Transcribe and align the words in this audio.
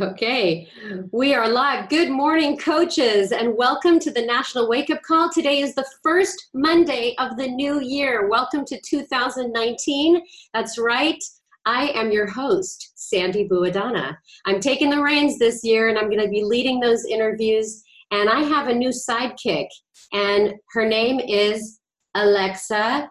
Okay, 0.00 0.66
we 1.12 1.34
are 1.34 1.48
live. 1.48 1.88
Good 1.88 2.10
morning, 2.10 2.58
coaches, 2.58 3.30
and 3.30 3.56
welcome 3.56 4.00
to 4.00 4.10
the 4.10 4.26
National 4.26 4.68
Wake 4.68 4.90
Up 4.90 5.00
Call. 5.02 5.30
Today 5.30 5.60
is 5.60 5.76
the 5.76 5.86
first 6.02 6.48
Monday 6.52 7.14
of 7.20 7.36
the 7.36 7.46
new 7.46 7.80
year. 7.80 8.28
Welcome 8.28 8.64
to 8.64 8.80
2019. 8.80 10.20
That's 10.52 10.78
right. 10.78 11.22
I 11.64 11.90
am 11.90 12.10
your 12.10 12.26
host, 12.26 12.90
Sandy 12.96 13.48
Buadana. 13.48 14.16
I'm 14.46 14.58
taking 14.58 14.90
the 14.90 15.00
reins 15.00 15.38
this 15.38 15.62
year 15.62 15.88
and 15.88 15.96
I'm 15.96 16.10
going 16.10 16.24
to 16.24 16.28
be 16.28 16.42
leading 16.42 16.80
those 16.80 17.04
interviews. 17.04 17.84
And 18.10 18.28
I 18.28 18.40
have 18.40 18.66
a 18.66 18.74
new 18.74 18.90
sidekick, 18.90 19.68
and 20.12 20.54
her 20.72 20.88
name 20.88 21.20
is 21.20 21.78
Alexa. 22.16 23.08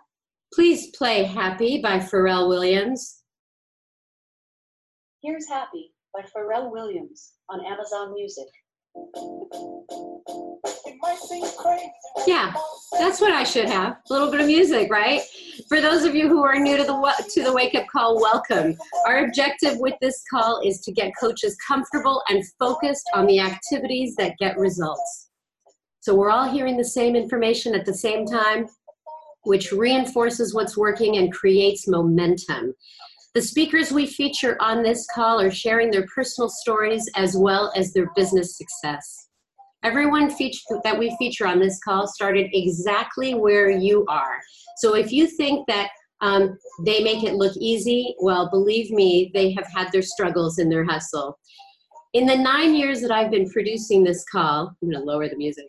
Please 0.54 0.88
play 0.98 1.24
Happy 1.24 1.82
by 1.82 2.00
Pharrell 2.00 2.50
Williams. 2.50 3.24
Here's 5.22 5.48
Happy 5.48 5.93
by 6.14 6.22
Pharrell 6.22 6.72
Williams 6.72 7.34
on 7.50 7.66
Amazon 7.66 8.14
Music. 8.14 8.46
Yeah, 12.28 12.54
that's 13.00 13.20
what 13.20 13.32
I 13.32 13.44
should 13.44 13.68
have. 13.68 13.94
A 13.94 14.14
little 14.14 14.30
bit 14.30 14.42
of 14.42 14.48
music, 14.48 14.92
right? 14.92 15.22
For 15.68 15.82
those 15.82 16.04
of 16.04 16.14
you 16.14 16.30
who 16.30 16.44
are 16.44 16.60
new 16.60 16.78
to 16.78 16.84
the 16.84 17.26
to 17.34 17.44
the 17.44 17.52
wake 17.52 17.74
up 17.74 17.88
call, 17.88 18.22
welcome. 18.22 18.78
Our 19.08 19.26
objective 19.26 19.80
with 19.80 19.96
this 20.02 20.22
call 20.30 20.62
is 20.64 20.82
to 20.82 20.92
get 20.92 21.12
coaches 21.20 21.58
comfortable 21.68 22.22
and 22.30 22.44
focused 22.60 23.10
on 23.16 23.26
the 23.26 23.40
activities 23.40 24.16
that 24.18 24.38
get 24.38 24.58
results. 24.58 25.30
So 26.02 26.14
we're 26.14 26.30
all 26.30 26.50
hearing 26.50 26.78
the 26.78 26.86
same 26.86 27.16
information 27.16 27.74
at 27.74 27.86
the 27.86 27.94
same 27.94 28.26
time, 28.28 28.68
which 29.44 29.72
reinforces 29.72 30.54
what's 30.54 30.78
working 30.78 31.18
and 31.18 31.34
creates 31.34 31.88
momentum. 31.88 32.76
The 33.34 33.42
speakers 33.42 33.92
we 33.92 34.06
feature 34.06 34.56
on 34.62 34.84
this 34.84 35.08
call 35.08 35.42
are 35.42 35.50
sharing 35.50 35.90
their 35.90 36.06
personal 36.06 36.50
stories 36.50 37.10
as 37.16 37.36
well 37.36 37.74
as 37.76 37.92
their 37.92 38.08
business 38.16 38.56
success. 38.56 39.28
Everyone 39.82 40.30
feature, 40.30 40.60
that 40.84 41.00
we 41.00 41.16
feature 41.18 41.48
on 41.48 41.60
this 41.60 41.80
call 41.84 42.06
started 42.06 42.52
exactly 42.54 43.34
where 43.34 43.72
you 43.72 44.06
are. 44.08 44.40
So 44.78 44.94
if 44.94 45.12
you 45.12 45.26
think 45.26 45.68
that 45.68 45.90
um, 46.22 46.56
they 46.86 47.04
make 47.04 47.24
it 47.24 47.34
look 47.34 47.58
easy, 47.58 48.14
well, 48.22 48.52
believe 48.52 48.92
me, 48.92 49.32
they 49.34 49.52
have 49.54 49.66
had 49.76 49.92
their 49.92 50.04
struggles 50.04 50.60
in 50.60 50.70
their 50.70 50.86
hustle. 50.86 51.40
In 52.14 52.28
the 52.28 52.38
nine 52.38 52.76
years 52.76 53.02
that 53.02 53.12
I've 53.12 53.32
been 53.32 53.50
producing 53.50 54.04
this 54.04 54.24
call, 54.26 54.68
I'm 54.82 54.92
going 54.92 55.02
to 55.02 55.04
lower 55.04 55.28
the 55.28 55.36
music. 55.36 55.66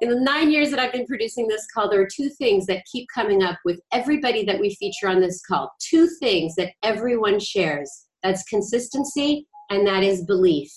In 0.00 0.08
the 0.08 0.20
nine 0.20 0.48
years 0.48 0.70
that 0.70 0.78
I've 0.78 0.92
been 0.92 1.06
producing 1.06 1.48
this 1.48 1.66
call, 1.74 1.90
there 1.90 2.00
are 2.00 2.08
two 2.08 2.28
things 2.30 2.66
that 2.66 2.84
keep 2.90 3.08
coming 3.12 3.42
up 3.42 3.58
with 3.64 3.80
everybody 3.92 4.44
that 4.44 4.60
we 4.60 4.76
feature 4.76 5.08
on 5.08 5.20
this 5.20 5.42
call. 5.44 5.72
Two 5.80 6.08
things 6.20 6.54
that 6.54 6.70
everyone 6.84 7.40
shares 7.40 8.06
that's 8.22 8.44
consistency 8.44 9.48
and 9.70 9.84
that 9.88 10.04
is 10.04 10.24
belief. 10.24 10.70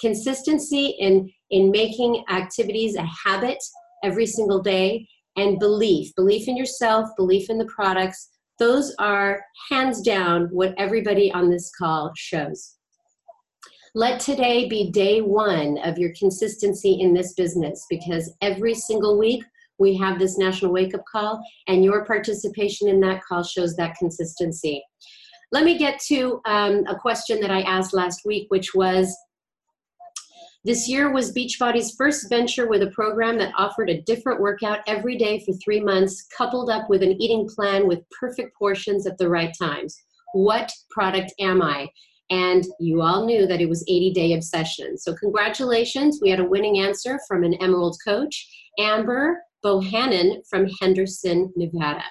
Consistency 0.00 0.94
in, 1.00 1.28
in 1.50 1.72
making 1.72 2.24
activities 2.30 2.94
a 2.94 3.04
habit 3.26 3.58
every 4.04 4.26
single 4.26 4.62
day, 4.62 5.04
and 5.36 5.58
belief 5.58 6.14
belief 6.16 6.48
in 6.48 6.56
yourself, 6.56 7.08
belief 7.16 7.48
in 7.48 7.58
the 7.58 7.64
products. 7.66 8.28
Those 8.58 8.94
are 8.98 9.40
hands 9.70 10.02
down 10.02 10.48
what 10.50 10.74
everybody 10.76 11.32
on 11.32 11.48
this 11.48 11.70
call 11.78 12.12
shows. 12.16 12.77
Let 13.94 14.20
today 14.20 14.68
be 14.68 14.90
day 14.90 15.20
one 15.22 15.78
of 15.78 15.98
your 15.98 16.12
consistency 16.18 17.00
in 17.00 17.14
this 17.14 17.32
business 17.34 17.86
because 17.88 18.34
every 18.42 18.74
single 18.74 19.18
week 19.18 19.42
we 19.78 19.96
have 19.96 20.18
this 20.18 20.36
national 20.36 20.72
wake 20.72 20.94
up 20.94 21.04
call, 21.10 21.40
and 21.68 21.84
your 21.84 22.04
participation 22.04 22.88
in 22.88 23.00
that 23.00 23.22
call 23.24 23.42
shows 23.42 23.76
that 23.76 23.96
consistency. 23.96 24.82
Let 25.52 25.64
me 25.64 25.78
get 25.78 26.00
to 26.08 26.40
um, 26.44 26.84
a 26.88 26.96
question 26.96 27.40
that 27.40 27.50
I 27.50 27.62
asked 27.62 27.94
last 27.94 28.22
week, 28.26 28.46
which 28.50 28.74
was 28.74 29.16
this 30.64 30.88
year 30.88 31.12
was 31.12 31.32
Beachbody's 31.32 31.94
first 31.94 32.28
venture 32.28 32.68
with 32.68 32.82
a 32.82 32.90
program 32.90 33.38
that 33.38 33.54
offered 33.56 33.88
a 33.88 34.02
different 34.02 34.40
workout 34.40 34.80
every 34.86 35.16
day 35.16 35.42
for 35.46 35.54
three 35.64 35.80
months, 35.80 36.26
coupled 36.36 36.68
up 36.68 36.90
with 36.90 37.02
an 37.02 37.12
eating 37.22 37.48
plan 37.48 37.86
with 37.86 38.00
perfect 38.10 38.58
portions 38.58 39.06
at 39.06 39.16
the 39.16 39.28
right 39.28 39.54
times. 39.58 39.96
What 40.34 40.70
product 40.90 41.32
am 41.40 41.62
I? 41.62 41.88
And 42.30 42.64
you 42.78 43.02
all 43.02 43.24
knew 43.24 43.46
that 43.46 43.60
it 43.60 43.68
was 43.68 43.84
80 43.88 44.12
day 44.12 44.32
obsession. 44.34 44.98
So, 44.98 45.14
congratulations, 45.14 46.20
we 46.22 46.30
had 46.30 46.40
a 46.40 46.48
winning 46.48 46.78
answer 46.78 47.18
from 47.26 47.44
an 47.44 47.54
Emerald 47.54 47.96
coach, 48.06 48.48
Amber 48.78 49.42
Bohannon 49.64 50.40
from 50.48 50.68
Henderson, 50.80 51.52
Nevada. 51.56 52.04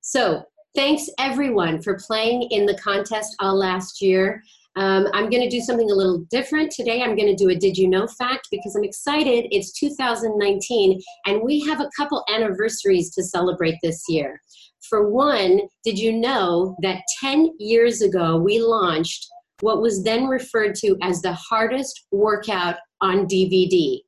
So, 0.00 0.42
thanks 0.74 1.08
everyone 1.18 1.82
for 1.82 1.98
playing 2.06 2.42
in 2.50 2.66
the 2.66 2.78
contest 2.78 3.36
all 3.40 3.56
last 3.56 4.00
year. 4.00 4.42
Um, 4.76 5.08
I'm 5.12 5.28
going 5.28 5.42
to 5.42 5.48
do 5.48 5.60
something 5.60 5.90
a 5.90 5.94
little 5.94 6.24
different 6.30 6.70
today. 6.70 7.02
I'm 7.02 7.16
going 7.16 7.28
to 7.28 7.34
do 7.34 7.50
a 7.50 7.56
Did 7.56 7.76
You 7.76 7.88
Know 7.88 8.06
fact 8.06 8.48
because 8.50 8.76
I'm 8.76 8.84
excited. 8.84 9.48
It's 9.50 9.72
2019 9.72 11.00
and 11.26 11.42
we 11.42 11.60
have 11.66 11.80
a 11.80 11.90
couple 11.96 12.24
anniversaries 12.32 13.12
to 13.14 13.24
celebrate 13.24 13.74
this 13.82 14.04
year. 14.08 14.40
For 14.88 15.10
one, 15.10 15.60
did 15.84 15.98
you 15.98 16.12
know 16.12 16.76
that 16.82 17.02
10 17.20 17.50
years 17.58 18.00
ago 18.00 18.38
we 18.38 18.60
launched 18.60 19.28
what 19.60 19.80
was 19.80 20.02
then 20.02 20.26
referred 20.26 20.74
to 20.76 20.96
as 21.02 21.22
the 21.22 21.32
hardest 21.32 22.06
workout 22.10 22.76
on 23.00 23.26
DVD. 23.26 24.00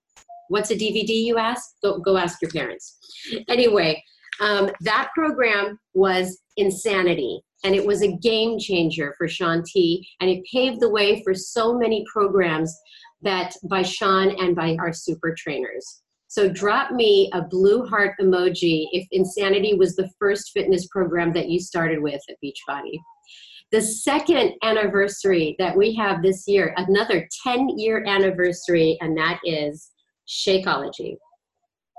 What's 0.48 0.70
a 0.70 0.76
DVD, 0.76 1.08
you 1.08 1.38
ask? 1.38 1.62
Go, 1.82 1.98
go 1.98 2.16
ask 2.16 2.42
your 2.42 2.50
parents. 2.50 2.98
Anyway, 3.48 4.02
um, 4.40 4.70
that 4.80 5.10
program 5.14 5.78
was 5.94 6.40
Insanity, 6.56 7.40
and 7.64 7.74
it 7.74 7.86
was 7.86 8.02
a 8.02 8.16
game 8.16 8.58
changer 8.58 9.14
for 9.16 9.28
Shaun 9.28 9.62
T, 9.64 10.06
and 10.20 10.28
it 10.28 10.44
paved 10.52 10.80
the 10.80 10.90
way 10.90 11.22
for 11.22 11.34
so 11.34 11.78
many 11.78 12.04
programs 12.12 12.76
that 13.22 13.54
by 13.70 13.82
Shaun 13.82 14.30
and 14.38 14.54
by 14.54 14.76
our 14.80 14.92
super 14.92 15.34
trainers. 15.36 16.02
So 16.28 16.48
drop 16.48 16.92
me 16.92 17.30
a 17.34 17.42
blue 17.42 17.86
heart 17.86 18.14
emoji 18.20 18.86
if 18.92 19.06
Insanity 19.12 19.74
was 19.74 19.94
the 19.94 20.10
first 20.18 20.50
fitness 20.54 20.86
program 20.88 21.32
that 21.34 21.50
you 21.50 21.60
started 21.60 22.02
with 22.02 22.22
at 22.28 22.36
Beachbody. 22.42 22.98
The 23.72 23.80
second 23.80 24.52
anniversary 24.62 25.56
that 25.58 25.74
we 25.74 25.94
have 25.94 26.22
this 26.22 26.46
year, 26.46 26.74
another 26.76 27.26
10 27.42 27.70
year 27.78 28.04
anniversary, 28.06 28.98
and 29.00 29.16
that 29.16 29.40
is 29.44 29.90
Shakeology. 30.28 31.16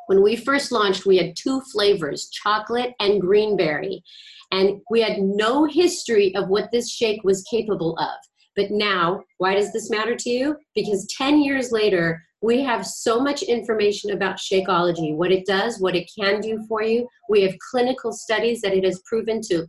When 0.06 0.22
we 0.22 0.36
first 0.36 0.72
launched, 0.72 1.08
we 1.08 1.18
had 1.18 1.36
two 1.36 1.62
flavors, 1.72 2.30
chocolate 2.30 2.94
and 3.00 3.20
greenberry. 3.20 4.04
And 4.52 4.82
we 4.92 5.02
had 5.02 5.18
no 5.18 5.66
history 5.66 6.36
of 6.36 6.48
what 6.48 6.70
this 6.72 6.92
shake 6.92 7.24
was 7.24 7.44
capable 7.50 7.98
of. 7.98 8.18
But 8.56 8.70
now, 8.70 9.24
why 9.40 9.56
does 9.56 9.74
this 9.74 9.90
matter 9.90 10.16
to 10.16 10.30
you? 10.30 10.56
Because 10.76 11.08
10 11.18 11.42
years 11.42 11.72
later, 11.72 12.22
we 12.44 12.62
have 12.62 12.86
so 12.86 13.20
much 13.20 13.42
information 13.42 14.12
about 14.12 14.38
Shakeology, 14.38 15.16
what 15.16 15.32
it 15.32 15.48
does, 15.48 15.80
what 15.80 15.96
it 15.96 16.12
can 16.20 16.40
do 16.40 16.64
for 16.68 16.84
you. 16.84 17.08
We 17.30 17.42
have 17.42 17.56
clinical 17.72 18.12
studies 18.12 18.62
that 18.62 18.76
it 18.76 18.84
has 18.84 19.02
proven 19.08 19.42
to 19.50 19.66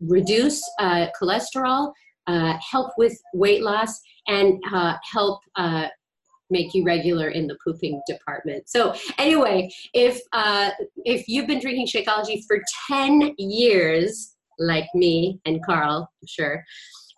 reduce 0.00 0.62
uh, 0.78 1.06
cholesterol, 1.20 1.92
uh, 2.26 2.54
help 2.70 2.92
with 2.98 3.18
weight 3.34 3.62
loss, 3.62 4.00
and 4.26 4.62
uh, 4.72 4.94
help 5.12 5.40
uh, 5.56 5.88
make 6.50 6.74
you 6.74 6.84
regular 6.84 7.28
in 7.28 7.46
the 7.46 7.56
pooping 7.62 8.00
department. 8.06 8.68
So 8.68 8.94
anyway, 9.18 9.70
if 9.94 10.20
uh, 10.32 10.70
if 11.04 11.28
you've 11.28 11.46
been 11.46 11.60
drinking 11.60 11.86
Shakeology 11.86 12.42
for 12.46 12.62
10 12.88 13.34
years, 13.38 14.34
like 14.58 14.86
me 14.94 15.40
and 15.44 15.64
Carl, 15.64 16.08
I'm 16.20 16.26
sure, 16.26 16.64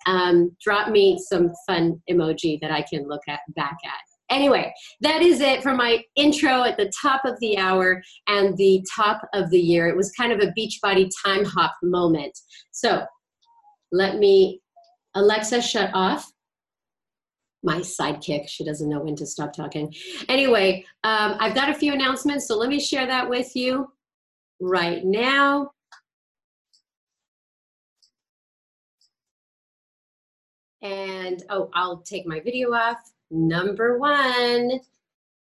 um, 0.07 0.57
drop 0.62 0.91
me 0.91 1.19
some 1.19 1.53
fun 1.67 2.01
emoji 2.11 2.61
that 2.61 2.71
I 2.71 2.83
can 2.83 3.07
look 3.09 3.23
at 3.29 3.41
back 3.55 3.77
at. 3.85 4.09
Anyway, 4.31 4.73
that 5.01 5.23
is 5.23 5.41
it 5.41 5.63
for 5.63 5.75
my 5.75 6.03
intro 6.15 6.63
at 6.63 6.77
the 6.77 6.93
top 7.01 7.25
of 7.25 7.39
the 7.41 7.59
hour 7.59 8.01
and 8.29 8.57
the 8.57 8.85
top 8.95 9.23
of 9.35 9.51
the 9.51 9.59
year. 9.59 9.89
It 9.89 9.97
was 9.97 10.13
kind 10.13 10.33
of 10.33 10.41
a 10.41 10.53
Beachbody 10.59 11.11
time 11.25 11.45
hop 11.45 11.75
moment. 11.83 12.39
So 12.71 13.05
let 13.91 14.19
me, 14.19 14.61
Alexa, 15.15 15.61
shut 15.63 15.91
off 15.95 16.31
my 17.63 17.79
sidekick. 17.79 18.49
She 18.49 18.65
doesn't 18.65 18.89
know 18.89 19.00
when 19.00 19.17
to 19.17 19.27
stop 19.27 19.53
talking. 19.53 19.93
Anyway, 20.29 20.85
um, 21.05 21.37
I've 21.41 21.55
got 21.55 21.69
a 21.69 21.75
few 21.75 21.93
announcements, 21.93 22.47
so 22.47 22.56
let 22.56 22.69
me 22.71 22.81
share 22.81 23.06
that 23.06 23.29
with 23.29 23.55
you 23.55 23.93
right 24.61 25.05
now. 25.05 25.73
And 30.83 31.43
oh, 31.50 31.69
I'll 31.75 31.99
take 31.99 32.26
my 32.26 32.41
video 32.41 32.73
off. 32.73 32.99
Number 33.31 33.99
one, 33.99 34.81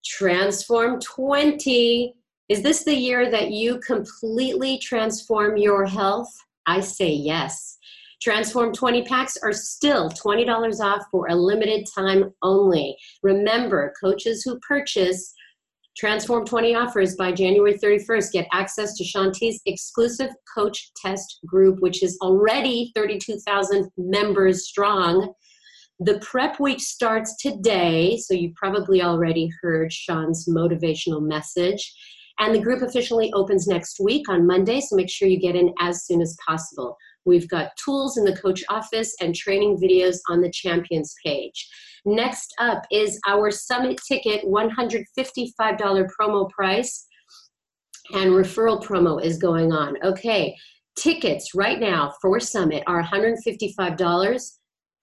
Transform 0.04 1.00
20. 1.00 2.16
Is 2.50 2.62
this 2.62 2.84
the 2.84 2.94
year 2.94 3.30
that 3.30 3.52
you 3.52 3.80
completely 3.80 4.78
transform 4.80 5.58
your 5.58 5.86
health? 5.86 6.32
I 6.66 6.80
say 6.80 7.10
yes. 7.10 7.78
Transform 8.22 8.74
20 8.74 9.04
packs 9.04 9.38
are 9.38 9.54
still 9.54 10.10
$20 10.10 10.80
off 10.80 11.04
for 11.12 11.28
a 11.28 11.36
limited 11.36 11.88
time 11.94 12.34
only. 12.42 12.96
Remember, 13.24 13.94
coaches 14.02 14.44
who 14.44 14.60
purchase 14.60 15.34
Transform 15.98 16.46
20 16.46 16.76
offers 16.76 17.16
by 17.16 17.31
January 17.31 17.76
31st 17.76 18.31
get 18.34 18.48
access 18.52 18.98
to 18.98 19.04
Shaun 19.04 19.31
T's 19.31 19.62
exclusive 19.66 20.30
coach 20.54 20.92
test 21.02 21.40
group, 21.46 21.80
which 21.80 22.04
is 22.04 22.18
already 22.22 22.92
32,000 22.96 23.90
members 23.98 24.68
strong 24.68 25.34
The 26.00 26.19
prep 26.19 26.59
week 26.59 26.81
starts 26.81 27.38
today, 27.38 28.18
so 28.18 28.33
you 28.33 28.51
probably 28.56 29.01
already 29.01 29.50
heard 29.62 29.94
Shaun's 29.94 30.45
motivational 30.45 31.21
message. 31.21 31.94
And 32.38 32.53
the 32.53 32.59
group 32.59 32.81
officially 32.81 33.31
opens 33.31 33.65
next 33.65 34.01
week 34.01 34.27
on 34.27 34.45
Monday, 34.45 34.81
so 34.81 34.97
make 34.97 35.09
sure 35.09 35.30
you 35.30 35.39
get 35.39 35.56
in 35.56 35.74
as 35.80 36.06
soon 36.06 36.21
as 36.21 36.36
possible. 36.45 36.97
We've 37.24 37.47
got 37.47 37.71
tools 37.83 38.18
in 38.18 38.25
the 38.25 38.36
coach 38.36 38.62
office 38.69 39.15
and 39.21 39.33
training 39.33 39.77
videos 39.77 40.18
on 40.30 40.42
the 40.42 40.51
champions 40.51 41.15
page. 41.25 41.65
Next 42.03 42.53
up 42.59 42.83
is 42.92 43.18
our 43.25 43.50
summit 43.50 43.97
ticket 44.06 44.44
$155 44.44 45.06
promo 46.19 46.50
price 46.50 47.07
and 48.13 48.31
referral 48.31 48.83
promo 48.83 49.24
is 49.24 49.38
going 49.38 49.71
on. 49.71 49.95
Okay, 50.03 50.56
tickets 50.97 51.56
right 51.56 51.80
now 51.80 52.13
for 52.21 52.42
summit 52.42 52.83
are 52.86 53.01
$155 53.01 54.51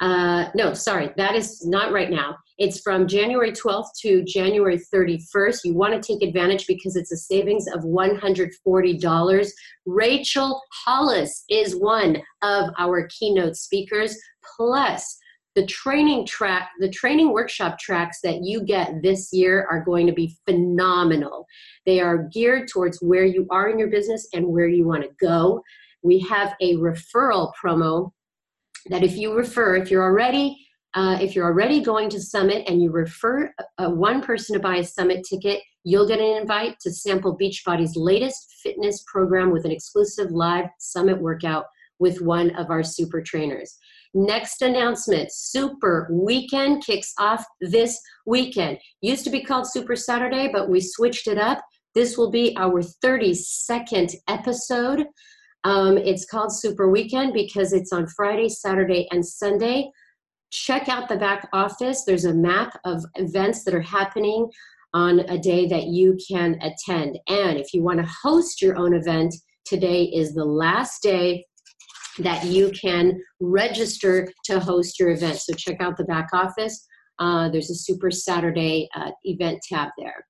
uh, 0.02 0.50
no, 0.56 0.74
sorry, 0.74 1.12
that 1.16 1.36
is 1.36 1.64
not 1.64 1.92
right 1.92 2.10
now. 2.10 2.36
It's 2.58 2.80
from 2.80 3.06
January 3.06 3.52
12th 3.52 3.86
to 4.00 4.24
January 4.24 4.80
31st. 4.92 5.60
You 5.62 5.74
want 5.74 5.94
to 5.94 6.00
take 6.00 6.28
advantage 6.28 6.66
because 6.66 6.96
it's 6.96 7.12
a 7.12 7.16
savings 7.16 7.68
of 7.68 7.82
$140. 7.84 9.50
Rachel 9.86 10.60
Hollis 10.84 11.44
is 11.48 11.76
one 11.76 12.20
of 12.42 12.70
our 12.80 13.06
keynote 13.16 13.54
speakers. 13.54 14.16
Plus, 14.56 15.18
the 15.54 15.66
training 15.66 16.26
track, 16.26 16.70
the 16.80 16.90
training 16.90 17.32
workshop 17.32 17.78
tracks 17.78 18.18
that 18.24 18.42
you 18.42 18.64
get 18.64 19.02
this 19.02 19.32
year 19.32 19.68
are 19.70 19.84
going 19.84 20.08
to 20.08 20.12
be 20.12 20.36
phenomenal. 20.48 21.46
They 21.86 22.00
are 22.00 22.28
geared 22.32 22.68
towards 22.68 22.98
where 23.02 23.24
you 23.24 23.46
are 23.50 23.68
in 23.68 23.78
your 23.78 23.88
business 23.88 24.26
and 24.34 24.48
where 24.48 24.66
you 24.66 24.84
want 24.84 25.04
to 25.04 25.10
go. 25.20 25.62
We 26.02 26.18
have 26.28 26.54
a 26.60 26.74
referral 26.74 27.52
promo 27.62 28.10
that 28.90 29.02
if 29.02 29.16
you 29.16 29.34
refer, 29.34 29.76
if 29.76 29.90
you're 29.90 30.02
already 30.02 30.58
uh, 30.94 31.16
if 31.20 31.34
you're 31.34 31.46
already 31.46 31.82
going 31.82 32.10
to 32.10 32.20
Summit 32.20 32.64
and 32.68 32.82
you 32.82 32.90
refer 32.90 33.52
uh, 33.78 33.88
one 33.88 34.20
person 34.20 34.54
to 34.54 34.60
buy 34.60 34.76
a 34.76 34.84
Summit 34.84 35.24
ticket, 35.28 35.62
you'll 35.84 36.06
get 36.06 36.20
an 36.20 36.42
invite 36.42 36.78
to 36.80 36.92
sample 36.92 37.34
Beachbody's 37.34 37.96
latest 37.96 38.56
fitness 38.62 39.02
program 39.10 39.50
with 39.50 39.64
an 39.64 39.70
exclusive 39.70 40.30
live 40.30 40.66
Summit 40.78 41.20
workout 41.20 41.64
with 41.98 42.20
one 42.20 42.50
of 42.56 42.70
our 42.70 42.82
super 42.82 43.22
trainers. 43.22 43.78
Next 44.14 44.60
announcement 44.60 45.32
Super 45.32 46.08
Weekend 46.12 46.84
kicks 46.84 47.14
off 47.18 47.44
this 47.62 47.98
weekend. 48.26 48.78
Used 49.00 49.24
to 49.24 49.30
be 49.30 49.42
called 49.42 49.66
Super 49.66 49.96
Saturday, 49.96 50.50
but 50.52 50.68
we 50.68 50.80
switched 50.82 51.26
it 51.26 51.38
up. 51.38 51.62
This 51.94 52.18
will 52.18 52.30
be 52.30 52.54
our 52.58 52.82
32nd 52.82 54.14
episode. 54.28 55.06
Um, 55.64 55.96
it's 55.96 56.24
called 56.24 56.54
Super 56.54 56.90
Weekend 56.90 57.32
because 57.32 57.72
it's 57.72 57.92
on 57.92 58.06
Friday, 58.06 58.48
Saturday, 58.48 59.06
and 59.10 59.24
Sunday. 59.24 59.90
Check 60.50 60.88
out 60.88 61.08
the 61.08 61.16
back 61.16 61.48
office. 61.52 62.04
There's 62.04 62.24
a 62.24 62.34
map 62.34 62.78
of 62.84 63.04
events 63.14 63.64
that 63.64 63.74
are 63.74 63.80
happening 63.80 64.50
on 64.92 65.20
a 65.20 65.38
day 65.38 65.66
that 65.68 65.84
you 65.84 66.18
can 66.30 66.58
attend. 66.60 67.18
And 67.28 67.58
if 67.58 67.72
you 67.72 67.82
want 67.82 68.00
to 68.00 68.12
host 68.22 68.60
your 68.60 68.76
own 68.76 68.94
event, 68.94 69.34
today 69.64 70.04
is 70.04 70.34
the 70.34 70.44
last 70.44 71.02
day 71.02 71.46
that 72.18 72.44
you 72.44 72.70
can 72.70 73.18
register 73.40 74.28
to 74.44 74.60
host 74.60 74.98
your 74.98 75.10
event. 75.10 75.38
So 75.40 75.54
check 75.54 75.80
out 75.80 75.96
the 75.96 76.04
back 76.04 76.28
office. 76.34 76.86
Uh, 77.18 77.48
there's 77.48 77.70
a 77.70 77.74
Super 77.74 78.10
Saturday 78.10 78.88
uh, 78.94 79.12
event 79.24 79.60
tab 79.66 79.90
there. 79.96 80.26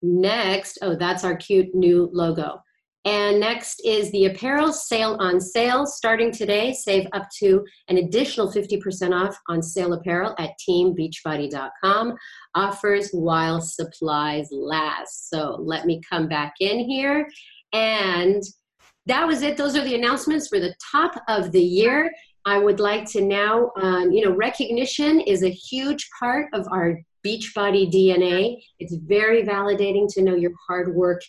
Next, 0.00 0.78
oh, 0.80 0.96
that's 0.96 1.24
our 1.24 1.36
cute 1.36 1.74
new 1.74 2.08
logo. 2.12 2.60
And 3.04 3.38
next 3.38 3.82
is 3.84 4.10
the 4.12 4.26
apparel 4.26 4.72
sale 4.72 5.16
on 5.20 5.38
sale 5.38 5.84
starting 5.84 6.32
today. 6.32 6.72
Save 6.72 7.06
up 7.12 7.28
to 7.38 7.62
an 7.88 7.98
additional 7.98 8.50
50% 8.50 9.12
off 9.12 9.36
on 9.48 9.62
sale 9.62 9.92
apparel 9.92 10.34
at 10.38 10.52
teambeachbody.com. 10.66 12.14
Offers 12.54 13.10
while 13.10 13.60
supplies 13.60 14.48
last. 14.50 15.28
So 15.28 15.58
let 15.60 15.84
me 15.84 16.00
come 16.08 16.28
back 16.28 16.54
in 16.60 16.78
here. 16.78 17.28
And 17.74 18.42
that 19.06 19.26
was 19.26 19.42
it. 19.42 19.58
Those 19.58 19.76
are 19.76 19.84
the 19.84 19.96
announcements 19.96 20.48
for 20.48 20.58
the 20.58 20.74
top 20.90 21.14
of 21.28 21.52
the 21.52 21.62
year. 21.62 22.10
I 22.46 22.58
would 22.58 22.80
like 22.80 23.04
to 23.10 23.20
now, 23.20 23.70
um, 23.80 24.12
you 24.12 24.24
know, 24.24 24.34
recognition 24.34 25.20
is 25.20 25.42
a 25.42 25.50
huge 25.50 26.08
part 26.18 26.46
of 26.54 26.66
our 26.70 26.98
Beachbody 27.24 27.90
DNA. 27.92 28.62
It's 28.78 28.94
very 29.06 29.42
validating 29.42 30.12
to 30.14 30.22
know 30.22 30.34
your 30.34 30.52
hard 30.68 30.94
work 30.94 31.20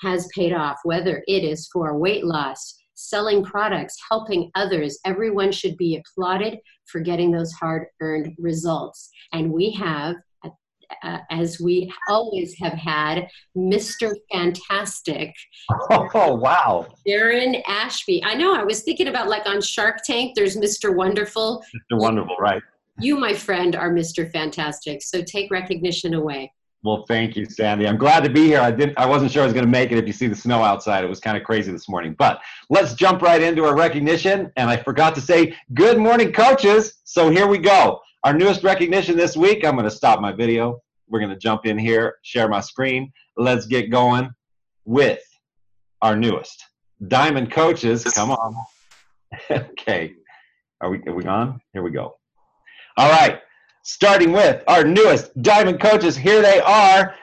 has 0.00 0.28
paid 0.34 0.52
off, 0.52 0.78
whether 0.84 1.22
it 1.28 1.44
is 1.44 1.68
for 1.72 1.98
weight 1.98 2.24
loss, 2.24 2.78
selling 2.94 3.44
products, 3.44 3.96
helping 4.10 4.50
others. 4.54 4.98
Everyone 5.04 5.52
should 5.52 5.76
be 5.76 6.00
applauded 6.00 6.58
for 6.86 7.00
getting 7.00 7.30
those 7.30 7.52
hard 7.52 7.86
earned 8.00 8.34
results. 8.38 9.10
And 9.32 9.52
we 9.52 9.70
have, 9.72 10.16
uh, 11.02 11.18
as 11.30 11.58
we 11.60 11.92
always 12.08 12.54
have 12.58 12.74
had, 12.74 13.28
Mr. 13.56 14.14
Fantastic. 14.32 15.32
Oh, 15.90 16.34
wow. 16.34 16.86
Darren 17.08 17.62
Ashby. 17.66 18.22
I 18.24 18.34
know, 18.34 18.54
I 18.54 18.64
was 18.64 18.82
thinking 18.82 19.08
about 19.08 19.28
like 19.28 19.46
on 19.46 19.60
Shark 19.60 19.98
Tank, 20.04 20.34
there's 20.34 20.56
Mr. 20.56 20.94
Wonderful. 20.94 21.62
Mr. 21.92 22.00
Wonderful, 22.00 22.36
right. 22.38 22.62
You, 23.00 23.18
my 23.18 23.32
friend, 23.32 23.74
are 23.74 23.90
Mr. 23.90 24.30
Fantastic. 24.30 25.02
So 25.02 25.22
take 25.22 25.50
recognition 25.50 26.12
away. 26.14 26.52
Well, 26.84 27.04
thank 27.06 27.36
you, 27.36 27.46
Sandy. 27.46 27.86
I'm 27.86 27.96
glad 27.96 28.24
to 28.24 28.30
be 28.30 28.46
here. 28.46 28.60
I 28.60 28.72
didn't 28.72 28.98
I 28.98 29.06
wasn't 29.06 29.30
sure 29.30 29.42
I 29.42 29.44
was 29.44 29.54
going 29.54 29.64
to 29.64 29.70
make 29.70 29.92
it 29.92 29.98
if 29.98 30.06
you 30.06 30.12
see 30.12 30.26
the 30.26 30.34
snow 30.34 30.62
outside. 30.62 31.04
It 31.04 31.08
was 31.08 31.20
kind 31.20 31.36
of 31.36 31.44
crazy 31.44 31.70
this 31.70 31.88
morning. 31.88 32.14
But 32.18 32.40
let's 32.70 32.94
jump 32.94 33.22
right 33.22 33.40
into 33.40 33.64
our 33.64 33.76
recognition. 33.76 34.50
And 34.56 34.68
I 34.68 34.76
forgot 34.76 35.14
to 35.14 35.20
say 35.20 35.56
good 35.74 35.98
morning, 35.98 36.32
coaches. 36.32 37.00
So 37.04 37.30
here 37.30 37.46
we 37.46 37.58
go. 37.58 38.00
Our 38.24 38.34
newest 38.34 38.64
recognition 38.64 39.16
this 39.16 39.36
week. 39.36 39.64
I'm 39.64 39.74
going 39.76 39.84
to 39.84 39.94
stop 39.94 40.20
my 40.20 40.32
video. 40.32 40.80
We're 41.08 41.20
going 41.20 41.30
to 41.30 41.38
jump 41.38 41.66
in 41.66 41.78
here, 41.78 42.16
share 42.22 42.48
my 42.48 42.60
screen. 42.60 43.12
Let's 43.36 43.66
get 43.66 43.90
going 43.90 44.30
with 44.84 45.22
our 46.02 46.16
newest 46.16 46.64
diamond 47.06 47.52
coaches. 47.52 48.02
Come 48.04 48.32
on. 48.32 48.56
okay. 49.50 50.14
Are 50.80 50.90
we 50.90 51.00
are 51.06 51.14
we 51.14 51.22
gone? 51.22 51.60
Here 51.72 51.82
we 51.82 51.92
go. 51.92 52.16
All 52.96 53.10
right 53.10 53.40
starting 53.82 54.32
with 54.32 54.62
our 54.68 54.84
newest 54.84 55.40
Diamond 55.42 55.80
coaches. 55.80 56.16
Here 56.16 56.40
they 56.40 56.60
are 56.60 57.14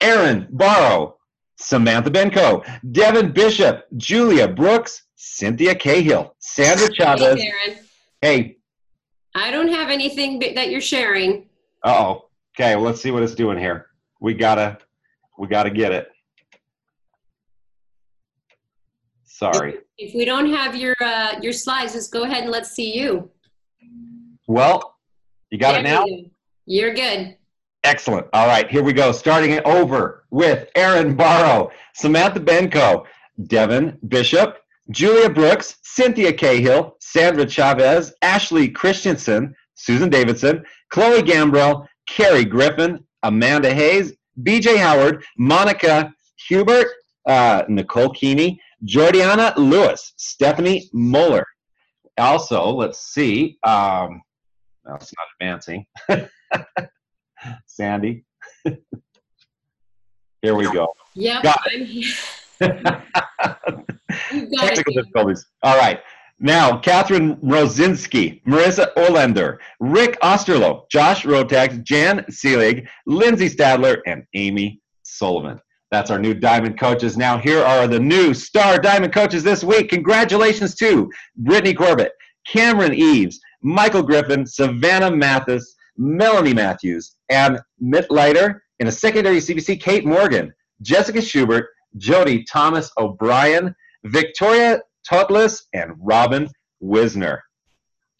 Aaron 0.00 0.48
Barrow, 0.50 1.16
Samantha 1.56 2.10
Benko, 2.10 2.64
Devin 2.92 3.32
Bishop, 3.32 3.86
Julia 3.96 4.48
Brooks, 4.48 5.02
Cynthia 5.16 5.74
Cahill, 5.74 6.34
Sandra 6.38 6.88
Chavez. 6.92 7.40
Hey, 7.40 7.48
Aaron. 7.48 7.78
Hey. 8.22 8.56
I 9.34 9.50
don't 9.50 9.68
have 9.68 9.90
anything 9.90 10.38
that 10.38 10.70
you're 10.70 10.80
sharing. 10.80 11.48
Uh 11.84 11.94
oh. 11.98 12.24
Okay, 12.58 12.74
well, 12.74 12.86
let's 12.86 13.00
see 13.00 13.12
what 13.12 13.22
it's 13.22 13.36
doing 13.36 13.56
here. 13.56 13.86
We 14.20 14.34
gotta, 14.34 14.78
we 15.38 15.46
gotta 15.46 15.70
get 15.70 15.92
it. 15.92 16.08
Sorry. 19.24 19.74
If, 19.74 20.08
if 20.10 20.14
we 20.14 20.24
don't 20.24 20.52
have 20.52 20.74
your 20.74 20.96
uh, 21.00 21.38
your 21.40 21.52
slides, 21.52 21.92
just 21.92 22.10
go 22.10 22.24
ahead 22.24 22.42
and 22.42 22.50
let's 22.50 22.70
see 22.70 22.98
you. 22.98 23.30
Well, 24.48 24.97
you 25.50 25.58
got 25.58 25.72
there 25.72 25.80
it 25.80 25.84
now? 25.84 26.04
You're 26.66 26.94
good. 26.94 27.36
Excellent. 27.84 28.26
All 28.32 28.46
right, 28.46 28.68
here 28.70 28.82
we 28.82 28.92
go. 28.92 29.12
Starting 29.12 29.52
it 29.52 29.64
over 29.64 30.24
with 30.30 30.68
Aaron 30.74 31.16
Barrow, 31.16 31.70
Samantha 31.94 32.40
Benko, 32.40 33.04
Devin 33.46 33.98
Bishop, 34.08 34.58
Julia 34.90 35.30
Brooks, 35.30 35.76
Cynthia 35.82 36.32
Cahill, 36.32 36.96
Sandra 37.00 37.48
Chavez, 37.48 38.12
Ashley 38.22 38.68
Christensen, 38.68 39.54
Susan 39.74 40.10
Davidson, 40.10 40.64
Chloe 40.90 41.22
Gambrell, 41.22 41.86
Carrie 42.08 42.44
Griffin, 42.44 43.04
Amanda 43.22 43.72
Hayes, 43.72 44.12
BJ 44.42 44.76
Howard, 44.76 45.24
Monica 45.36 46.12
Hubert, 46.48 46.88
uh, 47.26 47.62
Nicole 47.68 48.10
Keeney, 48.10 48.60
Jordiana 48.86 49.54
Lewis, 49.56 50.12
Stephanie 50.16 50.88
Muller. 50.92 51.46
Also, 52.16 52.70
let's 52.70 52.98
see. 53.12 53.58
Um, 53.62 54.22
it's 54.96 55.12
not 55.16 55.26
advancing. 55.40 55.86
Sandy. 57.66 58.24
Here 60.42 60.54
we 60.54 60.70
go. 60.70 60.92
Yep. 61.14 61.42
Got 61.42 61.60
it. 61.66 62.16
Technical 64.56 64.92
difficulties. 64.94 65.46
All 65.62 65.76
right. 65.76 66.00
Now, 66.40 66.78
Catherine 66.78 67.34
Rosinski, 67.36 68.44
Marissa 68.44 68.94
Olander, 68.94 69.58
Rick 69.80 70.20
Osterloh, 70.20 70.88
Josh 70.88 71.24
Rotax, 71.24 71.82
Jan 71.82 72.24
Seelig, 72.30 72.86
Lindsay 73.06 73.48
Stadler, 73.48 73.98
and 74.06 74.22
Amy 74.34 74.80
Sullivan. 75.02 75.60
That's 75.90 76.10
our 76.12 76.18
new 76.18 76.34
Diamond 76.34 76.78
coaches. 76.78 77.16
Now, 77.16 77.38
here 77.38 77.64
are 77.64 77.88
the 77.88 77.98
new 77.98 78.34
star 78.34 78.78
Diamond 78.78 79.12
coaches 79.12 79.42
this 79.42 79.64
week. 79.64 79.88
Congratulations 79.88 80.76
to 80.76 81.10
Brittany 81.36 81.74
Corbett, 81.74 82.12
Cameron 82.46 82.94
Eves, 82.94 83.40
Michael 83.62 84.02
Griffin, 84.02 84.46
Savannah 84.46 85.10
Mathis, 85.10 85.74
Melanie 85.96 86.54
Matthews, 86.54 87.16
and 87.28 87.58
Mitt 87.78 88.10
Leiter. 88.10 88.62
in 88.78 88.86
a 88.86 88.92
secondary 88.92 89.38
CBC, 89.38 89.80
Kate 89.80 90.06
Morgan, 90.06 90.52
Jessica 90.82 91.20
Schubert, 91.20 91.66
Jody 91.96 92.44
Thomas 92.44 92.92
O'Brien, 92.96 93.74
Victoria 94.04 94.80
Tutlis, 95.10 95.62
and 95.72 95.92
Robin 95.98 96.48
Wisner. 96.80 97.42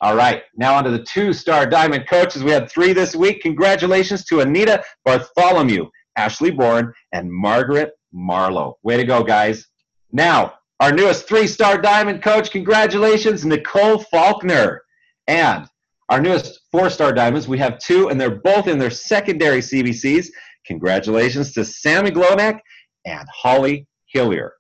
All 0.01 0.17
right, 0.17 0.43
now 0.57 0.75
on 0.75 0.85
to 0.85 0.91
the 0.91 1.03
two-star 1.03 1.67
diamond 1.67 2.09
coaches. 2.09 2.45
We 2.45 2.53
had 2.53 2.71
three 2.71 2.93
this 2.93 3.17
week. 3.17 3.43
Congratulations 3.43 4.25
to 4.27 4.41
Anita 4.41 4.83
Bartholomew, 5.05 5.89
Ashley 6.17 6.51
Bourne, 6.51 6.93
and 7.13 7.33
Margaret 7.33 7.93
Marlowe. 8.13 8.79
Way 8.83 8.97
to 8.97 9.05
go, 9.05 9.23
guys. 9.23 9.67
Now, 10.13 10.55
our 10.81 10.93
newest 10.93 11.27
three-star 11.29 11.79
diamond 11.81 12.23
coach, 12.23 12.51
congratulations, 12.51 13.45
Nicole 13.45 13.99
Faulkner. 13.99 14.83
And 15.29 15.69
our 16.09 16.21
newest 16.21 16.61
four-star 16.73 17.13
diamonds, 17.13 17.47
we 17.47 17.59
have 17.59 17.79
two, 17.79 18.09
and 18.09 18.21
they're 18.21 18.41
both 18.41 18.67
in 18.67 18.79
their 18.79 18.91
secondary 18.91 19.61
CBCs. 19.61 20.29
Congratulations 20.67 21.53
to 21.53 21.65
Sammy 21.65 22.11
Glonak 22.11 22.59
and 23.05 23.29
Holly 23.33 23.87
Hillier. 24.07 24.53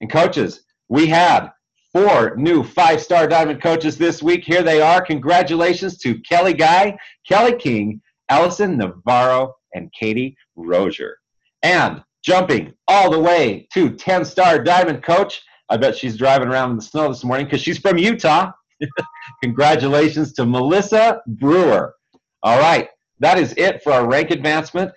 And 0.00 0.10
coaches, 0.10 0.62
we 0.88 1.06
had 1.06 1.50
four 1.92 2.36
new 2.36 2.62
five 2.62 3.00
star 3.00 3.26
diamond 3.26 3.62
coaches 3.62 3.96
this 3.96 4.22
week. 4.22 4.44
Here 4.44 4.62
they 4.62 4.80
are. 4.80 5.00
Congratulations 5.00 5.98
to 5.98 6.20
Kelly 6.20 6.54
Guy, 6.54 6.96
Kelly 7.26 7.56
King, 7.56 8.00
Allison 8.28 8.76
Navarro, 8.76 9.54
and 9.74 9.92
Katie 9.92 10.36
Rozier. 10.56 11.16
And 11.62 12.02
jumping 12.22 12.74
all 12.86 13.10
the 13.10 13.18
way 13.18 13.68
to 13.72 13.90
10 13.90 14.24
star 14.24 14.62
diamond 14.62 15.02
coach, 15.02 15.42
I 15.68 15.76
bet 15.76 15.96
she's 15.96 16.16
driving 16.16 16.48
around 16.48 16.70
in 16.70 16.76
the 16.76 16.82
snow 16.82 17.08
this 17.08 17.24
morning 17.24 17.46
because 17.46 17.60
she's 17.60 17.78
from 17.78 17.98
Utah. 17.98 18.52
Congratulations 19.42 20.32
to 20.34 20.46
Melissa 20.46 21.20
Brewer. 21.26 21.94
All 22.42 22.58
right, 22.58 22.88
that 23.20 23.38
is 23.38 23.54
it 23.56 23.82
for 23.82 23.92
our 23.92 24.08
rank 24.08 24.30
advancement. 24.30 24.92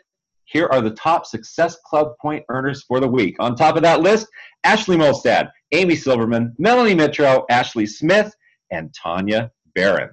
Here 0.45 0.67
are 0.67 0.81
the 0.81 0.91
top 0.91 1.25
Success 1.25 1.77
Club 1.85 2.13
point 2.21 2.43
earners 2.49 2.83
for 2.83 2.99
the 2.99 3.07
week. 3.07 3.37
On 3.39 3.55
top 3.55 3.77
of 3.77 3.83
that 3.83 4.01
list, 4.01 4.27
Ashley 4.63 4.97
Molstad, 4.97 5.49
Amy 5.71 5.95
Silverman, 5.95 6.53
Melanie 6.59 6.95
Mitro, 6.95 7.45
Ashley 7.49 7.85
Smith, 7.85 8.35
and 8.71 8.93
Tanya 8.93 9.51
Barron. 9.75 10.09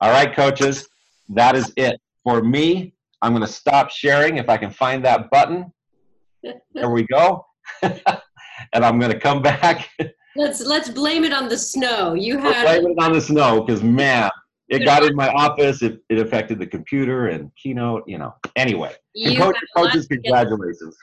All 0.00 0.10
right, 0.10 0.34
coaches, 0.34 0.88
that 1.28 1.54
is 1.54 1.72
it 1.76 2.00
for 2.22 2.42
me. 2.42 2.94
I'm 3.22 3.32
going 3.32 3.46
to 3.46 3.52
stop 3.52 3.90
sharing 3.90 4.38
if 4.38 4.48
I 4.48 4.56
can 4.56 4.70
find 4.70 5.04
that 5.04 5.30
button. 5.30 5.72
There 6.74 6.90
we 6.90 7.06
go. 7.06 7.46
and 7.82 8.84
I'm 8.84 8.98
going 8.98 9.12
to 9.12 9.18
come 9.18 9.40
back. 9.40 9.88
Let's 10.36 10.60
let's 10.60 10.88
blame 10.88 11.24
it 11.24 11.32
on 11.32 11.48
the 11.48 11.58
snow. 11.58 12.14
You 12.14 12.38
have 12.38 12.64
blame 12.64 12.86
it 12.86 12.98
on 12.98 13.12
the 13.12 13.20
snow 13.20 13.62
because 13.62 13.82
man, 13.82 14.30
it 14.68 14.84
got 14.84 15.04
in 15.04 15.14
my 15.14 15.28
office. 15.28 15.82
It, 15.82 16.00
it 16.08 16.18
affected 16.18 16.58
the 16.58 16.66
computer 16.66 17.28
and 17.28 17.54
keynote. 17.56 18.04
You 18.06 18.18
know. 18.18 18.34
Anyway, 18.56 18.94
you 19.14 19.38
coach, 19.38 19.56
coaches, 19.76 20.06
congratulations. 20.06 20.96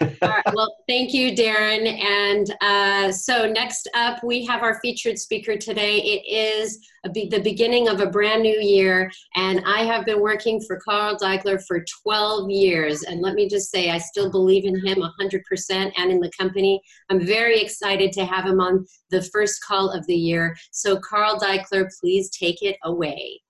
All 0.00 0.08
right, 0.22 0.54
well, 0.54 0.76
thank 0.88 1.12
you, 1.12 1.32
Darren. 1.32 1.86
And 2.02 2.54
uh, 2.60 3.12
so 3.12 3.50
next 3.50 3.88
up, 3.94 4.22
we 4.22 4.44
have 4.46 4.62
our 4.62 4.80
featured 4.80 5.18
speaker 5.18 5.56
today. 5.56 5.98
It 5.98 6.32
is 6.32 6.86
be 7.12 7.28
the 7.28 7.40
beginning 7.40 7.88
of 7.88 8.00
a 8.00 8.06
brand 8.06 8.42
new 8.42 8.60
year, 8.60 9.10
and 9.36 9.62
I 9.66 9.82
have 9.82 10.04
been 10.04 10.20
working 10.20 10.60
for 10.60 10.78
Carl 10.80 11.16
Daikeler 11.16 11.62
for 11.66 11.84
12 12.02 12.50
years. 12.50 13.02
And 13.02 13.20
let 13.20 13.34
me 13.34 13.48
just 13.48 13.70
say, 13.70 13.90
I 13.90 13.98
still 13.98 14.30
believe 14.30 14.64
in 14.64 14.84
him 14.84 14.98
100% 14.98 15.92
and 15.96 16.10
in 16.10 16.20
the 16.20 16.30
company. 16.38 16.80
I'm 17.08 17.24
very 17.24 17.60
excited 17.60 18.12
to 18.12 18.24
have 18.24 18.44
him 18.44 18.60
on 18.60 18.86
the 19.10 19.22
first 19.22 19.64
call 19.64 19.90
of 19.90 20.06
the 20.06 20.16
year. 20.16 20.56
So, 20.70 20.98
Carl 20.98 21.38
Daikeler, 21.38 21.88
please 22.00 22.30
take 22.30 22.62
it 22.62 22.76
away. 22.84 23.40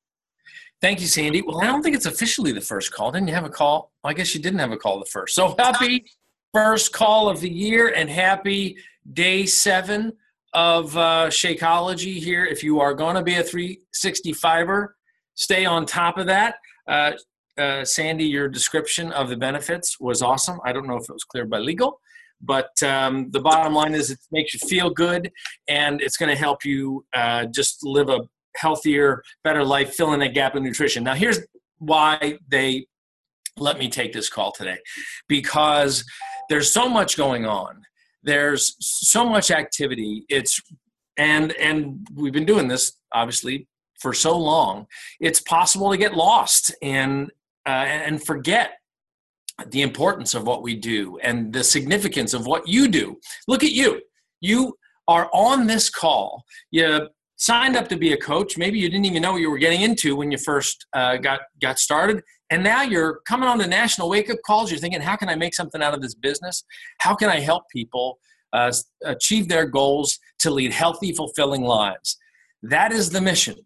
Thank 0.80 1.00
you, 1.00 1.08
Sandy. 1.08 1.42
Well, 1.42 1.60
I 1.60 1.66
don't 1.66 1.82
think 1.82 1.96
it's 1.96 2.06
officially 2.06 2.52
the 2.52 2.60
first 2.60 2.92
call. 2.92 3.10
Didn't 3.10 3.26
you 3.26 3.34
have 3.34 3.44
a 3.44 3.50
call? 3.50 3.92
Well, 4.04 4.12
I 4.12 4.14
guess 4.14 4.32
you 4.34 4.40
didn't 4.40 4.60
have 4.60 4.70
a 4.70 4.76
call 4.76 5.00
the 5.00 5.06
first. 5.06 5.34
So 5.34 5.56
happy 5.58 6.04
first 6.52 6.92
call 6.92 7.28
of 7.28 7.40
the 7.40 7.50
year 7.50 7.92
and 7.94 8.08
happy 8.08 8.76
day 9.12 9.46
seven 9.46 10.12
of 10.54 10.96
uh, 10.96 11.26
Shakeology 11.28 12.16
here. 12.16 12.44
If 12.44 12.62
you 12.62 12.80
are 12.80 12.94
going 12.94 13.16
to 13.16 13.22
be 13.22 13.34
a 13.34 13.42
365er, 13.42 14.88
stay 15.34 15.64
on 15.64 15.86
top 15.86 16.18
of 16.18 16.26
that. 16.26 16.56
Uh, 16.86 17.12
uh, 17.58 17.84
Sandy, 17.84 18.24
your 18.24 18.48
description 18.48 19.12
of 19.12 19.28
the 19.28 19.36
benefits 19.36 19.98
was 20.00 20.22
awesome. 20.22 20.60
I 20.64 20.72
don't 20.72 20.86
know 20.86 20.96
if 20.96 21.08
it 21.08 21.12
was 21.12 21.24
cleared 21.24 21.50
by 21.50 21.58
legal, 21.58 22.00
but 22.40 22.70
um, 22.82 23.30
the 23.30 23.40
bottom 23.40 23.74
line 23.74 23.94
is 23.94 24.10
it 24.10 24.20
makes 24.30 24.54
you 24.54 24.60
feel 24.68 24.90
good 24.90 25.30
and 25.68 26.00
it's 26.00 26.16
going 26.16 26.30
to 26.30 26.38
help 26.38 26.64
you 26.64 27.04
uh, 27.14 27.46
just 27.46 27.84
live 27.84 28.08
a 28.08 28.20
healthier, 28.56 29.22
better 29.44 29.64
life, 29.64 29.94
filling 29.94 30.20
that 30.20 30.34
gap 30.34 30.56
in 30.56 30.62
nutrition. 30.62 31.04
Now, 31.04 31.14
here's 31.14 31.40
why 31.78 32.38
they 32.48 32.86
let 33.56 33.78
me 33.78 33.88
take 33.88 34.12
this 34.12 34.28
call 34.28 34.52
today 34.52 34.78
because 35.28 36.04
there's 36.48 36.70
so 36.70 36.88
much 36.88 37.16
going 37.16 37.46
on. 37.46 37.82
There's 38.22 38.76
so 38.80 39.28
much 39.28 39.50
activity. 39.50 40.24
It's 40.28 40.60
and 41.16 41.52
and 41.52 42.06
we've 42.14 42.32
been 42.32 42.46
doing 42.46 42.68
this 42.68 42.92
obviously 43.12 43.66
for 44.00 44.12
so 44.12 44.36
long. 44.36 44.86
It's 45.20 45.40
possible 45.40 45.90
to 45.90 45.96
get 45.96 46.14
lost 46.14 46.74
and 46.82 47.30
uh, 47.66 47.86
and 47.86 48.24
forget 48.24 48.72
the 49.66 49.82
importance 49.82 50.34
of 50.34 50.46
what 50.46 50.62
we 50.62 50.74
do 50.76 51.18
and 51.22 51.52
the 51.52 51.64
significance 51.64 52.32
of 52.32 52.46
what 52.46 52.68
you 52.68 52.88
do. 52.88 53.18
Look 53.48 53.64
at 53.64 53.72
you. 53.72 54.00
You 54.40 54.76
are 55.08 55.28
on 55.32 55.66
this 55.66 55.90
call. 55.90 56.44
You 56.70 57.08
signed 57.36 57.76
up 57.76 57.88
to 57.88 57.96
be 57.96 58.12
a 58.12 58.16
coach. 58.16 58.56
Maybe 58.56 58.78
you 58.78 58.88
didn't 58.88 59.06
even 59.06 59.22
know 59.22 59.32
what 59.32 59.40
you 59.40 59.50
were 59.50 59.58
getting 59.58 59.82
into 59.82 60.16
when 60.16 60.30
you 60.30 60.38
first 60.38 60.86
uh, 60.94 61.16
got 61.16 61.40
got 61.60 61.78
started 61.78 62.22
and 62.50 62.62
now 62.62 62.82
you're 62.82 63.20
coming 63.26 63.48
on 63.48 63.58
the 63.58 63.66
national 63.66 64.08
wake 64.08 64.30
up 64.30 64.38
calls. 64.44 64.70
You're 64.70 64.80
thinking, 64.80 65.00
how 65.00 65.16
can 65.16 65.28
I 65.28 65.34
make 65.34 65.54
something 65.54 65.82
out 65.82 65.94
of 65.94 66.00
this 66.00 66.14
business? 66.14 66.64
How 66.98 67.14
can 67.14 67.28
I 67.28 67.40
help 67.40 67.64
people 67.70 68.18
uh, 68.52 68.72
achieve 69.04 69.48
their 69.48 69.66
goals 69.66 70.18
to 70.40 70.50
lead 70.50 70.72
healthy, 70.72 71.12
fulfilling 71.12 71.62
lives? 71.62 72.16
That 72.62 72.92
is 72.92 73.10
the 73.10 73.20
mission. 73.20 73.56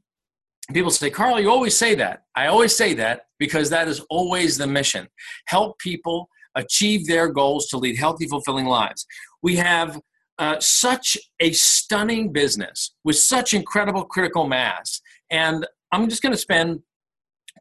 People 0.72 0.90
say, 0.90 1.10
Carl, 1.10 1.40
you 1.40 1.50
always 1.50 1.76
say 1.76 1.94
that. 1.96 2.24
I 2.34 2.46
always 2.46 2.76
say 2.76 2.94
that 2.94 3.26
because 3.38 3.70
that 3.70 3.88
is 3.88 4.00
always 4.10 4.58
the 4.58 4.66
mission. 4.66 5.08
Help 5.46 5.78
people 5.78 6.28
achieve 6.54 7.06
their 7.06 7.28
goals 7.28 7.68
to 7.68 7.78
lead 7.78 7.96
healthy, 7.96 8.26
fulfilling 8.26 8.66
lives. 8.66 9.06
We 9.42 9.56
have 9.56 10.00
uh, 10.38 10.56
such 10.60 11.16
a 11.40 11.52
stunning 11.52 12.32
business 12.32 12.94
with 13.04 13.16
such 13.16 13.54
incredible 13.54 14.04
critical 14.04 14.46
mass. 14.46 15.00
And 15.30 15.66
I'm 15.92 16.08
just 16.08 16.22
going 16.22 16.32
to 16.32 16.38
spend 16.38 16.80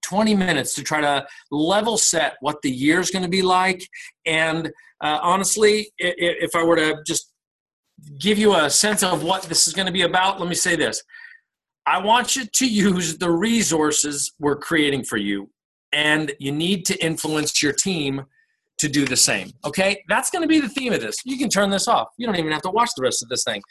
20 0.01 0.36
minutes 0.36 0.74
to 0.75 0.84
try 0.84 1.01
to 1.01 1.25
level 1.51 1.98
set 1.98 2.36
what 2.41 2.62
the 2.62 2.72
year 2.72 3.00
is 3.00 3.12
going 3.12 3.24
to 3.24 3.29
be 3.29 3.41
like. 3.41 3.88
And 4.25 4.67
uh, 5.01 5.20
honestly, 5.22 5.91
if 5.98 6.55
I 6.55 6.63
were 6.63 6.75
to 6.75 7.01
just 7.05 7.31
give 8.20 8.38
you 8.38 8.55
a 8.55 8.70
sense 8.70 9.03
of 9.03 9.24
what 9.24 9.43
this 9.43 9.67
is 9.67 9.74
going 9.74 9.86
to 9.86 9.91
be 9.91 10.03
about, 10.03 10.39
let 10.39 10.50
me 10.50 10.55
say 10.55 10.75
this. 10.75 11.03
I 11.86 12.00
want 12.00 12.36
you 12.36 12.46
to 12.46 12.67
use 12.67 13.17
the 13.17 13.31
resources 13.31 14.34
we're 14.39 14.55
creating 14.55 15.03
for 15.03 15.17
you, 15.17 15.50
and 15.91 16.31
you 16.39 16.51
need 16.51 16.86
to 16.86 17.03
influence 17.03 17.62
your 17.62 17.74
team 17.74 18.25
to 18.77 18.88
do 18.88 19.05
the 19.05 19.17
same. 19.17 19.51
Okay? 19.65 20.03
That's 20.08 20.29
going 20.29 20.41
to 20.41 20.48
be 20.48 20.60
the 20.60 20.70
theme 20.70 20.93
of 20.93 21.01
this. 21.01 21.17
You 21.25 21.38
can 21.38 21.50
turn 21.50 21.70
this 21.70 21.88
off. 21.88 22.10
You 22.17 22.25
don't 22.27 22.36
even 22.36 22.51
have 22.51 22.63
to 22.63 22.72
watch 22.72 22.89
the 22.96 23.03
rest 23.03 23.24
of 23.24 23.29
this 23.29 23.43
thing. 23.43 23.62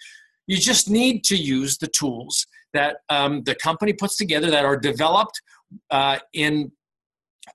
You 0.46 0.56
just 0.56 0.88
need 0.90 1.24
to 1.24 1.36
use 1.36 1.78
the 1.78 1.88
tools 1.88 2.46
that 2.72 2.98
um, 3.08 3.42
the 3.44 3.54
company 3.54 3.92
puts 3.92 4.16
together 4.16 4.50
that 4.50 4.64
are 4.64 4.76
developed 4.76 5.40
uh, 5.90 6.18
in 6.32 6.72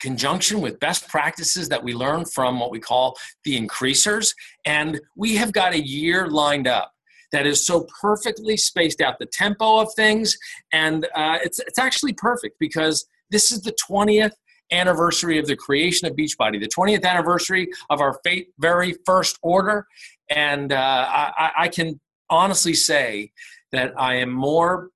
conjunction 0.01 0.61
with 0.61 0.79
best 0.79 1.07
practices 1.07 1.69
that 1.69 1.83
we 1.83 1.93
learn 1.93 2.25
from 2.25 2.59
what 2.59 2.71
we 2.71 2.79
call 2.79 3.17
the 3.43 3.55
increasers. 3.57 4.33
And 4.65 4.99
we 5.15 5.35
have 5.35 5.51
got 5.51 5.73
a 5.73 5.85
year 5.85 6.27
lined 6.27 6.67
up 6.67 6.91
that 7.31 7.45
is 7.45 7.65
so 7.65 7.87
perfectly 8.01 8.57
spaced 8.57 9.01
out 9.01 9.19
the 9.19 9.25
tempo 9.25 9.79
of 9.79 9.89
things. 9.95 10.37
And 10.71 11.05
uh, 11.15 11.39
it's, 11.43 11.59
it's 11.59 11.79
actually 11.79 12.13
perfect 12.13 12.57
because 12.59 13.05
this 13.29 13.51
is 13.51 13.61
the 13.61 13.75
20th 13.89 14.31
anniversary 14.71 15.37
of 15.37 15.45
the 15.45 15.55
creation 15.55 16.07
of 16.07 16.15
Beachbody, 16.15 16.59
the 16.59 16.67
20th 16.67 17.05
anniversary 17.05 17.69
of 17.89 18.01
our 18.01 18.19
very 18.59 18.95
first 19.05 19.37
order. 19.41 19.85
And 20.29 20.71
uh, 20.71 21.05
I, 21.09 21.51
I 21.57 21.67
can 21.67 21.99
honestly 22.29 22.73
say 22.73 23.31
that 23.71 23.93
I 23.99 24.15
am 24.15 24.31
more 24.31 24.89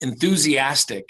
enthusiastic 0.00 1.08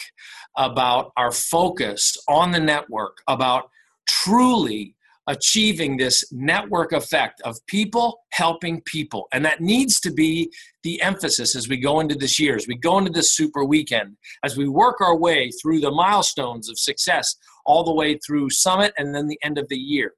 about 0.56 1.12
our 1.16 1.32
focus 1.32 2.16
on 2.28 2.50
the 2.52 2.60
network, 2.60 3.18
about 3.28 3.70
truly 4.08 4.94
achieving 5.26 5.96
this 5.96 6.24
network 6.32 6.92
effect 6.92 7.40
of 7.42 7.56
people 7.66 8.20
helping 8.32 8.82
people. 8.82 9.26
And 9.32 9.44
that 9.44 9.60
needs 9.60 9.98
to 10.00 10.12
be 10.12 10.52
the 10.82 11.00
emphasis 11.00 11.56
as 11.56 11.68
we 11.68 11.78
go 11.78 12.00
into 12.00 12.14
this 12.14 12.38
year, 12.38 12.56
as 12.56 12.68
we 12.68 12.76
go 12.76 12.98
into 12.98 13.10
this 13.10 13.34
super 13.34 13.64
weekend, 13.64 14.16
as 14.44 14.56
we 14.56 14.68
work 14.68 15.00
our 15.00 15.16
way 15.16 15.50
through 15.62 15.80
the 15.80 15.90
milestones 15.90 16.68
of 16.68 16.78
success, 16.78 17.36
all 17.64 17.84
the 17.84 17.94
way 17.94 18.18
through 18.18 18.50
summit 18.50 18.92
and 18.98 19.14
then 19.14 19.26
the 19.26 19.38
end 19.42 19.56
of 19.56 19.68
the 19.68 19.78
year. 19.78 20.12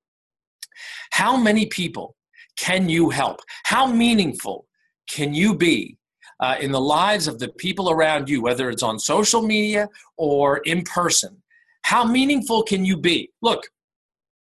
How 1.13 1.37
many 1.37 1.67
people 1.67 2.17
can 2.59 2.89
you 2.89 3.11
help? 3.11 3.41
How 3.65 3.87
meaningful 3.87 4.67
can 5.09 5.35
you 5.35 5.57
be 5.57 5.99
uh, 6.41 6.57
in 6.61 6.73
the 6.73 6.81
lives 6.81 7.27
of 7.27 7.39
the 7.39 7.49
people 7.49 7.91
around 7.91 8.29
you, 8.29 8.43
whether 8.43 8.71
it's 8.71 8.83
on 8.83 8.99
social 8.99 9.43
media 9.43 9.89
or 10.17 10.59
in 10.59 10.83
person. 10.83 11.43
How 11.83 12.05
meaningful 12.05 12.63
can 12.63 12.85
you 12.85 12.97
be? 12.97 13.31
Look, 13.43 13.69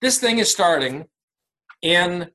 this 0.01 0.19
thing 0.19 0.39
is 0.39 0.51
starting 0.51 1.07
in 1.83 2.31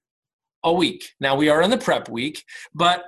a 0.64 0.74
week. 0.74 1.14
Now, 1.20 1.36
we 1.36 1.50
are 1.50 1.62
in 1.62 1.70
the 1.70 1.78
prep 1.78 2.10
week, 2.10 2.44
but 2.74 3.06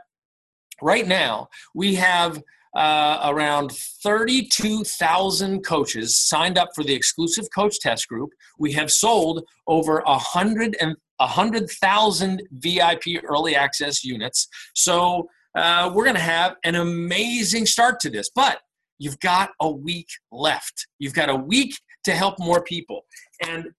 right 0.82 1.08
now 1.08 1.50
we 1.76 1.96
have 1.96 2.42
uh, 2.76 3.20
around 3.26 3.72
32,000 3.72 5.64
coaches 5.64 6.18
signed 6.18 6.58
up 6.58 6.70
for 6.76 6.84
the 6.84 6.94
exclusive 6.94 7.48
coach 7.54 7.80
test 7.80 8.08
group. 8.08 8.30
We 8.60 8.72
have 8.74 8.92
sold 8.92 9.44
over 9.68 10.02
100 10.06 10.78
and 10.80 10.96
100,000 11.18 12.44
VIP 12.52 13.02
early 13.24 13.56
access 13.56 14.04
units. 14.04 14.48
So 14.76 15.28
uh, 15.56 15.92
we're 15.94 16.04
going 16.04 16.16
to 16.16 16.22
have 16.22 16.56
an 16.64 16.76
amazing 16.76 17.66
start 17.66 18.00
to 18.02 18.10
this. 18.10 18.30
But 18.34 18.60
you've 18.98 19.20
got 19.20 19.52
a 19.62 19.70
week 19.70 20.08
left. 20.32 20.88
You've 21.00 21.14
got 21.14 21.30
a 21.30 21.36
week 21.36 21.76
to 22.06 22.12
help 22.12 22.40
more 22.40 22.64
people. 22.64 23.06
And 23.46 23.70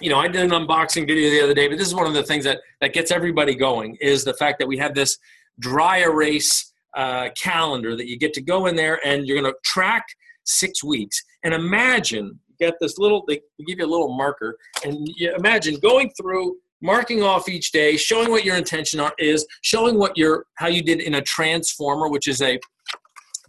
you 0.00 0.10
know, 0.10 0.18
I 0.18 0.26
did 0.26 0.42
an 0.42 0.50
unboxing 0.50 1.06
video 1.06 1.30
the 1.30 1.40
other 1.40 1.54
day, 1.54 1.68
but 1.68 1.78
this 1.78 1.86
is 1.86 1.94
one 1.94 2.06
of 2.06 2.14
the 2.14 2.22
things 2.22 2.44
that 2.44 2.60
that 2.80 2.92
gets 2.92 3.10
everybody 3.10 3.54
going 3.54 3.96
is 4.00 4.24
the 4.24 4.34
fact 4.34 4.58
that 4.58 4.66
we 4.66 4.76
have 4.78 4.94
this 4.94 5.18
dry 5.60 5.98
erase 5.98 6.72
uh, 6.96 7.28
calendar 7.40 7.96
that 7.96 8.08
you 8.08 8.18
get 8.18 8.32
to 8.34 8.42
go 8.42 8.66
in 8.66 8.74
there 8.76 9.00
and 9.06 9.26
you're 9.26 9.40
going 9.40 9.52
to 9.52 9.58
track 9.64 10.04
six 10.44 10.82
weeks. 10.82 11.22
And 11.44 11.54
imagine 11.54 12.40
get 12.58 12.74
this 12.80 12.98
little, 12.98 13.24
they 13.26 13.40
give 13.66 13.78
you 13.78 13.84
a 13.84 13.86
little 13.86 14.14
marker, 14.16 14.56
and 14.84 14.96
you 15.16 15.34
imagine 15.34 15.76
going 15.80 16.10
through 16.20 16.56
marking 16.84 17.22
off 17.22 17.48
each 17.48 17.72
day, 17.72 17.96
showing 17.96 18.30
what 18.30 18.44
your 18.44 18.56
intention 18.56 19.00
is, 19.18 19.46
showing 19.62 19.98
what 19.98 20.16
your 20.16 20.44
how 20.56 20.68
you 20.68 20.82
did 20.82 21.00
in 21.00 21.14
a 21.14 21.22
transformer, 21.22 22.08
which 22.08 22.28
is 22.28 22.42
a 22.42 22.60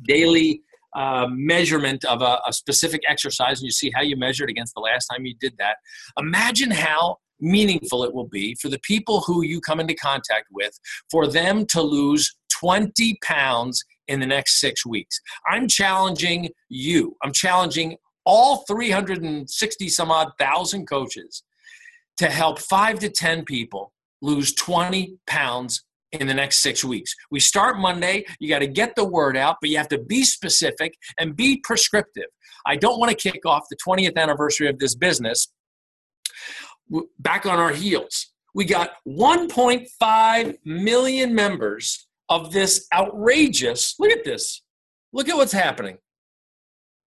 daily 0.08 0.62
uh, 0.96 1.28
measurement 1.30 2.04
of 2.06 2.22
a, 2.22 2.40
a 2.48 2.54
specific 2.54 3.02
exercise, 3.08 3.60
and 3.60 3.66
you 3.66 3.72
see 3.72 3.92
how 3.94 4.02
you 4.02 4.16
measured 4.16 4.50
against 4.50 4.74
the 4.74 4.80
last 4.80 5.08
time 5.08 5.26
you 5.26 5.36
did 5.40 5.54
that. 5.60 5.76
Imagine 6.18 6.72
how 6.72 7.18
meaningful 7.42 8.06
it 8.06 8.14
will 8.14 8.30
be 8.30 8.56
for 8.56 8.70
the 8.70 8.80
people 8.80 9.20
who 9.22 9.44
you 9.44 9.60
come 9.60 9.82
into 9.82 9.94
contact 9.96 10.46
with 10.52 10.80
for 11.12 11.28
them 11.28 11.66
to 11.66 11.82
lose 11.82 12.34
20 12.62 13.18
pounds 13.22 13.84
in 14.08 14.22
the 14.22 14.26
next 14.26 14.62
six 14.62 14.86
weeks. 14.86 15.20
I'm 15.52 15.68
challenging 15.68 16.50
you. 16.70 17.18
I'm 17.22 17.34
challenging 17.34 17.98
all 18.26 18.64
360 18.66 19.90
some 19.90 20.10
odd 20.10 20.30
thousand 20.40 20.88
coaches 20.88 21.44
to 22.18 22.30
help 22.30 22.60
five 22.60 23.00
to 23.00 23.10
10 23.10 23.46
people 23.46 23.92
lose 24.22 24.54
20 24.54 25.18
pounds 25.28 25.84
in 26.12 26.28
the 26.28 26.34
next 26.34 26.58
six 26.58 26.84
weeks. 26.84 27.14
We 27.32 27.40
start 27.40 27.78
Monday. 27.78 28.26
You 28.40 28.50
got 28.50 28.60
to 28.60 28.68
get 28.68 28.96
the 28.96 29.06
word 29.06 29.36
out, 29.36 29.58
but 29.62 29.70
you 29.70 29.78
have 29.78 29.90
to 29.90 29.98
be 29.98 30.24
specific 30.24 30.96
and 31.20 31.36
be 31.36 31.58
prescriptive. 31.64 32.28
I 32.66 32.76
don't 32.76 33.00
want 33.00 33.12
to 33.12 33.32
kick 33.32 33.46
off 33.46 33.66
the 33.70 33.78
20th 33.86 34.16
anniversary 34.16 34.68
of 34.68 34.80
this 34.80 34.96
business 34.96 35.52
back 37.20 37.46
on 37.46 37.60
our 37.60 37.72
heels. 37.72 38.34
We 38.54 38.66
got 38.66 38.92
1.5 39.08 40.58
million 40.64 41.36
members 41.36 42.08
of 42.30 42.52
this 42.52 42.88
outrageous, 42.94 43.96
look 44.00 44.12
at 44.12 44.24
this. 44.24 44.62
Look 45.14 45.30
at 45.30 45.36
what's 45.36 45.52
happening. 45.54 45.98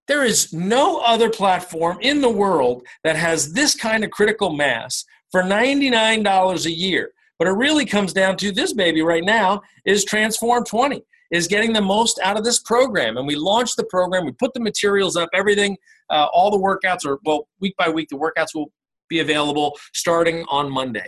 There 0.09 0.25
is 0.25 0.51
no 0.51 1.01
other 1.01 1.29
platform 1.29 1.99
in 2.01 2.19
the 2.19 2.31
world 2.31 2.81
that 3.03 3.15
has 3.15 3.53
this 3.53 3.75
kind 3.75 4.03
of 4.03 4.09
critical 4.09 4.49
mass 4.49 5.05
for 5.31 5.43
$99 5.43 6.65
a 6.65 6.71
year. 6.71 7.11
But 7.37 7.47
it 7.47 7.51
really 7.51 7.85
comes 7.85 8.11
down 8.11 8.35
to 8.37 8.51
this 8.51 8.73
baby 8.73 9.03
right 9.03 9.23
now 9.23 9.61
is 9.85 10.03
Transform 10.03 10.65
20, 10.65 11.03
is 11.29 11.47
getting 11.47 11.73
the 11.73 11.81
most 11.81 12.19
out 12.23 12.37
of 12.37 12.43
this 12.43 12.57
program. 12.57 13.17
And 13.17 13.27
we 13.27 13.35
launched 13.35 13.77
the 13.77 13.83
program, 13.83 14.25
we 14.25 14.31
put 14.31 14.51
the 14.55 14.59
materials 14.59 15.15
up, 15.15 15.29
everything, 15.31 15.77
uh, 16.09 16.25
all 16.33 16.49
the 16.49 16.57
workouts 16.57 17.05
are, 17.05 17.19
well, 17.23 17.47
week 17.59 17.75
by 17.77 17.87
week, 17.87 18.09
the 18.09 18.17
workouts 18.17 18.55
will 18.55 18.71
be 19.09 19.19
available 19.19 19.77
starting 19.93 20.43
on 20.49 20.71
Monday. 20.71 21.07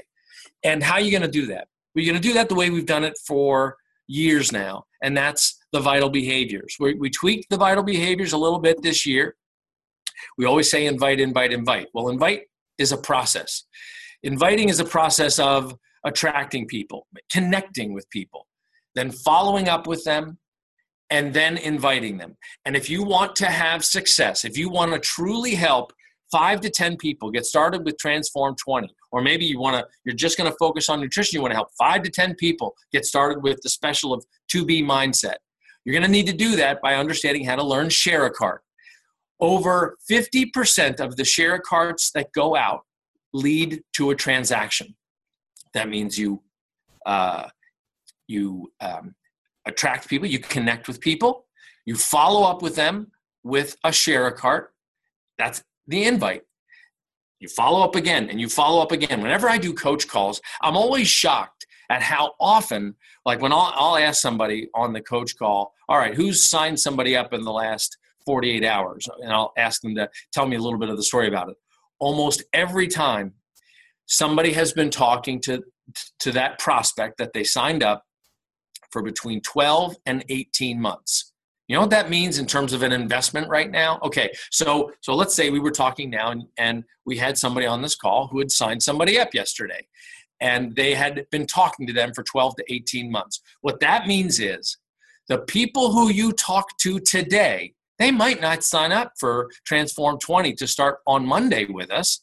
And 0.63 0.83
how 0.83 0.93
are 0.93 1.01
you 1.01 1.09
going 1.09 1.23
to 1.23 1.27
do 1.27 1.47
that? 1.47 1.69
We're 1.95 2.05
going 2.05 2.21
to 2.21 2.27
do 2.27 2.35
that 2.35 2.49
the 2.49 2.55
way 2.55 2.69
we've 2.69 2.85
done 2.85 3.03
it 3.03 3.17
for 3.25 3.77
years 4.05 4.51
now, 4.51 4.85
and 5.01 5.15
that's 5.15 5.57
the 5.71 5.79
vital 5.79 6.09
behaviors. 6.09 6.75
We, 6.79 6.95
we 6.95 7.09
tweaked 7.09 7.49
the 7.49 7.57
vital 7.57 7.83
behaviors 7.83 8.33
a 8.33 8.37
little 8.37 8.59
bit 8.59 8.81
this 8.81 9.05
year. 9.05 9.35
We 10.37 10.45
always 10.45 10.69
say 10.69 10.85
invite, 10.85 11.19
invite, 11.19 11.51
invite. 11.51 11.87
Well, 11.93 12.09
invite 12.09 12.43
is 12.77 12.91
a 12.91 12.97
process. 12.97 13.63
Inviting 14.23 14.69
is 14.69 14.79
a 14.79 14.85
process 14.85 15.39
of 15.39 15.75
attracting 16.05 16.67
people, 16.67 17.07
connecting 17.31 17.93
with 17.93 18.09
people, 18.09 18.47
then 18.95 19.11
following 19.11 19.67
up 19.67 19.87
with 19.87 20.03
them, 20.03 20.37
and 21.09 21.33
then 21.33 21.57
inviting 21.57 22.17
them. 22.17 22.37
And 22.65 22.75
if 22.75 22.89
you 22.89 23.03
want 23.03 23.35
to 23.37 23.47
have 23.47 23.83
success, 23.83 24.45
if 24.45 24.57
you 24.57 24.69
want 24.69 24.93
to 24.93 24.99
truly 24.99 25.55
help 25.55 25.91
five 26.31 26.61
to 26.61 26.69
10 26.69 26.97
people 26.97 27.29
get 27.29 27.45
started 27.45 27.85
with 27.85 27.97
Transform 27.97 28.55
20, 28.55 28.93
or 29.11 29.21
maybe 29.21 29.45
you 29.45 29.59
want 29.59 29.75
to, 29.75 29.85
you're 30.05 30.15
just 30.15 30.37
going 30.37 30.49
to 30.49 30.57
focus 30.57 30.89
on 30.89 31.01
nutrition, 31.01 31.37
you 31.37 31.41
want 31.41 31.51
to 31.51 31.55
help 31.55 31.69
five 31.77 32.03
to 32.03 32.09
10 32.09 32.35
people 32.35 32.75
get 32.91 33.05
started 33.05 33.43
with 33.43 33.59
the 33.61 33.69
special 33.69 34.13
of 34.13 34.25
2B 34.53 34.83
mindset. 34.83 35.35
You're 35.83 35.93
going 35.93 36.05
to 36.05 36.11
need 36.11 36.27
to 36.27 36.33
do 36.33 36.55
that 36.57 36.81
by 36.81 36.95
understanding 36.95 37.43
how 37.43 37.55
to 37.55 37.63
learn 37.63 37.89
share 37.89 38.25
a 38.25 38.31
cart. 38.31 38.61
Over 39.39 39.97
50% 40.09 40.99
of 40.99 41.15
the 41.15 41.25
share 41.25 41.55
a 41.55 41.59
carts 41.59 42.11
that 42.11 42.31
go 42.33 42.55
out 42.55 42.81
lead 43.33 43.81
to 43.93 44.11
a 44.11 44.15
transaction. 44.15 44.95
That 45.73 45.89
means 45.89 46.17
you 46.17 46.43
uh, 47.05 47.47
you 48.27 48.71
um, 48.79 49.15
attract 49.65 50.07
people, 50.07 50.27
you 50.27 50.37
connect 50.37 50.87
with 50.87 51.01
people, 51.01 51.45
you 51.85 51.95
follow 51.95 52.47
up 52.47 52.61
with 52.61 52.75
them 52.75 53.11
with 53.43 53.75
a 53.83 53.91
share 53.91 54.27
a 54.27 54.31
cart. 54.31 54.73
That's 55.37 55.63
the 55.87 56.05
invite. 56.05 56.43
You 57.39 57.47
follow 57.47 57.83
up 57.83 57.95
again 57.95 58.29
and 58.29 58.39
you 58.39 58.47
follow 58.47 58.81
up 58.81 58.91
again. 58.91 59.21
Whenever 59.21 59.49
I 59.49 59.57
do 59.57 59.73
coach 59.73 60.07
calls, 60.07 60.41
I'm 60.61 60.77
always 60.77 61.07
shocked 61.07 61.65
at 61.89 62.01
how 62.01 62.33
often, 62.39 62.95
like 63.25 63.41
when 63.41 63.51
I'll, 63.51 63.73
I'll 63.75 63.97
ask 63.97 64.21
somebody 64.21 64.69
on 64.73 64.93
the 64.93 65.01
coach 65.01 65.37
call, 65.37 65.73
all 65.89 65.97
right, 65.97 66.13
who's 66.13 66.49
signed 66.49 66.79
somebody 66.79 67.17
up 67.17 67.33
in 67.33 67.43
the 67.43 67.51
last 67.51 67.97
48 68.25 68.63
hours? 68.63 69.07
And 69.21 69.33
I'll 69.33 69.53
ask 69.57 69.81
them 69.81 69.95
to 69.95 70.09
tell 70.31 70.47
me 70.47 70.55
a 70.55 70.59
little 70.59 70.79
bit 70.79 70.89
of 70.89 70.97
the 70.97 71.03
story 71.03 71.27
about 71.27 71.49
it. 71.49 71.57
Almost 71.99 72.43
every 72.53 72.87
time 72.87 73.33
somebody 74.05 74.53
has 74.53 74.71
been 74.71 74.89
talking 74.89 75.41
to, 75.41 75.63
to 76.19 76.31
that 76.31 76.59
prospect 76.59 77.17
that 77.17 77.33
they 77.33 77.43
signed 77.43 77.83
up 77.83 78.03
for 78.91 79.01
between 79.01 79.41
12 79.41 79.95
and 80.05 80.23
18 80.29 80.79
months. 80.79 81.30
You 81.71 81.77
know 81.77 81.81
what 81.83 81.91
that 81.91 82.09
means 82.09 82.37
in 82.37 82.47
terms 82.47 82.73
of 82.73 82.83
an 82.83 82.91
investment 82.91 83.47
right 83.47 83.71
now? 83.71 83.97
Okay, 84.03 84.29
so 84.49 84.91
so 84.99 85.15
let's 85.15 85.33
say 85.33 85.49
we 85.51 85.61
were 85.61 85.71
talking 85.71 86.09
now 86.09 86.31
and, 86.31 86.43
and 86.57 86.83
we 87.05 87.15
had 87.15 87.37
somebody 87.37 87.65
on 87.65 87.81
this 87.81 87.95
call 87.95 88.27
who 88.27 88.39
had 88.39 88.51
signed 88.51 88.83
somebody 88.83 89.17
up 89.17 89.33
yesterday 89.33 89.87
and 90.41 90.75
they 90.75 90.93
had 90.93 91.25
been 91.31 91.47
talking 91.47 91.87
to 91.87 91.93
them 91.93 92.11
for 92.13 92.23
12 92.23 92.57
to 92.57 92.73
18 92.73 93.09
months. 93.09 93.39
What 93.61 93.79
that 93.79 94.05
means 94.05 94.41
is 94.41 94.79
the 95.29 95.37
people 95.37 95.93
who 95.93 96.09
you 96.11 96.33
talk 96.33 96.77
to 96.79 96.99
today, 96.99 97.73
they 97.99 98.11
might 98.11 98.41
not 98.41 98.65
sign 98.65 98.91
up 98.91 99.13
for 99.17 99.49
Transform 99.65 100.19
20 100.19 100.51
to 100.55 100.67
start 100.67 100.97
on 101.07 101.25
Monday 101.25 101.63
with 101.63 101.89
us. 101.89 102.19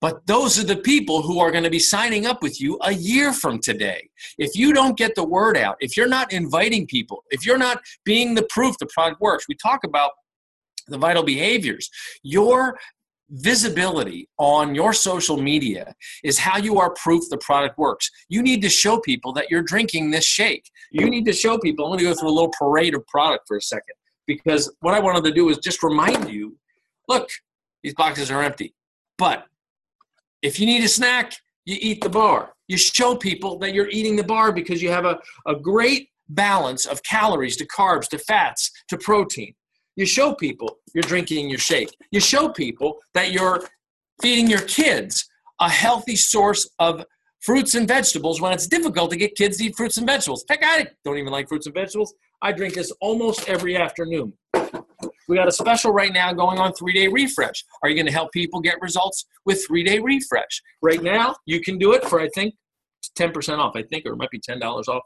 But 0.00 0.26
those 0.26 0.58
are 0.58 0.64
the 0.64 0.76
people 0.76 1.22
who 1.22 1.40
are 1.40 1.50
going 1.50 1.64
to 1.64 1.70
be 1.70 1.80
signing 1.80 2.26
up 2.26 2.42
with 2.42 2.60
you 2.60 2.78
a 2.82 2.92
year 2.92 3.32
from 3.32 3.58
today. 3.58 4.08
If 4.38 4.56
you 4.56 4.72
don't 4.72 4.96
get 4.96 5.14
the 5.14 5.24
word 5.24 5.56
out, 5.56 5.76
if 5.80 5.96
you're 5.96 6.08
not 6.08 6.32
inviting 6.32 6.86
people, 6.86 7.24
if 7.30 7.44
you're 7.44 7.58
not 7.58 7.80
being 8.04 8.34
the 8.34 8.46
proof 8.48 8.76
the 8.78 8.86
product 8.86 9.20
works, 9.20 9.46
we 9.48 9.56
talk 9.56 9.82
about 9.84 10.12
the 10.86 10.98
vital 10.98 11.22
behaviors. 11.22 11.90
Your 12.22 12.78
visibility 13.30 14.28
on 14.38 14.74
your 14.74 14.92
social 14.92 15.36
media 15.36 15.94
is 16.24 16.38
how 16.38 16.56
you 16.56 16.78
are 16.78 16.90
proof 16.94 17.24
the 17.28 17.38
product 17.38 17.76
works. 17.76 18.10
You 18.28 18.42
need 18.42 18.62
to 18.62 18.68
show 18.68 19.00
people 19.00 19.32
that 19.34 19.50
you're 19.50 19.62
drinking 19.62 20.10
this 20.10 20.24
shake. 20.24 20.70
You 20.90 21.10
need 21.10 21.26
to 21.26 21.32
show 21.32 21.58
people. 21.58 21.84
I'm 21.84 21.90
going 21.90 21.98
to 21.98 22.04
go 22.04 22.14
through 22.14 22.30
a 22.30 22.30
little 22.30 22.52
parade 22.58 22.94
of 22.94 23.06
product 23.06 23.44
for 23.46 23.56
a 23.56 23.60
second 23.60 23.94
because 24.26 24.72
what 24.80 24.94
I 24.94 25.00
wanted 25.00 25.24
to 25.24 25.32
do 25.32 25.48
is 25.50 25.58
just 25.58 25.82
remind 25.82 26.30
you 26.30 26.56
look, 27.08 27.28
these 27.82 27.94
boxes 27.94 28.30
are 28.30 28.42
empty. 28.42 28.74
But 29.18 29.44
if 30.42 30.58
you 30.60 30.66
need 30.66 30.84
a 30.84 30.88
snack, 30.88 31.34
you 31.64 31.76
eat 31.80 32.02
the 32.02 32.08
bar. 32.08 32.52
You 32.68 32.76
show 32.76 33.16
people 33.16 33.58
that 33.58 33.74
you're 33.74 33.88
eating 33.88 34.16
the 34.16 34.24
bar 34.24 34.52
because 34.52 34.82
you 34.82 34.90
have 34.90 35.04
a, 35.04 35.18
a 35.46 35.54
great 35.56 36.08
balance 36.28 36.86
of 36.86 37.02
calories 37.02 37.56
to 37.56 37.66
carbs 37.66 38.08
to 38.08 38.18
fats 38.18 38.70
to 38.88 38.98
protein. 38.98 39.54
You 39.96 40.06
show 40.06 40.34
people 40.34 40.78
you're 40.94 41.02
drinking 41.02 41.48
your 41.48 41.58
shake. 41.58 41.90
You 42.12 42.20
show 42.20 42.50
people 42.50 42.98
that 43.14 43.32
you're 43.32 43.68
feeding 44.22 44.48
your 44.48 44.60
kids 44.60 45.28
a 45.60 45.68
healthy 45.68 46.16
source 46.16 46.68
of 46.78 47.04
fruits 47.40 47.74
and 47.74 47.88
vegetables 47.88 48.40
when 48.40 48.52
it's 48.52 48.66
difficult 48.66 49.10
to 49.10 49.16
get 49.16 49.34
kids 49.34 49.58
to 49.58 49.64
eat 49.64 49.76
fruits 49.76 49.96
and 49.96 50.06
vegetables. 50.06 50.44
Heck, 50.48 50.60
I 50.62 50.86
don't 51.04 51.18
even 51.18 51.32
like 51.32 51.48
fruits 51.48 51.66
and 51.66 51.74
vegetables. 51.74 52.14
I 52.42 52.52
drink 52.52 52.74
this 52.74 52.92
almost 53.00 53.48
every 53.48 53.76
afternoon. 53.76 54.32
We 55.28 55.36
got 55.36 55.46
a 55.46 55.52
special 55.52 55.92
right 55.92 56.12
now 56.12 56.32
going 56.32 56.58
on 56.58 56.72
three 56.72 56.94
day 56.94 57.06
refresh. 57.06 57.64
Are 57.82 57.88
you 57.88 57.94
going 57.94 58.06
to 58.06 58.12
help 58.12 58.32
people 58.32 58.60
get 58.60 58.80
results 58.80 59.26
with 59.44 59.64
three 59.66 59.84
day 59.84 59.98
refresh? 59.98 60.62
Right 60.82 61.02
now, 61.02 61.36
you 61.46 61.60
can 61.60 61.78
do 61.78 61.92
it 61.92 62.04
for, 62.04 62.20
I 62.20 62.28
think, 62.34 62.54
10% 63.18 63.58
off, 63.58 63.76
I 63.76 63.82
think, 63.82 64.06
or 64.06 64.12
it 64.12 64.16
might 64.16 64.30
be 64.30 64.40
$10 64.40 64.60
off. 64.88 65.02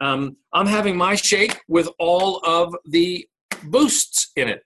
Um, 0.00 0.36
I'm 0.52 0.66
having 0.66 0.96
my 0.96 1.14
shake 1.14 1.60
with 1.68 1.88
all 1.98 2.38
of 2.44 2.74
the 2.84 3.26
boosts 3.64 4.32
in 4.36 4.48
it. 4.48 4.62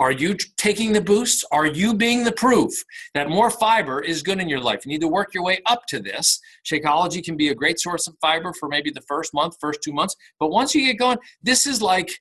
Are 0.00 0.12
you 0.12 0.36
taking 0.56 0.92
the 0.92 1.00
boosts? 1.00 1.44
Are 1.50 1.66
you 1.66 1.92
being 1.92 2.22
the 2.22 2.30
proof 2.30 2.72
that 3.14 3.28
more 3.28 3.50
fiber 3.50 4.00
is 4.00 4.22
good 4.22 4.38
in 4.38 4.48
your 4.48 4.60
life? 4.60 4.86
You 4.86 4.90
need 4.90 5.00
to 5.00 5.08
work 5.08 5.34
your 5.34 5.42
way 5.42 5.58
up 5.66 5.86
to 5.88 5.98
this. 5.98 6.38
Shakeology 6.64 7.24
can 7.24 7.36
be 7.36 7.48
a 7.48 7.54
great 7.54 7.80
source 7.80 8.06
of 8.06 8.14
fiber 8.20 8.52
for 8.52 8.68
maybe 8.68 8.90
the 8.92 9.02
first 9.08 9.34
month, 9.34 9.56
first 9.60 9.80
two 9.82 9.92
months. 9.92 10.14
But 10.38 10.50
once 10.50 10.72
you 10.72 10.82
get 10.82 10.98
going, 10.98 11.18
this 11.42 11.66
is 11.66 11.82
like 11.82 12.12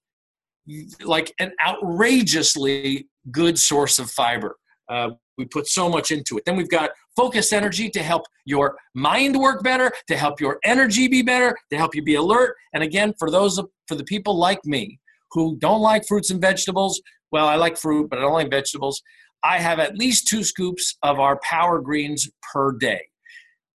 like 1.03 1.34
an 1.39 1.51
outrageously 1.65 3.08
good 3.32 3.58
source 3.58 3.99
of 3.99 4.10
fiber. 4.12 4.58
Uh, 4.89 5.12
we 5.38 5.45
put 5.45 5.67
so 5.67 5.89
much 5.89 6.12
into 6.12 6.38
it. 6.38 6.45
Then 6.45 6.56
we've 6.56 6.69
got 6.69 6.91
focused 7.15 7.53
energy 7.53 7.89
to 7.89 8.01
help 8.01 8.23
your 8.45 8.77
mind 8.95 9.39
work 9.39 9.63
better, 9.63 9.91
to 10.08 10.17
help 10.17 10.39
your 10.39 10.60
energy 10.63 11.08
be 11.08 11.21
better, 11.21 11.56
to 11.71 11.77
help 11.77 11.95
you 11.95 12.01
be 12.01 12.15
alert. 12.15 12.56
And 12.73 12.84
again, 12.84 13.13
for 13.19 13.30
those 13.30 13.62
for 13.88 13.95
the 13.95 14.03
people 14.03 14.38
like 14.38 14.63
me 14.65 14.99
who 15.32 15.58
don't 15.58 15.82
like 15.82 16.08
fruits 16.08 16.32
and 16.32 16.41
vegetables, 16.41 17.01
well, 17.32 17.47
I 17.47 17.56
like 17.56 17.77
fruit, 17.77 18.10
but 18.10 18.19
I 18.19 18.21
don't 18.21 18.34
like 18.34 18.49
vegetables. 18.49 19.01
I 19.43 19.60
have 19.60 19.80
at 19.80 19.97
least 19.97 20.27
two 20.27 20.43
scoops 20.43 20.97
of 21.03 21.19
our 21.19 21.39
power 21.43 21.80
greens 21.80 22.30
per 22.51 22.71
day. 22.71 23.01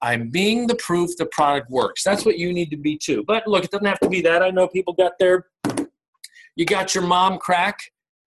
I'm 0.00 0.30
being 0.30 0.66
the 0.66 0.74
proof 0.74 1.10
the 1.16 1.26
product 1.26 1.70
works. 1.70 2.02
That's 2.02 2.24
what 2.24 2.36
you 2.36 2.52
need 2.52 2.70
to 2.70 2.76
be 2.76 2.98
too. 3.00 3.22
But 3.26 3.46
look, 3.46 3.64
it 3.64 3.70
doesn't 3.70 3.86
have 3.86 4.00
to 4.00 4.08
be 4.08 4.20
that. 4.22 4.42
I 4.42 4.50
know 4.50 4.66
people 4.66 4.94
got 4.94 5.12
their, 5.20 5.46
you 6.56 6.64
got 6.64 6.94
your 6.94 7.04
mom 7.04 7.38
crack 7.38 7.78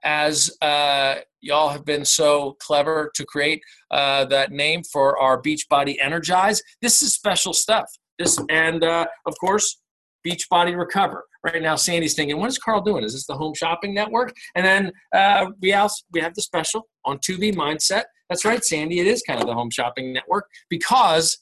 as 0.03 0.55
uh, 0.61 1.15
y'all 1.41 1.69
have 1.69 1.85
been 1.85 2.05
so 2.05 2.55
clever 2.59 3.11
to 3.15 3.25
create 3.25 3.61
uh, 3.91 4.25
that 4.25 4.51
name 4.51 4.83
for 4.83 5.19
our 5.19 5.41
Beachbody 5.41 5.95
Energize. 5.99 6.61
This 6.81 7.01
is 7.01 7.13
special 7.13 7.53
stuff. 7.53 7.85
This 8.19 8.39
and 8.49 8.83
uh, 8.83 9.05
of 9.25 9.33
course, 9.39 9.79
Beachbody 10.25 10.77
Recover. 10.77 11.25
Right 11.43 11.61
now, 11.61 11.75
Sandy's 11.75 12.15
thinking, 12.15 12.39
what 12.39 12.49
is 12.49 12.57
Carl 12.57 12.81
doing? 12.81 13.03
Is 13.03 13.13
this 13.13 13.27
the 13.27 13.35
Home 13.35 13.53
Shopping 13.53 13.93
Network? 13.93 14.33
And 14.55 14.65
then 14.65 14.91
uh, 15.13 15.51
we 15.61 15.73
also 15.73 16.03
we 16.11 16.21
have 16.21 16.33
the 16.33 16.41
special 16.41 16.87
on 17.03 17.19
2B 17.19 17.55
Mindset. 17.55 18.03
That's 18.29 18.45
right, 18.45 18.63
Sandy. 18.63 18.99
It 18.99 19.07
is 19.07 19.21
kind 19.21 19.39
of 19.39 19.47
the 19.47 19.53
Home 19.53 19.69
Shopping 19.69 20.11
Network 20.13 20.47
because 20.69 21.37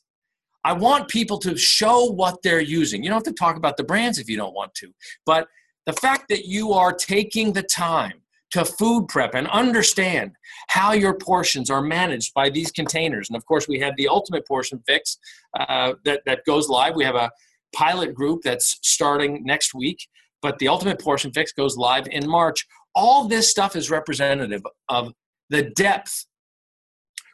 I 0.66 0.74
want 0.74 1.10
people 1.10 1.38
to 1.40 1.56
show 1.58 2.06
what 2.06 2.42
they're 2.44 2.62
using. 2.62 3.04
You 3.04 3.10
don't 3.10 3.18
have 3.26 3.34
to 3.34 3.40
talk 3.40 3.56
about 3.56 3.78
the 3.78 3.84
brands 3.84 4.18
if 4.18 4.30
you 4.30 4.38
don't 4.38 4.54
want 4.54 4.74
to, 4.76 4.94
but 5.26 5.48
the 5.86 5.94
fact 5.94 6.30
that 6.30 6.46
you 6.46 6.74
are 6.74 6.94
taking 6.94 7.54
the 7.54 7.64
time 7.64 8.14
to 8.52 8.64
food 8.64 9.08
prep 9.08 9.34
and 9.34 9.48
understand 9.48 10.32
how 10.68 10.94
your 10.94 11.16
portions 11.16 11.72
are 11.72 11.82
managed 11.82 12.34
by 12.36 12.50
these 12.50 12.72
containers. 12.72 13.30
And 13.30 13.36
of 13.36 13.44
course, 13.48 13.68
we 13.68 13.80
have 13.80 13.96
the 13.98 14.08
ultimate 14.08 14.48
portion 14.48 14.82
fix 14.86 15.18
uh, 15.60 15.94
that, 16.06 16.22
that 16.28 16.46
goes 16.46 16.70
live. 16.70 16.96
We 16.96 17.04
have 17.04 17.16
a 17.16 17.32
pilot 17.74 18.14
group 18.14 18.42
that's 18.44 18.78
starting 18.84 19.44
next 19.44 19.74
week, 19.74 20.08
but 20.44 20.60
the 20.60 20.68
ultimate 20.68 21.02
portion 21.02 21.32
fix 21.32 21.52
goes 21.52 21.78
live 21.78 22.08
in 22.12 22.30
March. 22.30 22.66
All 22.94 23.28
this 23.28 23.50
stuff 23.50 23.76
is 23.76 23.90
representative 23.90 24.62
of 24.88 25.12
the 25.50 25.72
depth 25.72 26.28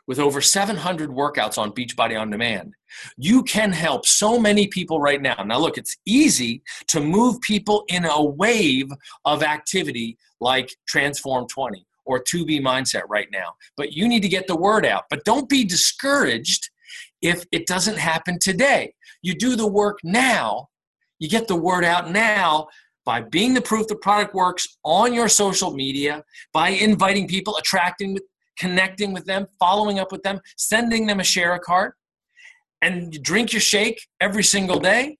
with 0.09 0.17
over 0.17 0.41
700 0.41 1.11
workouts 1.11 1.59
on 1.59 1.71
Beachbody 1.71 2.19
On 2.19 2.31
Demand. 2.31 2.73
You 3.15 3.43
can 3.43 3.71
help 3.71 4.07
so 4.07 4.39
many 4.39 4.65
people 4.65 4.99
right 4.99 5.21
now. 5.21 5.35
Now, 5.45 5.59
look, 5.59 5.77
it's 5.77 5.95
easy 6.03 6.63
to 6.87 6.99
move 6.99 7.39
people 7.41 7.85
in 7.89 8.05
a 8.05 8.21
wave 8.23 8.89
of 9.25 9.43
activity 9.43 10.17
like 10.41 10.75
Transform 10.87 11.47
20 11.47 11.85
or 12.05 12.23
2B 12.23 12.59
Mindset 12.59 13.03
right 13.07 13.27
now, 13.31 13.53
but 13.77 13.93
you 13.93 14.07
need 14.07 14.23
to 14.23 14.27
get 14.27 14.47
the 14.47 14.55
word 14.55 14.83
out. 14.83 15.03
But 15.11 15.23
don't 15.25 15.47
be 15.47 15.63
discouraged 15.63 16.71
if 17.21 17.45
it 17.51 17.67
doesn't 17.67 17.99
happen 17.99 18.39
today. 18.39 18.95
You 19.21 19.35
do 19.35 19.55
the 19.55 19.67
work 19.67 19.99
now, 20.03 20.69
you 21.19 21.29
get 21.29 21.47
the 21.47 21.55
word 21.55 21.85
out 21.85 22.09
now 22.09 22.67
by 23.05 23.21
being 23.21 23.53
the 23.53 23.61
proof 23.61 23.87
the 23.87 23.95
product 23.95 24.33
works 24.33 24.77
on 24.83 25.13
your 25.13 25.27
social 25.27 25.71
media, 25.71 26.23
by 26.51 26.69
inviting 26.69 27.27
people, 27.27 27.57
attracting 27.57 28.17
connecting 28.59 29.13
with 29.13 29.25
them, 29.25 29.47
following 29.59 29.99
up 29.99 30.11
with 30.11 30.23
them, 30.23 30.39
sending 30.57 31.07
them 31.07 31.19
a 31.19 31.23
share 31.23 31.53
a 31.53 31.59
cart, 31.59 31.95
and 32.81 33.13
you 33.13 33.19
drink 33.19 33.53
your 33.53 33.61
shake 33.61 34.07
every 34.21 34.43
single 34.43 34.79
day. 34.79 35.17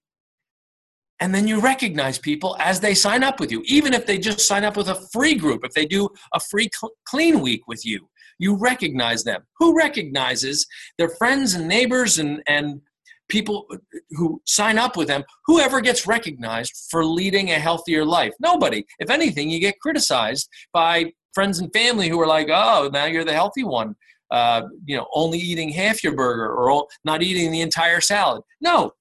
And 1.21 1.35
then 1.35 1.47
you 1.47 1.59
recognize 1.59 2.17
people 2.17 2.55
as 2.59 2.79
they 2.79 2.95
sign 2.95 3.23
up 3.23 3.41
with 3.41 3.51
you, 3.51 3.61
even 3.65 3.93
if 3.93 4.05
they 4.05 4.17
just 4.17 4.41
sign 4.41 4.63
up 4.63 4.77
with 4.77 4.87
a 4.87 4.95
free 5.11 5.35
group, 5.35 5.65
if 5.65 5.73
they 5.73 5.85
do 5.85 6.07
a 6.33 6.39
free 6.39 6.69
cl- 6.73 6.93
clean 7.05 7.41
week 7.41 7.67
with 7.67 7.85
you, 7.85 8.07
you 8.37 8.55
recognize 8.55 9.25
them. 9.25 9.41
Who 9.57 9.75
recognizes 9.77 10.65
their 10.97 11.09
friends 11.09 11.55
and 11.55 11.67
neighbors 11.67 12.19
and, 12.19 12.41
and 12.47 12.79
people 13.27 13.67
who 14.11 14.41
sign 14.45 14.77
up 14.77 14.95
with 14.95 15.09
them? 15.09 15.25
Whoever 15.45 15.81
gets 15.81 16.07
recognized 16.07 16.87
for 16.89 17.03
leading 17.03 17.51
a 17.51 17.59
healthier 17.59 18.05
life? 18.05 18.33
Nobody. 18.39 18.85
If 18.99 19.09
anything, 19.09 19.49
you 19.49 19.59
get 19.59 19.79
criticized 19.81 20.47
by 20.71 21.11
friends 21.33 21.59
and 21.59 21.71
family 21.73 22.09
who 22.09 22.19
are 22.19 22.27
like, 22.27 22.49
oh, 22.49 22.89
now 22.91 23.05
you're 23.05 23.25
the 23.25 23.33
healthy 23.33 23.63
one. 23.63 23.95
Uh, 24.31 24.63
you 24.85 24.95
know, 24.95 25.07
only 25.13 25.39
eating 25.39 25.69
half 25.69 26.03
your 26.03 26.15
burger 26.15 26.53
or 26.53 26.87
not 27.03 27.23
eating 27.23 27.51
the 27.51 27.61
entire 27.61 27.99
salad. 27.99 28.43
No, 28.61 28.91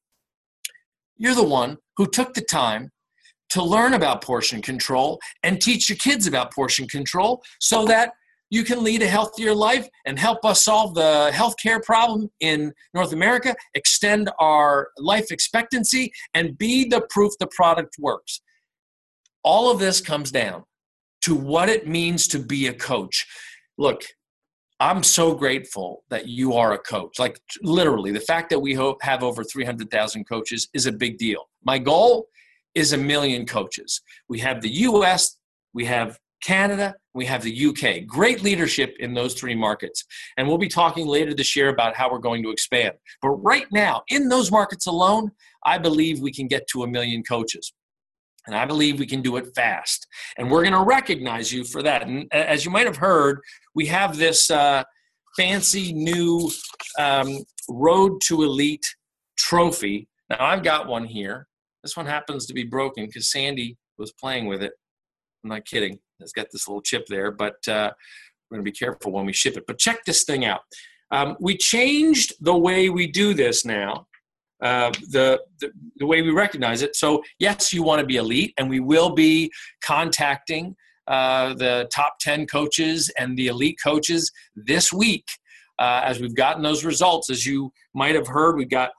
you're 1.16 1.34
the 1.34 1.42
one 1.42 1.76
who 1.96 2.06
took 2.06 2.32
the 2.32 2.40
time 2.40 2.90
to 3.50 3.62
learn 3.62 3.94
about 3.94 4.22
portion 4.22 4.62
control 4.62 5.18
and 5.42 5.60
teach 5.60 5.88
your 5.88 5.96
kids 5.96 6.26
about 6.26 6.52
portion 6.52 6.86
control 6.86 7.42
so 7.60 7.84
that 7.86 8.12
you 8.50 8.64
can 8.64 8.82
lead 8.82 9.02
a 9.02 9.06
healthier 9.06 9.54
life 9.54 9.88
and 10.06 10.18
help 10.18 10.44
us 10.44 10.64
solve 10.64 10.94
the 10.94 11.30
healthcare 11.34 11.82
problem 11.82 12.30
in 12.40 12.72
North 12.94 13.12
America, 13.12 13.54
extend 13.74 14.30
our 14.38 14.88
life 14.96 15.30
expectancy, 15.30 16.10
and 16.32 16.56
be 16.56 16.88
the 16.88 17.06
proof 17.10 17.32
the 17.38 17.48
product 17.48 17.96
works. 17.98 18.40
All 19.44 19.70
of 19.70 19.78
this 19.78 20.00
comes 20.00 20.30
down 20.30 20.64
to 21.28 21.34
what 21.34 21.68
it 21.68 21.86
means 21.86 22.26
to 22.26 22.38
be 22.38 22.68
a 22.68 22.72
coach. 22.72 23.26
Look, 23.76 24.02
I'm 24.80 25.02
so 25.02 25.34
grateful 25.34 26.02
that 26.08 26.26
you 26.26 26.54
are 26.54 26.72
a 26.72 26.78
coach. 26.78 27.18
Like 27.18 27.38
literally, 27.60 28.12
the 28.12 28.20
fact 28.20 28.48
that 28.48 28.60
we 28.60 28.74
have 29.02 29.22
over 29.22 29.44
300,000 29.44 30.24
coaches 30.24 30.68
is 30.72 30.86
a 30.86 30.92
big 30.92 31.18
deal. 31.18 31.50
My 31.62 31.76
goal 31.76 32.28
is 32.74 32.94
a 32.94 32.96
million 32.96 33.44
coaches. 33.44 34.00
We 34.30 34.38
have 34.38 34.62
the 34.62 34.70
US, 34.70 35.36
we 35.74 35.84
have 35.84 36.18
Canada, 36.42 36.94
we 37.12 37.26
have 37.26 37.42
the 37.42 37.66
UK. 37.66 38.06
Great 38.06 38.42
leadership 38.42 38.96
in 38.98 39.12
those 39.12 39.34
three 39.34 39.54
markets. 39.54 40.06
And 40.38 40.48
we'll 40.48 40.56
be 40.56 40.68
talking 40.68 41.06
later 41.06 41.34
this 41.34 41.54
year 41.54 41.68
about 41.68 41.94
how 41.94 42.10
we're 42.10 42.20
going 42.20 42.42
to 42.44 42.50
expand. 42.50 42.94
But 43.20 43.30
right 43.30 43.66
now, 43.70 44.02
in 44.08 44.30
those 44.30 44.50
markets 44.50 44.86
alone, 44.86 45.32
I 45.66 45.76
believe 45.76 46.20
we 46.20 46.32
can 46.32 46.46
get 46.46 46.66
to 46.68 46.84
a 46.84 46.86
million 46.86 47.22
coaches. 47.22 47.74
And 48.48 48.56
I 48.56 48.64
believe 48.64 48.98
we 48.98 49.06
can 49.06 49.20
do 49.20 49.36
it 49.36 49.54
fast. 49.54 50.06
And 50.38 50.50
we're 50.50 50.62
going 50.62 50.72
to 50.72 50.82
recognize 50.82 51.52
you 51.52 51.64
for 51.64 51.82
that. 51.82 52.02
And 52.02 52.26
as 52.32 52.64
you 52.64 52.70
might 52.70 52.86
have 52.86 52.96
heard, 52.96 53.40
we 53.74 53.84
have 53.86 54.16
this 54.16 54.50
uh, 54.50 54.84
fancy 55.36 55.92
new 55.92 56.50
um, 56.98 57.40
Road 57.68 58.22
to 58.22 58.42
Elite 58.42 58.86
trophy. 59.36 60.08
Now, 60.30 60.38
I've 60.40 60.62
got 60.62 60.88
one 60.88 61.04
here. 61.04 61.46
This 61.82 61.94
one 61.94 62.06
happens 62.06 62.46
to 62.46 62.54
be 62.54 62.64
broken 62.64 63.04
because 63.04 63.30
Sandy 63.30 63.76
was 63.98 64.12
playing 64.12 64.46
with 64.46 64.62
it. 64.62 64.72
I'm 65.44 65.50
not 65.50 65.66
kidding. 65.66 65.98
It's 66.18 66.32
got 66.32 66.46
this 66.50 66.66
little 66.66 66.82
chip 66.82 67.04
there, 67.06 67.30
but 67.30 67.56
uh, 67.68 67.92
we're 68.50 68.56
going 68.56 68.64
to 68.64 68.70
be 68.70 68.72
careful 68.72 69.12
when 69.12 69.26
we 69.26 69.34
ship 69.34 69.58
it. 69.58 69.64
But 69.66 69.78
check 69.78 70.06
this 70.06 70.24
thing 70.24 70.46
out. 70.46 70.60
Um, 71.10 71.36
we 71.38 71.58
changed 71.58 72.32
the 72.40 72.56
way 72.56 72.88
we 72.88 73.06
do 73.06 73.34
this 73.34 73.66
now 73.66 74.07
uh, 74.62 74.90
the, 75.10 75.40
the, 75.60 75.70
the 75.96 76.06
way 76.06 76.22
we 76.22 76.30
recognize 76.30 76.82
it. 76.82 76.96
So 76.96 77.22
yes, 77.38 77.72
you 77.72 77.82
want 77.82 78.00
to 78.00 78.06
be 78.06 78.16
elite, 78.16 78.54
and 78.58 78.68
we 78.68 78.80
will 78.80 79.10
be 79.10 79.50
contacting 79.82 80.74
uh, 81.06 81.54
the 81.54 81.88
top 81.94 82.14
ten 82.20 82.46
coaches 82.46 83.10
and 83.18 83.36
the 83.36 83.46
elite 83.48 83.78
coaches 83.82 84.30
this 84.54 84.92
week 84.92 85.24
uh, 85.78 86.02
as 86.04 86.20
we've 86.20 86.34
gotten 86.34 86.62
those 86.62 86.84
results. 86.84 87.30
As 87.30 87.46
you 87.46 87.72
might 87.94 88.14
have 88.14 88.26
heard, 88.26 88.56
we 88.56 88.64
got 88.64 88.90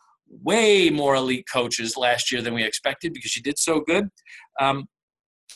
way 0.44 0.90
more 0.90 1.16
elite 1.16 1.46
coaches 1.52 1.98
last 1.98 2.32
year 2.32 2.42
than 2.42 2.54
we 2.54 2.64
expected 2.64 3.14
because 3.14 3.36
you 3.36 3.42
did 3.42 3.58
so 3.58 3.82
good. 3.82 4.10
Um, 4.60 4.88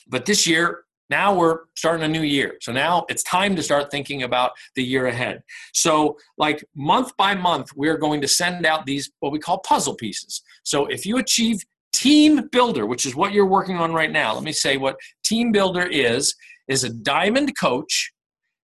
but 0.08 0.26
this 0.26 0.46
year, 0.46 0.84
now 1.10 1.36
we're 1.36 1.60
starting 1.76 2.04
a 2.04 2.08
new 2.08 2.22
year. 2.22 2.58
So 2.62 2.72
now 2.72 3.06
it's 3.10 3.24
time 3.24 3.56
to 3.56 3.64
start 3.64 3.92
thinking 3.92 4.24
about 4.24 4.52
the 4.76 4.84
year 4.84 5.08
ahead. 5.08 5.44
So, 5.74 6.18
like 6.38 6.64
month 6.76 7.16
by 7.18 7.36
month, 7.36 7.72
we're 7.76 7.98
going 7.98 8.22
to 8.22 8.28
send 8.28 8.66
out 8.66 8.86
these 8.86 9.12
what 9.20 9.32
we 9.32 9.40
call 9.40 9.60
puzzle 9.60 9.96
pieces. 9.96 10.42
So, 10.64 10.86
if 10.88 11.06
you 11.06 11.18
achieve 11.18 11.62
team 11.92 12.48
builder, 12.52 12.86
which 12.86 13.06
is 13.06 13.16
what 13.16 13.34
you're 13.34 13.46
working 13.46 13.78
on 13.78 13.94
right 13.94 14.12
now, 14.12 14.34
let 14.34 14.44
me 14.44 14.54
say 14.54 14.78
what 14.78 14.96
team 15.24 15.52
builder 15.52 15.86
is 15.86 16.36
is 16.68 16.84
a 16.84 16.90
diamond 16.90 17.58
coach 17.60 18.12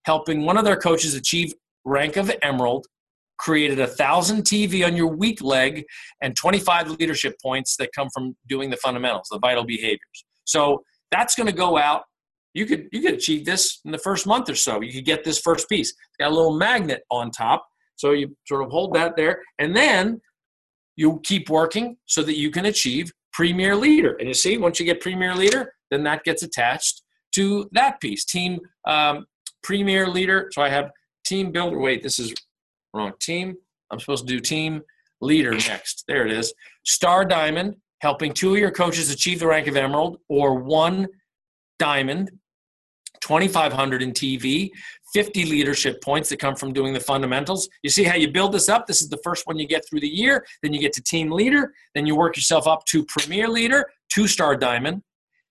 helping 0.06 0.46
one 0.46 0.58
of 0.58 0.66
their 0.66 0.78
coaches 0.78 1.14
achieve 1.14 1.54
rank 1.86 2.16
of 2.18 2.32
emerald 2.42 2.88
created 3.38 3.80
a 3.80 3.88
thousand 3.88 4.44
TV 4.44 4.86
on 4.86 4.96
your 4.96 5.08
weak 5.08 5.42
leg 5.42 5.86
and 6.22 6.36
25 6.36 6.92
leadership 6.92 7.36
points 7.42 7.78
that 7.78 7.90
come 7.96 8.10
from 8.14 8.36
doing 8.48 8.70
the 8.70 8.78
fundamentals, 8.78 9.28
the 9.32 9.40
vital 9.40 9.64
behaviors. 9.64 10.26
So 10.44 10.84
that's 11.10 11.36
going 11.36 11.48
to 11.48 11.56
go 11.56 11.78
out 11.78 12.04
you 12.54 12.66
could 12.66 12.88
you 12.92 13.02
could 13.02 13.14
achieve 13.14 13.46
this 13.46 13.80
in 13.86 13.92
the 13.92 13.98
first 13.98 14.26
month 14.26 14.50
or 14.50 14.56
so. 14.56 14.82
You 14.82 14.92
could 14.92 15.06
get 15.06 15.24
this 15.24 15.40
first 15.40 15.70
piece. 15.70 15.90
It's 15.90 16.18
got 16.20 16.32
a 16.32 16.36
little 16.36 16.58
magnet 16.58 17.04
on 17.10 17.32
top, 17.32 17.66
so 17.96 18.12
you 18.12 18.36
sort 18.48 18.64
of 18.64 18.72
hold 18.72 18.94
that 18.96 19.16
there, 19.16 19.42
and 19.60 19.76
then 19.76 20.22
you 20.96 21.20
keep 21.24 21.50
working 21.50 21.98
so 22.06 22.24
that 22.24 22.38
you 22.38 22.52
can 22.52 22.66
achieve 22.66 23.12
premier 23.32 23.76
leader. 23.76 24.16
And 24.20 24.28
you 24.28 24.34
see, 24.34 24.58
once 24.58 24.80
you 24.80 24.86
get 24.86 25.00
premier 25.00 25.34
leader, 25.34 25.74
then 25.92 26.04
that 26.04 26.24
gets 26.24 26.44
attached 26.44 27.04
to 27.36 27.70
that 27.72 28.02
piece, 28.02 28.26
team 28.26 28.60
um, 28.86 29.26
premier 29.64 30.08
leader. 30.08 30.50
So 30.52 30.62
I 30.62 30.70
have 30.70 30.92
team 31.26 31.52
builder. 31.52 31.80
Wait, 31.80 32.04
this 32.04 32.20
is 32.20 32.34
wrong. 32.94 33.14
Team. 33.20 33.56
I'm 33.92 34.00
supposed 34.00 34.28
to 34.28 34.34
do 34.34 34.40
team 34.40 34.82
leader 35.22 35.52
next. 35.52 36.04
There 36.08 36.26
it 36.26 36.32
is. 36.32 36.54
Star 36.86 37.26
Diamond, 37.26 37.76
helping 38.02 38.34
two 38.34 38.54
of 38.54 38.60
your 38.60 38.72
coaches 38.72 39.12
achieve 39.12 39.40
the 39.40 39.48
rank 39.48 39.68
of 39.68 39.76
Emerald, 39.76 40.18
or 40.28 40.56
one 40.56 41.08
diamond, 41.80 42.30
2500 43.22 44.02
in 44.02 44.12
TV, 44.12 44.70
50 45.14 45.46
leadership 45.46 46.02
points 46.02 46.30
that 46.30 46.38
come 46.38 46.56
from 46.56 46.72
doing 46.72 46.94
the 46.94 47.00
fundamentals. 47.00 47.68
You 47.84 47.90
see 47.90 48.04
how 48.04 48.16
you 48.16 48.32
build 48.32 48.52
this 48.52 48.70
up? 48.70 48.86
This 48.86 49.02
is 49.02 49.10
the 49.10 49.20
first 49.24 49.48
one 49.48 49.58
you 49.58 49.68
get 49.68 49.84
through 49.88 50.02
the 50.02 50.08
year. 50.08 50.46
Then 50.62 50.74
you 50.74 50.80
get 50.80 50.94
to 50.94 51.02
team 51.02 51.32
leader. 51.32 51.74
Then 51.96 52.06
you 52.06 52.16
work 52.16 52.36
yourself 52.36 52.68
up 52.68 52.86
to 52.86 53.06
premier 53.06 53.48
leader, 53.48 53.86
two 54.10 54.28
star 54.28 54.56
diamond, 54.56 55.02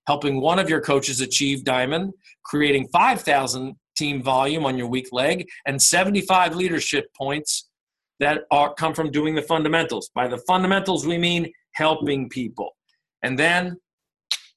helping 0.06 0.40
one 0.40 0.58
of 0.58 0.68
your 0.68 0.80
coaches 0.80 1.20
achieve 1.20 1.64
diamond, 1.64 2.14
creating 2.44 2.88
5,000 2.88 3.74
team 3.96 4.22
volume 4.22 4.64
on 4.64 4.78
your 4.78 4.86
weak 4.86 5.08
leg, 5.12 5.48
and 5.66 5.80
75 5.80 6.54
leadership 6.54 7.06
points 7.16 7.68
that 8.20 8.42
are, 8.50 8.72
come 8.74 8.94
from 8.94 9.10
doing 9.10 9.34
the 9.34 9.42
fundamentals. 9.42 10.10
By 10.14 10.28
the 10.28 10.38
fundamentals, 10.38 11.06
we 11.06 11.18
mean 11.18 11.52
helping 11.72 12.28
people. 12.28 12.70
And 13.22 13.38
then 13.38 13.76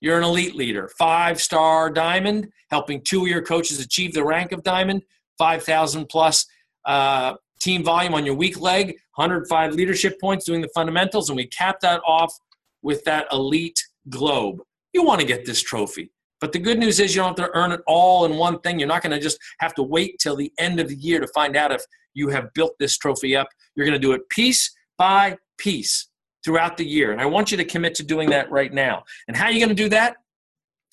you're 0.01 0.17
an 0.17 0.23
elite 0.23 0.55
leader, 0.55 0.89
five 0.97 1.39
star 1.39 1.89
diamond, 1.89 2.51
helping 2.71 3.01
two 3.01 3.21
of 3.21 3.27
your 3.27 3.41
coaches 3.41 3.79
achieve 3.79 4.13
the 4.13 4.25
rank 4.25 4.51
of 4.51 4.63
diamond, 4.63 5.03
5,000 5.37 6.07
plus 6.07 6.45
uh, 6.85 7.35
team 7.61 7.83
volume 7.83 8.15
on 8.15 8.25
your 8.25 8.35
weak 8.35 8.59
leg, 8.59 8.87
105 9.15 9.73
leadership 9.73 10.19
points 10.19 10.45
doing 10.45 10.61
the 10.61 10.69
fundamentals, 10.73 11.29
and 11.29 11.37
we 11.37 11.45
cap 11.45 11.79
that 11.81 12.01
off 12.05 12.33
with 12.81 13.03
that 13.05 13.27
elite 13.31 13.79
globe. 14.09 14.59
You 14.91 15.03
want 15.03 15.21
to 15.21 15.27
get 15.27 15.45
this 15.45 15.61
trophy. 15.61 16.11
But 16.39 16.51
the 16.51 16.59
good 16.59 16.79
news 16.79 16.99
is 16.99 17.15
you 17.15 17.21
don't 17.21 17.37
have 17.37 17.47
to 17.47 17.55
earn 17.55 17.71
it 17.71 17.81
all 17.85 18.25
in 18.25 18.35
one 18.35 18.59
thing. 18.61 18.79
You're 18.79 18.87
not 18.87 19.03
going 19.03 19.11
to 19.11 19.19
just 19.19 19.37
have 19.59 19.75
to 19.75 19.83
wait 19.83 20.17
till 20.19 20.35
the 20.35 20.51
end 20.57 20.79
of 20.79 20.87
the 20.87 20.95
year 20.95 21.19
to 21.19 21.27
find 21.27 21.55
out 21.55 21.71
if 21.71 21.83
you 22.15 22.29
have 22.29 22.51
built 22.53 22.73
this 22.79 22.97
trophy 22.97 23.35
up. 23.35 23.47
You're 23.75 23.85
going 23.85 23.99
to 23.99 24.07
do 24.07 24.13
it 24.13 24.27
piece 24.29 24.71
by 24.97 25.37
piece 25.59 26.07
throughout 26.43 26.77
the 26.77 26.85
year. 26.85 27.11
And 27.11 27.21
I 27.21 27.25
want 27.25 27.51
you 27.51 27.57
to 27.57 27.65
commit 27.65 27.95
to 27.95 28.03
doing 28.03 28.29
that 28.31 28.51
right 28.51 28.73
now. 28.73 29.03
And 29.27 29.37
how 29.37 29.45
are 29.45 29.51
you 29.51 29.59
going 29.59 29.69
to 29.69 29.75
do 29.75 29.89
that? 29.89 30.17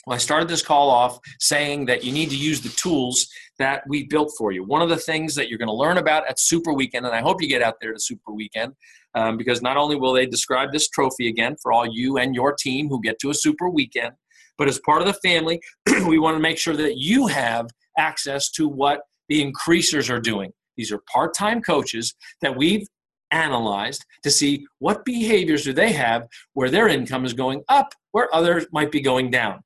Well, 0.07 0.15
I 0.15 0.19
started 0.19 0.49
this 0.49 0.63
call 0.63 0.89
off 0.89 1.19
saying 1.39 1.85
that 1.87 2.03
you 2.03 2.13
need 2.13 2.31
to 2.31 2.37
use 2.37 2.63
the 2.63 2.71
tools 2.71 3.29
that 3.59 3.83
we 3.89 4.05
built 4.05 4.33
for 4.39 4.53
you. 4.53 4.65
One 4.65 4.81
of 4.81 4.89
the 4.89 4.97
things 4.97 5.35
that 5.35 5.49
you're 5.49 5.59
going 5.59 5.69
to 5.69 5.75
learn 5.75 5.99
about 5.99 6.27
at 6.29 6.41
Super 6.41 6.73
Weekend, 6.73 7.05
and 7.05 7.15
I 7.15 7.21
hope 7.21 7.43
you 7.43 7.49
get 7.49 7.63
out 7.63 7.75
there 7.81 7.93
to 7.93 8.01
Super 8.01 8.33
Weekend, 8.33 8.73
um, 9.15 9.37
because 9.37 9.61
not 9.61 9.77
only 9.77 9.97
will 9.97 10.15
they 10.15 10.25
describe 10.25 10.73
this 10.73 10.89
trophy 10.89 11.29
again 11.29 11.57
for 11.61 11.73
all 11.73 11.87
you 11.87 12.17
and 12.17 12.35
your 12.35 12.55
team 12.55 12.89
who 12.89 13.03
get 13.03 13.19
to 13.19 13.31
a 13.31 13.35
Super 13.35 13.69
Weekend, 13.69 14.13
but 14.57 14.67
as 14.67 14.81
part 14.81 15.03
of 15.03 15.07
the 15.07 15.13
family, 15.13 15.61
we 16.07 16.19
want 16.19 16.37
to 16.37 16.41
make 16.41 16.59
sure 16.59 16.77
that 16.77 16.97
you 16.97 17.27
have 17.27 17.69
access 17.99 18.51
to 18.53 18.67
what 18.67 19.01
the 19.29 19.43
increasers 19.43 20.09
are 20.09 20.21
doing. 20.21 20.53
These 20.79 20.91
are 20.91 21.03
part 21.13 21.35
time 21.35 21.61
coaches 21.61 22.15
that 22.41 22.57
we've 22.57 22.87
analyzed 23.31 24.05
to 24.23 24.31
see 24.31 24.67
what 24.79 25.05
behaviors 25.05 25.65
do 25.65 25.73
they 25.73 25.93
have 25.93 26.27
where 26.55 26.71
their 26.71 26.89
income 26.89 27.25
is 27.25 27.33
going 27.33 27.63
up 27.69 27.95
where 28.13 28.35
others 28.35 28.67
might 28.73 28.91
be 28.91 29.01
going 29.01 29.31
down. 29.31 29.61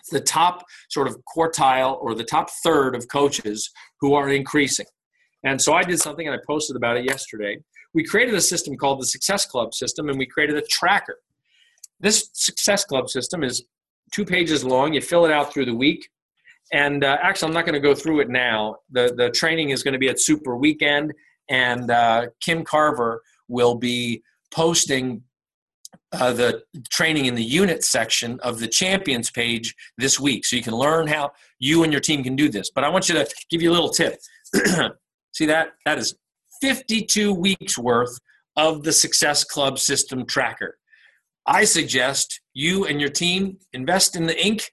It's 0.00 0.10
the 0.10 0.20
top 0.20 0.64
sort 0.90 1.06
of 1.06 1.16
quartile 1.34 2.00
or 2.00 2.14
the 2.14 2.24
top 2.24 2.50
third 2.64 2.94
of 2.94 3.08
coaches 3.08 3.70
who 4.00 4.14
are 4.14 4.28
increasing. 4.28 4.86
And 5.44 5.60
so 5.60 5.72
i 5.72 5.82
did 5.82 6.00
something 6.00 6.26
and 6.26 6.34
i 6.34 6.38
posted 6.46 6.76
about 6.76 6.96
it 6.96 7.04
yesterday. 7.04 7.58
We 7.94 8.04
created 8.04 8.34
a 8.34 8.40
system 8.40 8.76
called 8.76 9.00
the 9.00 9.06
success 9.06 9.46
club 9.46 9.74
system 9.74 10.08
and 10.08 10.18
we 10.18 10.26
created 10.26 10.56
a 10.56 10.62
tracker. 10.62 11.18
This 12.00 12.30
success 12.32 12.84
club 12.84 13.08
system 13.08 13.42
is 13.42 13.64
two 14.12 14.24
pages 14.24 14.64
long. 14.64 14.94
You 14.94 15.00
fill 15.00 15.26
it 15.26 15.32
out 15.32 15.52
through 15.52 15.66
the 15.66 15.74
week. 15.74 16.08
And 16.72 17.04
uh, 17.04 17.18
actually 17.22 17.48
i'm 17.48 17.54
not 17.54 17.66
going 17.66 17.74
to 17.74 17.80
go 17.80 17.94
through 17.94 18.20
it 18.20 18.28
now. 18.28 18.76
The, 18.90 19.12
the 19.16 19.30
training 19.30 19.70
is 19.70 19.82
going 19.82 19.92
to 19.92 19.98
be 19.98 20.08
at 20.08 20.20
super 20.20 20.56
weekend 20.56 21.12
and 21.50 21.90
uh, 21.90 22.28
Kim 22.40 22.64
Carver 22.64 23.22
will 23.48 23.74
be 23.74 24.22
posting 24.50 25.22
uh, 26.12 26.32
the 26.32 26.62
training 26.90 27.26
in 27.26 27.34
the 27.34 27.44
unit 27.44 27.84
section 27.84 28.40
of 28.40 28.58
the 28.58 28.68
champions 28.68 29.30
page 29.30 29.74
this 29.98 30.18
week. 30.18 30.44
So 30.44 30.56
you 30.56 30.62
can 30.62 30.74
learn 30.74 31.06
how 31.06 31.32
you 31.58 31.82
and 31.84 31.92
your 31.92 32.00
team 32.00 32.24
can 32.24 32.36
do 32.36 32.48
this. 32.48 32.70
But 32.70 32.84
i 32.84 32.88
want 32.88 33.08
you 33.08 33.14
to 33.16 33.28
give 33.50 33.60
you 33.60 33.70
a 33.70 33.74
little 33.74 33.90
tip. 33.90 34.18
See 35.32 35.46
that? 35.46 35.72
That 35.84 35.98
is 35.98 36.14
52 36.62 37.34
weeks 37.34 37.76
worth 37.78 38.18
of 38.56 38.82
the 38.82 38.92
success 38.92 39.44
club 39.44 39.78
system 39.78 40.26
tracker. 40.26 40.78
I 41.46 41.64
suggest 41.64 42.40
you 42.54 42.86
and 42.86 43.00
your 43.00 43.10
team 43.10 43.58
invest 43.72 44.16
in 44.16 44.26
the 44.26 44.44
ink 44.44 44.70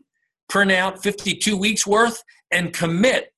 print 0.50 0.72
out 0.72 1.02
52 1.02 1.56
weeks 1.58 1.86
worth 1.86 2.24
and 2.52 2.74
commit 2.74 3.34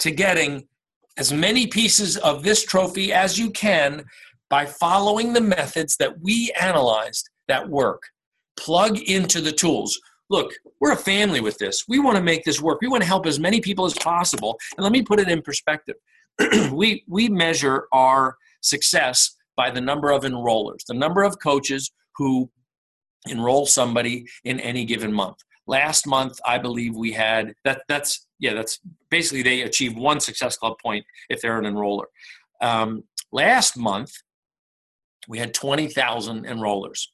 to 0.00 0.10
getting 0.10 0.66
as 1.16 1.32
many 1.32 1.66
pieces 1.66 2.16
of 2.18 2.42
this 2.42 2.64
trophy 2.64 3.12
as 3.12 3.38
you 3.38 3.50
can 3.50 4.04
by 4.50 4.66
following 4.66 5.32
the 5.32 5.40
methods 5.40 5.96
that 5.96 6.20
we 6.20 6.52
analyzed 6.60 7.28
that 7.48 7.68
work. 7.68 8.02
Plug 8.58 8.98
into 8.98 9.40
the 9.40 9.52
tools. 9.52 10.00
Look, 10.30 10.52
we're 10.80 10.92
a 10.92 10.96
family 10.96 11.40
with 11.40 11.58
this. 11.58 11.84
We 11.88 11.98
want 11.98 12.16
to 12.16 12.22
make 12.22 12.44
this 12.44 12.60
work. 12.60 12.78
We 12.80 12.88
want 12.88 13.02
to 13.02 13.08
help 13.08 13.26
as 13.26 13.38
many 13.38 13.60
people 13.60 13.84
as 13.84 13.94
possible. 13.94 14.58
And 14.76 14.82
let 14.82 14.92
me 14.92 15.02
put 15.02 15.20
it 15.20 15.28
in 15.28 15.42
perspective. 15.42 15.96
we 16.72 17.04
we 17.08 17.28
measure 17.28 17.86
our 17.92 18.36
success 18.60 19.36
by 19.56 19.70
the 19.70 19.80
number 19.80 20.10
of 20.10 20.22
enrollers, 20.22 20.84
the 20.86 20.94
number 20.94 21.22
of 21.22 21.38
coaches 21.40 21.90
who 22.16 22.50
enroll 23.28 23.66
somebody 23.66 24.26
in 24.44 24.60
any 24.60 24.84
given 24.84 25.12
month. 25.12 25.36
Last 25.66 26.06
month, 26.06 26.38
I 26.44 26.58
believe 26.58 26.94
we 26.94 27.12
had 27.12 27.54
that. 27.64 27.82
That's 27.88 28.26
yeah. 28.38 28.54
That's 28.54 28.80
basically 29.10 29.42
they 29.42 29.62
achieve 29.62 29.96
one 29.96 30.20
Success 30.20 30.56
Club 30.56 30.74
point 30.82 31.04
if 31.30 31.40
they're 31.40 31.58
an 31.58 31.64
enroller. 31.64 32.04
Um, 32.60 33.04
last 33.32 33.76
month, 33.76 34.12
we 35.28 35.38
had 35.38 35.54
twenty 35.54 35.88
thousand 35.88 36.44
enrollers. 36.44 37.06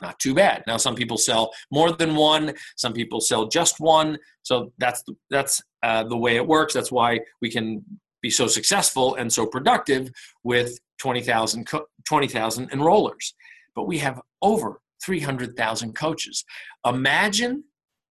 Not 0.00 0.18
too 0.20 0.32
bad. 0.32 0.62
Now, 0.66 0.76
some 0.76 0.94
people 0.94 1.18
sell 1.18 1.50
more 1.72 1.90
than 1.92 2.14
one. 2.14 2.54
Some 2.76 2.92
people 2.92 3.20
sell 3.20 3.46
just 3.48 3.80
one. 3.80 4.18
So 4.42 4.72
that's 4.78 5.02
that's 5.28 5.60
uh, 5.82 6.04
the 6.04 6.16
way 6.16 6.36
it 6.36 6.46
works. 6.46 6.74
That's 6.74 6.92
why 6.92 7.20
we 7.42 7.50
can 7.50 7.84
be 8.22 8.30
so 8.30 8.46
successful 8.46 9.16
and 9.16 9.32
so 9.32 9.46
productive 9.46 10.10
with 10.44 10.78
20,000 10.98 11.68
20, 12.08 12.28
enrollers. 12.28 13.34
But 13.74 13.86
we 13.86 13.98
have 13.98 14.20
over 14.42 14.80
300,000 15.04 15.94
coaches. 15.94 16.44
Imagine 16.84 17.64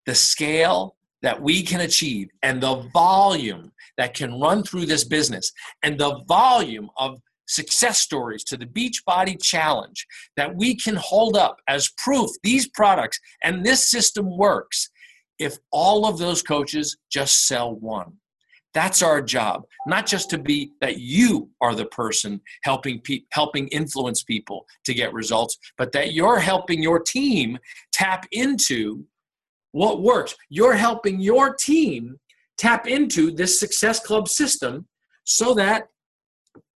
the 0.08 0.14
scale 0.14 0.96
that 1.20 1.40
we 1.40 1.62
can 1.62 1.82
achieve 1.82 2.28
and 2.42 2.62
the 2.62 2.76
volume 2.94 3.70
that 3.98 4.14
can 4.14 4.40
run 4.40 4.62
through 4.62 4.86
this 4.86 5.04
business 5.04 5.52
and 5.82 6.00
the 6.00 6.24
volume 6.26 6.88
of 6.96 7.20
success 7.46 8.00
stories 8.00 8.42
to 8.42 8.56
the 8.56 8.64
Beachbody 8.64 9.36
Challenge 9.42 10.06
that 10.38 10.56
we 10.56 10.74
can 10.74 10.96
hold 10.96 11.36
up 11.36 11.58
as 11.68 11.90
proof 11.98 12.30
these 12.42 12.68
products 12.70 13.20
and 13.44 13.62
this 13.62 13.90
system 13.90 14.34
works 14.34 14.88
if 15.38 15.58
all 15.72 16.06
of 16.06 16.16
those 16.16 16.42
coaches 16.42 16.96
just 17.10 17.46
sell 17.46 17.74
one. 17.74 18.14
That's 18.72 19.02
our 19.02 19.20
job, 19.20 19.64
not 19.86 20.06
just 20.06 20.30
to 20.30 20.38
be 20.38 20.72
that 20.80 20.98
you 20.98 21.50
are 21.60 21.74
the 21.74 21.86
person 21.86 22.40
helping 22.62 23.00
pe- 23.02 23.24
helping 23.32 23.68
influence 23.68 24.22
people 24.22 24.64
to 24.84 24.94
get 24.94 25.12
results, 25.12 25.58
but 25.76 25.92
that 25.92 26.14
you're 26.14 26.38
helping 26.38 26.82
your 26.82 26.98
team 26.98 27.58
tap 27.92 28.26
into 28.32 29.04
what 29.78 30.02
works. 30.02 30.34
You're 30.48 30.74
helping 30.74 31.20
your 31.20 31.54
team 31.54 32.18
tap 32.56 32.88
into 32.88 33.30
this 33.30 33.60
Success 33.60 34.00
Club 34.00 34.26
system 34.26 34.88
so 35.22 35.54
that 35.54 35.86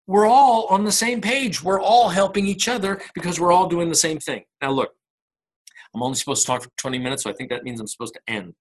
we're 0.07 0.27
all 0.27 0.67
on 0.67 0.85
the 0.85 0.93
same 0.93 1.23
page. 1.23 1.63
We're 1.63 1.81
all 1.81 2.11
helping 2.11 2.47
each 2.47 2.69
other 2.69 3.01
because 3.15 3.41
we're 3.41 3.53
all 3.53 3.69
doing 3.69 3.89
the 3.89 3.95
same 3.95 4.19
thing. 4.19 4.43
Now, 4.61 4.73
look, 4.73 4.91
I'm 5.95 6.03
only 6.03 6.17
supposed 6.17 6.43
to 6.43 6.47
talk 6.47 6.63
for 6.63 6.71
20 6.77 6.99
minutes, 6.99 7.23
so 7.23 7.31
I 7.31 7.33
think 7.33 7.49
that 7.49 7.65
means 7.65 7.81
I'm 7.81 7.87
supposed 7.87 8.15
to 8.15 8.21
end. 8.29 8.53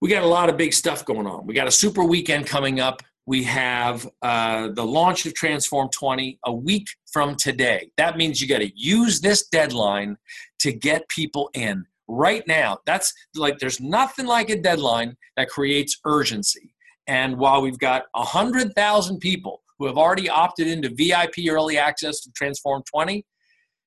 We 0.00 0.08
got 0.08 0.22
a 0.22 0.26
lot 0.26 0.48
of 0.48 0.56
big 0.56 0.72
stuff 0.72 1.04
going 1.04 1.26
on. 1.26 1.46
We 1.46 1.52
got 1.52 1.66
a 1.66 1.72
super 1.72 2.04
weekend 2.04 2.46
coming 2.46 2.80
up. 2.80 3.02
We 3.26 3.42
have 3.42 4.08
uh, 4.22 4.68
the 4.68 4.86
launch 4.86 5.26
of 5.26 5.34
Transform 5.34 5.90
20 5.90 6.38
a 6.46 6.52
week 6.54 6.86
from 7.12 7.36
today. 7.36 7.90
That 7.98 8.16
means 8.16 8.40
you 8.40 8.48
got 8.48 8.60
to 8.60 8.72
use 8.74 9.20
this 9.20 9.46
deadline 9.48 10.16
to 10.60 10.72
get 10.72 11.06
people 11.08 11.50
in 11.52 11.84
right 12.08 12.42
now. 12.46 12.78
That's 12.86 13.12
like 13.36 13.58
there's 13.58 13.80
nothing 13.80 14.26
like 14.26 14.50
a 14.50 14.60
deadline 14.60 15.16
that 15.36 15.48
creates 15.48 15.98
urgency. 16.04 16.74
And 17.06 17.38
while 17.38 17.62
we've 17.62 17.78
got 17.78 18.04
100,000 18.12 19.18
people 19.18 19.62
who 19.78 19.86
have 19.86 19.96
already 19.96 20.28
opted 20.28 20.66
into 20.66 20.88
VIP 20.90 21.48
early 21.48 21.78
access 21.78 22.20
to 22.20 22.30
Transform 22.32 22.82
20, 22.90 23.24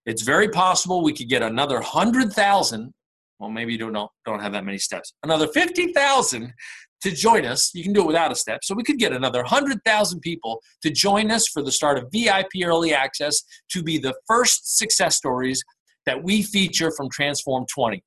it's 0.06 0.24
very 0.24 0.50
possible 0.50 1.04
we 1.04 1.14
could 1.14 1.30
get 1.30 1.44
another 1.44 1.76
100,000. 1.76 2.94
Well, 3.40 3.50
maybe 3.50 3.74
you 3.74 3.80
don't 3.80 3.94
know, 3.94 4.10
don't 4.26 4.40
have 4.40 4.54
that 4.54 4.66
many 4.66 4.78
steps. 4.78 5.14
Another 5.24 5.48
50,000 5.48 6.54
to 7.02 7.12
join 7.12 7.46
us. 7.46 7.72
You 7.74 7.84
can 7.84 7.94
do 7.94 8.02
it 8.02 8.08
without 8.08 8.32
a 8.32 8.36
step. 8.36 8.64
So 8.64 8.76
we 8.76 8.84
could 8.84 8.98
get 8.98 9.12
another 9.12 9.40
100,000 9.40 10.20
people 10.22 10.62
to 10.84 10.92
join 10.92 11.32
us 11.32 11.48
for 11.48 11.62
the 11.62 11.72
start 11.72 11.98
of 11.98 12.08
VIP 12.12 12.50
early 12.64 12.94
access 12.94 13.42
to 13.72 13.84
be 13.84 13.98
the 13.98 14.14
first 14.28 14.78
success 14.78 15.18
stories 15.18 15.62
that 16.06 16.24
we 16.24 16.42
feature 16.42 16.92
from 16.96 17.10
Transform 17.12 17.66
20. 17.74 18.04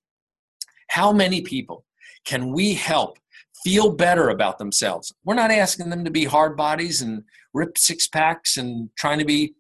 How 0.88 1.12
many 1.12 1.40
people 1.40 1.84
can 2.24 2.52
we 2.52 2.74
help 2.74 3.18
feel 3.64 3.90
better 3.90 4.30
about 4.30 4.58
themselves? 4.58 5.12
We're 5.24 5.34
not 5.34 5.50
asking 5.50 5.90
them 5.90 6.04
to 6.04 6.10
be 6.10 6.24
hard 6.24 6.56
bodies 6.56 7.02
and 7.02 7.22
rip 7.52 7.78
six 7.78 8.06
packs 8.06 8.56
and 8.56 8.90
trying 8.96 9.18
to 9.18 9.24
be 9.24 9.54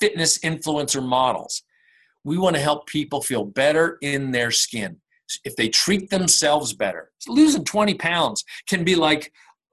fitness 0.00 0.38
influencer 0.38 1.02
models. 1.02 1.62
We 2.24 2.38
want 2.38 2.56
to 2.56 2.62
help 2.62 2.86
people 2.86 3.22
feel 3.22 3.44
better 3.44 3.98
in 4.02 4.30
their 4.30 4.50
skin. 4.50 4.98
if 5.44 5.56
they 5.56 5.68
treat 5.68 6.10
themselves 6.10 6.74
better. 6.74 7.10
Losing 7.26 7.64
20 7.64 7.94
pounds 7.94 8.44
can 8.68 8.84
be 8.84 8.94
like 8.94 9.32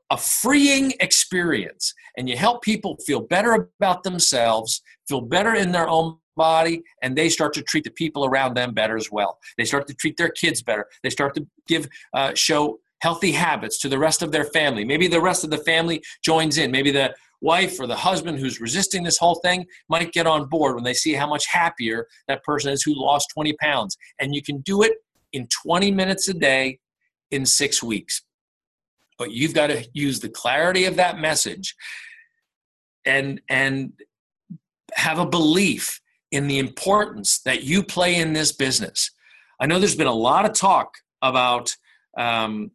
a 0.09 0.17
freeing 0.17 0.93
experience, 1.01 1.93
and 2.17 2.29
you 2.29 2.37
help 2.37 2.61
people 2.61 2.97
feel 3.05 3.19
better 3.19 3.69
about 3.81 4.03
themselves, 4.03 4.81
feel 5.07 5.19
better 5.21 5.53
in 5.55 5.71
their 5.73 5.89
own 5.89 6.17
body, 6.47 6.81
and 7.03 7.15
they 7.15 7.29
start 7.29 7.53
to 7.53 7.61
treat 7.61 7.83
the 7.83 7.91
people 7.91 8.25
around 8.25 8.55
them 8.55 8.73
better 8.73 8.95
as 8.95 9.11
well. 9.11 9.37
They 9.57 9.65
start 9.65 9.85
to 9.87 9.93
treat 9.93 10.15
their 10.17 10.29
kids 10.29 10.63
better. 10.63 10.85
They 11.03 11.11
start 11.11 11.35
to 11.35 11.45
give, 11.67 11.87
uh, 12.13 12.31
show 12.33 12.79
healthy 13.01 13.31
habits 13.31 13.77
to 13.79 13.89
the 13.89 13.99
rest 13.99 14.21
of 14.21 14.31
their 14.31 14.45
family. 14.45 14.83
Maybe 14.85 15.07
the 15.07 15.21
rest 15.21 15.43
of 15.43 15.49
the 15.49 15.63
family 15.71 16.01
joins 16.23 16.57
in. 16.57 16.71
Maybe 16.71 16.91
the 16.91 17.13
wife 17.41 17.79
or 17.79 17.87
the 17.87 17.95
husband 17.95 18.39
who's 18.39 18.59
resisting 18.59 19.03
this 19.03 19.17
whole 19.17 19.35
thing 19.35 19.65
might 19.87 20.11
get 20.11 20.27
on 20.27 20.47
board 20.47 20.75
when 20.75 20.83
they 20.83 20.93
see 20.93 21.13
how 21.13 21.27
much 21.27 21.45
happier 21.47 22.07
that 22.27 22.43
person 22.43 22.71
is 22.71 22.83
who 22.83 22.93
lost 22.95 23.27
20 23.33 23.53
pounds. 23.61 23.97
And 24.19 24.35
you 24.35 24.41
can 24.41 24.59
do 24.61 24.83
it 24.83 24.93
in 25.33 25.47
20 25.63 25.91
minutes 25.91 26.27
a 26.27 26.33
day 26.33 26.79
in 27.31 27.45
six 27.45 27.83
weeks. 27.83 28.23
But 29.17 29.31
you've 29.31 29.53
got 29.53 29.67
to 29.67 29.87
use 29.93 30.19
the 30.19 30.29
clarity 30.29 30.85
of 30.85 30.95
that 30.95 31.19
message 31.19 31.75
and 33.05 33.41
and 33.49 33.93
have 34.93 35.19
a 35.19 35.25
belief 35.25 36.01
in 36.31 36.47
the 36.47 36.59
importance 36.59 37.41
that 37.45 37.63
you 37.63 37.83
play 37.83 38.15
in 38.15 38.33
this 38.33 38.51
business. 38.51 39.11
I 39.59 39.65
know 39.65 39.79
there's 39.79 39.95
been 39.95 40.07
a 40.07 40.13
lot 40.13 40.45
of 40.45 40.53
talk 40.53 40.93
about 41.21 41.69
um, 42.17 42.71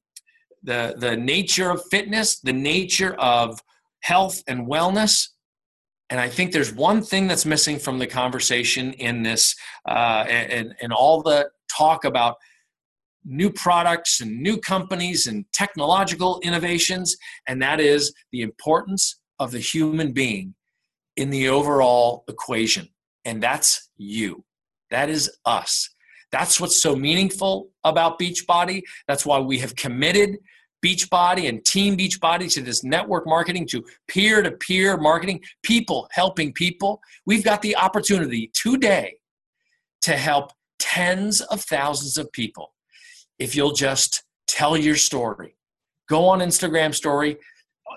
the 0.63 0.95
the 0.99 1.17
nature 1.17 1.71
of 1.71 1.83
fitness, 1.91 2.41
the 2.41 2.53
nature 2.53 3.15
of 3.15 3.61
health 4.01 4.43
and 4.49 4.67
wellness. 4.67 5.29
And 6.11 6.21
I 6.21 6.29
think 6.29 6.53
there's 6.53 6.73
one 6.73 7.03
thing 7.03 7.27
that's 7.27 7.47
missing 7.47 7.79
from 7.79 7.99
the 7.99 8.07
conversation 8.07 8.93
in 8.95 9.23
this, 9.23 9.57
uh, 9.89 10.25
and, 10.29 10.75
and 10.83 10.93
all 10.93 11.23
the 11.23 11.49
talk 11.77 12.05
about 12.05 12.37
new 13.25 13.51
products 13.51 14.21
and 14.21 14.43
new 14.43 14.59
companies 14.59 15.27
and 15.27 15.47
technological 15.53 16.41
innovations, 16.43 17.17
and 17.49 17.61
that 17.63 17.81
is 17.81 18.13
the 18.33 18.43
importance 18.43 19.19
of 19.39 19.51
the 19.51 19.59
human 19.59 20.13
being 20.13 20.55
in 21.17 21.31
the 21.31 21.49
overall 21.49 22.25
equation. 22.29 22.89
And 23.25 23.43
that's 23.43 23.91
you. 23.97 24.45
That 24.91 25.11
is 25.11 25.31
us. 25.45 25.91
That's 26.31 26.61
what's 26.61 26.81
so 26.81 26.97
meaningful 26.97 27.71
about 27.85 28.19
Beachbody. 28.19 28.83
That's 29.07 29.25
why 29.25 29.39
we 29.39 29.59
have 29.59 29.77
committed 29.77 30.37
Beachbody 30.85 31.49
and 31.49 31.65
Team 31.65 31.97
Beachbody 31.97 32.53
to 32.53 32.61
this 32.61 32.85
network 32.85 33.27
marketing, 33.27 33.67
to 33.69 33.85
peer 34.09 34.43
to 34.43 34.51
peer 34.51 34.97
marketing, 34.97 35.41
people 35.63 36.09
helping 36.11 36.53
people. 36.53 37.01
We've 37.25 37.45
got 37.45 37.63
the 37.63 37.77
opportunity 37.77 38.51
today 38.53 39.17
to 40.03 40.17
help 40.17 40.53
tens 40.79 41.41
of 41.41 41.63
thousands 41.63 42.19
of 42.19 42.31
people 42.33 42.75
if 43.39 43.55
you'll 43.57 43.73
just 43.73 44.25
tell 44.47 44.77
your 44.77 44.97
story. 44.97 45.57
Go 46.09 46.29
on 46.29 46.41
Instagram 46.41 46.95
story, 46.95 47.39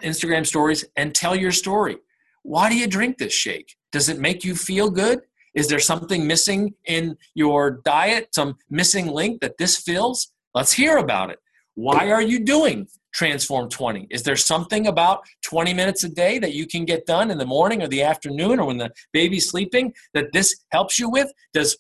Instagram 0.04 0.46
stories 0.46 0.86
and 0.96 1.14
tell 1.14 1.36
your 1.36 1.52
story. 1.52 1.98
Why 2.44 2.70
do 2.70 2.76
you 2.78 2.88
drink 2.88 3.18
this 3.18 3.34
shake? 3.34 3.77
Does 3.98 4.10
it 4.10 4.20
make 4.20 4.44
you 4.44 4.54
feel 4.54 4.92
good? 4.92 5.22
Is 5.56 5.68
there 5.68 5.80
something 5.80 6.28
missing 6.28 6.76
in 6.86 7.18
your 7.34 7.82
diet, 7.84 8.28
some 8.36 8.58
missing 8.70 9.08
link 9.08 9.42
that 9.42 9.58
this 9.58 9.76
fills? 9.76 10.32
Let's 10.54 10.72
hear 10.72 10.98
about 10.98 11.32
it. 11.32 11.40
Why 11.74 12.12
are 12.12 12.22
you 12.22 12.46
doing 12.46 12.88
Transform 13.16 13.70
20? 13.70 14.06
Is 14.12 14.22
there 14.22 14.36
something 14.36 14.86
about 14.86 15.22
20 15.46 15.74
minutes 15.74 16.04
a 16.04 16.10
day 16.10 16.38
that 16.38 16.54
you 16.54 16.68
can 16.68 16.86
get 16.86 17.08
done 17.08 17.32
in 17.32 17.40
the 17.40 17.46
morning 17.48 17.82
or 17.82 17.88
the 17.88 18.04
afternoon 18.04 18.60
or 18.60 18.68
when 18.68 18.78
the 18.78 18.92
baby's 19.14 19.50
sleeping 19.50 19.92
that 20.14 20.32
this 20.32 20.64
helps 20.70 21.00
you 21.00 21.10
with? 21.10 21.32
Does 21.52 21.76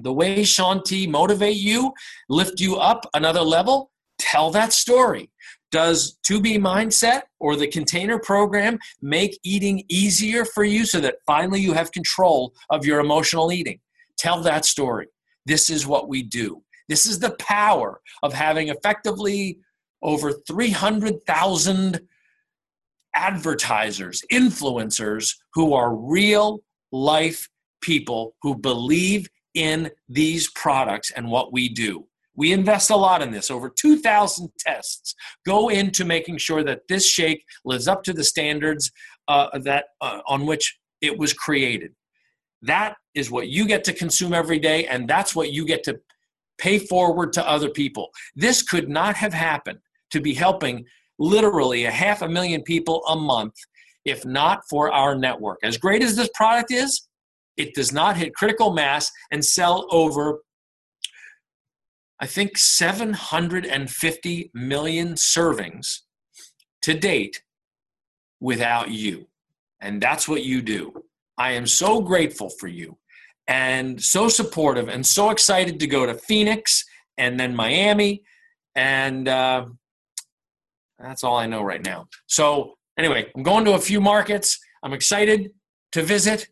the 0.00 0.14
way 0.14 0.44
Shaun 0.44 0.82
T 0.82 1.06
motivate 1.06 1.58
you, 1.58 1.92
lift 2.30 2.58
you 2.58 2.76
up 2.76 3.04
another 3.12 3.42
level, 3.42 3.90
tell 4.18 4.50
that 4.52 4.72
story. 4.72 5.28
Does 5.74 6.20
2B 6.24 6.58
Mindset 6.58 7.22
or 7.40 7.56
the 7.56 7.66
container 7.66 8.16
program 8.20 8.78
make 9.02 9.36
eating 9.42 9.82
easier 9.88 10.44
for 10.44 10.62
you 10.62 10.86
so 10.86 11.00
that 11.00 11.16
finally 11.26 11.60
you 11.60 11.72
have 11.72 11.90
control 11.90 12.54
of 12.70 12.86
your 12.86 13.00
emotional 13.00 13.50
eating? 13.50 13.80
Tell 14.16 14.40
that 14.42 14.64
story. 14.64 15.08
This 15.46 15.70
is 15.70 15.84
what 15.84 16.08
we 16.08 16.22
do. 16.22 16.62
This 16.88 17.06
is 17.06 17.18
the 17.18 17.34
power 17.40 18.00
of 18.22 18.32
having 18.32 18.68
effectively 18.68 19.58
over 20.00 20.32
300,000 20.46 22.00
advertisers, 23.16 24.22
influencers 24.30 25.34
who 25.54 25.74
are 25.74 25.92
real 25.92 26.60
life 26.92 27.48
people 27.80 28.36
who 28.42 28.54
believe 28.54 29.28
in 29.54 29.90
these 30.08 30.48
products 30.52 31.10
and 31.10 31.28
what 31.28 31.52
we 31.52 31.68
do. 31.68 32.06
We 32.36 32.52
invest 32.52 32.90
a 32.90 32.96
lot 32.96 33.22
in 33.22 33.30
this. 33.30 33.50
Over 33.50 33.70
2,000 33.70 34.50
tests 34.58 35.14
go 35.46 35.68
into 35.68 36.04
making 36.04 36.38
sure 36.38 36.64
that 36.64 36.88
this 36.88 37.08
shake 37.08 37.44
lives 37.64 37.86
up 37.86 38.02
to 38.04 38.12
the 38.12 38.24
standards 38.24 38.90
uh, 39.28 39.58
that 39.60 39.86
uh, 40.00 40.20
on 40.26 40.46
which 40.46 40.78
it 41.00 41.18
was 41.18 41.32
created. 41.32 41.92
That 42.62 42.96
is 43.14 43.30
what 43.30 43.48
you 43.48 43.66
get 43.66 43.84
to 43.84 43.92
consume 43.92 44.32
every 44.32 44.58
day, 44.58 44.86
and 44.86 45.08
that's 45.08 45.36
what 45.36 45.52
you 45.52 45.66
get 45.66 45.84
to 45.84 46.00
pay 46.58 46.78
forward 46.78 47.32
to 47.34 47.48
other 47.48 47.68
people. 47.68 48.10
This 48.34 48.62
could 48.62 48.88
not 48.88 49.16
have 49.16 49.34
happened 49.34 49.80
to 50.10 50.20
be 50.20 50.34
helping 50.34 50.86
literally 51.18 51.84
a 51.84 51.90
half 51.90 52.22
a 52.22 52.28
million 52.28 52.62
people 52.62 53.02
a 53.06 53.16
month 53.16 53.54
if 54.04 54.24
not 54.24 54.62
for 54.68 54.92
our 54.92 55.14
network. 55.14 55.58
As 55.62 55.78
great 55.78 56.02
as 56.02 56.16
this 56.16 56.28
product 56.34 56.70
is, 56.70 57.08
it 57.56 57.74
does 57.74 57.92
not 57.92 58.16
hit 58.16 58.34
critical 58.34 58.72
mass 58.72 59.10
and 59.30 59.44
sell 59.44 59.86
over, 59.90 60.40
I 62.24 62.26
think, 62.26 62.56
750 62.56 64.50
million 64.54 65.12
servings 65.12 65.98
to 66.80 66.94
date 66.94 67.42
without 68.40 68.90
you. 68.90 69.26
And 69.82 70.00
that's 70.00 70.26
what 70.26 70.42
you 70.42 70.62
do. 70.62 71.04
I 71.36 71.52
am 71.52 71.66
so 71.66 72.00
grateful 72.00 72.48
for 72.48 72.66
you 72.66 72.96
and 73.46 74.02
so 74.02 74.28
supportive 74.28 74.88
and 74.88 75.04
so 75.04 75.28
excited 75.28 75.78
to 75.80 75.86
go 75.86 76.06
to 76.06 76.14
Phoenix 76.14 76.86
and 77.18 77.38
then 77.38 77.54
Miami. 77.54 78.22
And 78.74 79.28
uh, 79.28 79.66
that's 80.98 81.24
all 81.24 81.36
I 81.36 81.44
know 81.44 81.60
right 81.60 81.84
now. 81.84 82.06
So, 82.26 82.78
anyway, 82.98 83.30
I'm 83.36 83.42
going 83.42 83.66
to 83.66 83.74
a 83.74 83.78
few 83.78 84.00
markets. 84.00 84.58
I'm 84.82 84.94
excited 84.94 85.50
to 85.92 86.02
visit 86.02 86.48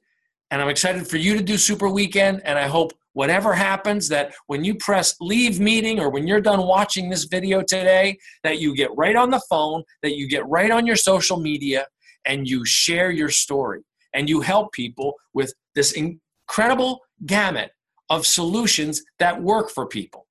and 0.51 0.61
I'm 0.61 0.69
excited 0.69 1.09
for 1.09 1.17
you 1.17 1.33
to 1.39 1.43
do 1.43 1.57
Super 1.57 1.89
Weekend. 1.89 2.43
And 2.45 2.59
I 2.59 2.67
hope 2.67 2.93
whatever 3.13 3.53
happens, 3.53 4.09
that 4.09 4.33
when 4.47 4.65
you 4.65 4.75
press 4.75 5.15
leave 5.21 5.61
meeting 5.61 6.01
or 6.01 6.11
when 6.11 6.27
you're 6.27 6.41
done 6.41 6.67
watching 6.67 7.11
this 7.11 7.25
video 7.25 7.63
today, 7.63 8.19
that 8.43 8.59
you 8.59 8.75
get 8.75 8.91
right 8.97 9.17
on 9.17 9.31
the 9.31 9.43
phone, 9.49 9.83
that 10.03 10.17
you 10.17 10.29
get 10.29 10.47
right 10.49 10.71
on 10.71 10.87
your 10.87 10.97
social 10.97 11.39
media, 11.39 11.87
and 12.25 12.49
you 12.49 12.65
share 12.65 13.11
your 13.11 13.29
story 13.29 13.81
and 14.15 14.29
you 14.29 14.41
help 14.41 14.73
people 14.73 15.15
with 15.35 15.53
this 15.75 15.93
incredible 15.93 17.01
gamut 17.27 17.71
of 18.11 18.27
solutions 18.27 19.03
that 19.19 19.43
work 19.43 19.71
for 19.71 19.87
people. 19.87 20.27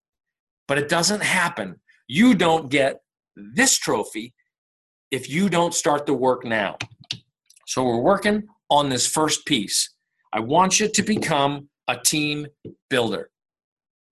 But 0.68 0.78
it 0.78 0.88
doesn't 0.88 1.24
happen. 1.24 1.80
You 2.08 2.36
don't 2.36 2.70
get 2.70 3.02
this 3.36 3.78
trophy 3.78 4.34
if 5.10 5.30
you 5.30 5.50
don't 5.50 5.74
start 5.74 6.06
the 6.06 6.14
work 6.14 6.46
now. 6.46 6.78
So 7.68 7.84
we're 7.84 8.02
working 8.02 8.44
on 8.70 8.90
this 8.90 9.08
first 9.08 9.46
piece. 9.46 9.90
I 10.32 10.40
want 10.40 10.80
you 10.80 10.88
to 10.88 11.04
become 11.04 11.70
a 11.92 11.98
team 11.98 12.48
builder. 12.90 13.30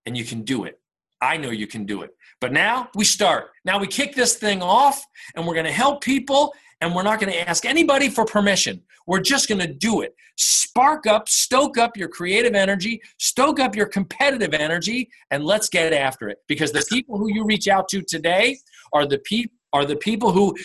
And 0.06 0.16
you 0.16 0.24
can 0.24 0.42
do 0.42 0.64
it. 0.64 0.78
I 1.20 1.36
know 1.36 1.50
you 1.50 1.66
can 1.66 1.84
do 1.84 2.02
it. 2.02 2.10
But 2.40 2.52
now 2.52 2.88
we 2.94 3.04
start. 3.04 3.50
Now 3.64 3.78
we 3.78 3.86
kick 3.86 4.14
this 4.14 4.36
thing 4.36 4.62
off 4.62 5.04
and 5.34 5.46
we're 5.46 5.54
going 5.54 5.66
to 5.66 5.72
help 5.72 6.02
people 6.02 6.54
and 6.80 6.94
we're 6.94 7.02
not 7.02 7.20
going 7.20 7.32
to 7.32 7.48
ask 7.48 7.66
anybody 7.66 8.08
for 8.08 8.24
permission. 8.24 8.82
We're 9.06 9.20
just 9.20 9.48
going 9.48 9.60
to 9.60 9.72
do 9.72 10.00
it. 10.00 10.14
Spark 10.36 11.06
up, 11.06 11.28
stoke 11.28 11.76
up 11.76 11.96
your 11.96 12.08
creative 12.08 12.54
energy, 12.54 13.02
stoke 13.18 13.60
up 13.60 13.76
your 13.76 13.86
competitive 13.86 14.54
energy, 14.54 15.10
and 15.30 15.44
let's 15.44 15.68
get 15.68 15.92
after 15.92 16.28
it. 16.28 16.38
Because 16.48 16.72
the 16.72 16.84
people 16.88 17.18
who 17.18 17.30
you 17.30 17.44
reach 17.44 17.68
out 17.68 17.88
to 17.90 18.02
today 18.02 18.58
are 18.92 19.06
the 19.06 19.18
people 19.18 19.54
are 19.72 19.84
the 19.84 19.96
people 19.96 20.32
who 20.32 20.56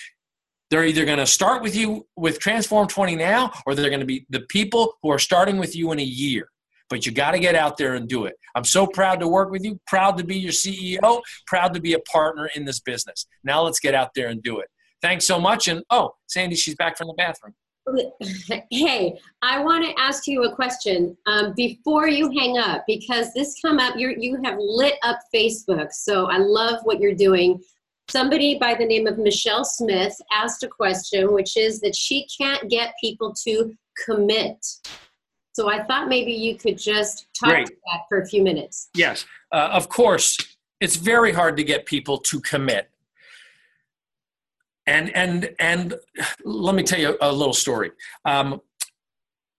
they're 0.71 0.85
either 0.85 1.05
going 1.05 1.19
to 1.19 1.27
start 1.27 1.61
with 1.61 1.75
you 1.75 2.07
with 2.15 2.39
Transform 2.39 2.87
20 2.87 3.15
now, 3.15 3.51
or 3.65 3.75
they're 3.75 3.89
going 3.89 3.99
to 3.99 4.05
be 4.05 4.25
the 4.29 4.41
people 4.41 4.93
who 5.03 5.11
are 5.11 5.19
starting 5.19 5.57
with 5.57 5.75
you 5.75 5.91
in 5.91 5.99
a 5.99 6.03
year. 6.03 6.49
But 6.89 7.05
you 7.05 7.11
got 7.11 7.31
to 7.31 7.39
get 7.39 7.55
out 7.55 7.77
there 7.77 7.95
and 7.95 8.07
do 8.07 8.25
it. 8.25 8.35
I'm 8.55 8.63
so 8.63 8.85
proud 8.85 9.19
to 9.21 9.27
work 9.27 9.49
with 9.49 9.63
you, 9.63 9.79
proud 9.87 10.17
to 10.17 10.23
be 10.23 10.37
your 10.37 10.51
CEO, 10.51 11.21
proud 11.47 11.73
to 11.73 11.81
be 11.81 11.93
a 11.93 11.99
partner 11.99 12.49
in 12.55 12.65
this 12.65 12.79
business. 12.79 13.25
Now 13.43 13.63
let's 13.63 13.79
get 13.79 13.95
out 13.95 14.11
there 14.15 14.27
and 14.27 14.41
do 14.43 14.59
it. 14.59 14.67
Thanks 15.01 15.25
so 15.25 15.39
much. 15.39 15.67
And 15.67 15.83
oh, 15.89 16.11
Sandy, 16.27 16.55
she's 16.55 16.75
back 16.75 16.97
from 16.97 17.07
the 17.07 17.13
bathroom. 17.13 17.53
Hey, 18.71 19.19
I 19.43 19.63
want 19.63 19.85
to 19.85 19.93
ask 20.01 20.25
you 20.25 20.43
a 20.45 20.55
question 20.55 21.15
um, 21.27 21.53
before 21.55 22.07
you 22.07 22.31
hang 22.31 22.57
up 22.57 22.83
because 22.87 23.31
this 23.35 23.59
come 23.61 23.77
up. 23.77 23.95
You 23.95 24.15
you 24.17 24.41
have 24.43 24.55
lit 24.57 24.95
up 25.03 25.19
Facebook, 25.33 25.91
so 25.91 26.25
I 26.25 26.37
love 26.37 26.79
what 26.83 26.99
you're 26.99 27.13
doing 27.13 27.61
somebody 28.09 28.57
by 28.57 28.75
the 28.75 28.85
name 28.85 29.07
of 29.07 29.17
Michelle 29.17 29.65
Smith 29.65 30.15
asked 30.31 30.63
a 30.63 30.67
question, 30.67 31.33
which 31.33 31.57
is 31.57 31.79
that 31.81 31.95
she 31.95 32.27
can't 32.37 32.69
get 32.69 32.93
people 33.01 33.33
to 33.45 33.73
commit. 34.05 34.65
So 35.55 35.69
I 35.69 35.83
thought 35.83 36.09
maybe 36.09 36.33
you 36.33 36.57
could 36.57 36.77
just 36.77 37.27
talk 37.33 37.51
Great. 37.51 37.67
to 37.67 37.73
that 37.85 38.01
for 38.09 38.19
a 38.19 38.27
few 38.27 38.43
minutes. 38.43 38.89
Yes, 38.93 39.25
uh, 39.53 39.69
of 39.71 39.87
course. 39.87 40.37
it's 40.81 40.97
very 40.97 41.31
hard 41.31 41.55
to 41.55 41.63
get 41.63 41.85
people 41.85 42.17
to 42.17 42.41
commit. 42.41 42.89
And 44.85 45.15
and 45.15 45.55
and 45.57 45.95
let 46.43 46.75
me 46.75 46.83
tell 46.83 46.99
you 46.99 47.17
a 47.21 47.31
little 47.31 47.53
story. 47.53 47.91
Um, 48.25 48.59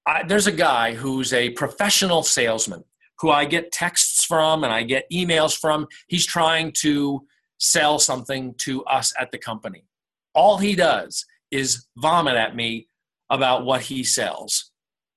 I, 0.05 0.23
there's 0.25 0.47
a 0.47 0.53
guy 0.53 0.93
who's 0.93 1.33
a 1.33 1.49
professional 1.51 2.23
salesman 2.23 2.85
who 3.21 3.31
I 3.31 3.47
get 3.47 3.73
texts 3.73 4.27
from 4.27 4.65
and 4.65 4.73
I 4.75 4.83
get 4.83 5.11
emails 5.11 5.59
from. 5.59 5.87
He's 6.09 6.27
trying 6.27 6.73
to 6.83 7.27
sell 7.59 7.99
something 7.99 8.53
to 8.59 8.85
us 8.85 9.15
at 9.19 9.33
the 9.33 9.39
company. 9.39 9.87
All 10.35 10.59
he 10.59 10.75
does 10.75 11.25
is 11.51 11.87
vomit 11.97 12.37
at 12.37 12.55
me 12.55 12.89
about 13.31 13.65
what 13.65 13.81
he 13.81 14.05
sells. 14.05 14.73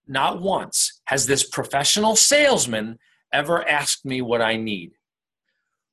Not 0.10 0.42
once 0.42 1.02
has 1.06 1.28
this 1.28 1.48
professional 1.48 2.16
salesman 2.16 2.98
ever 3.32 3.68
asked 3.70 4.06
me 4.06 4.22
what 4.24 4.42
I 4.42 4.58
need. 4.58 4.94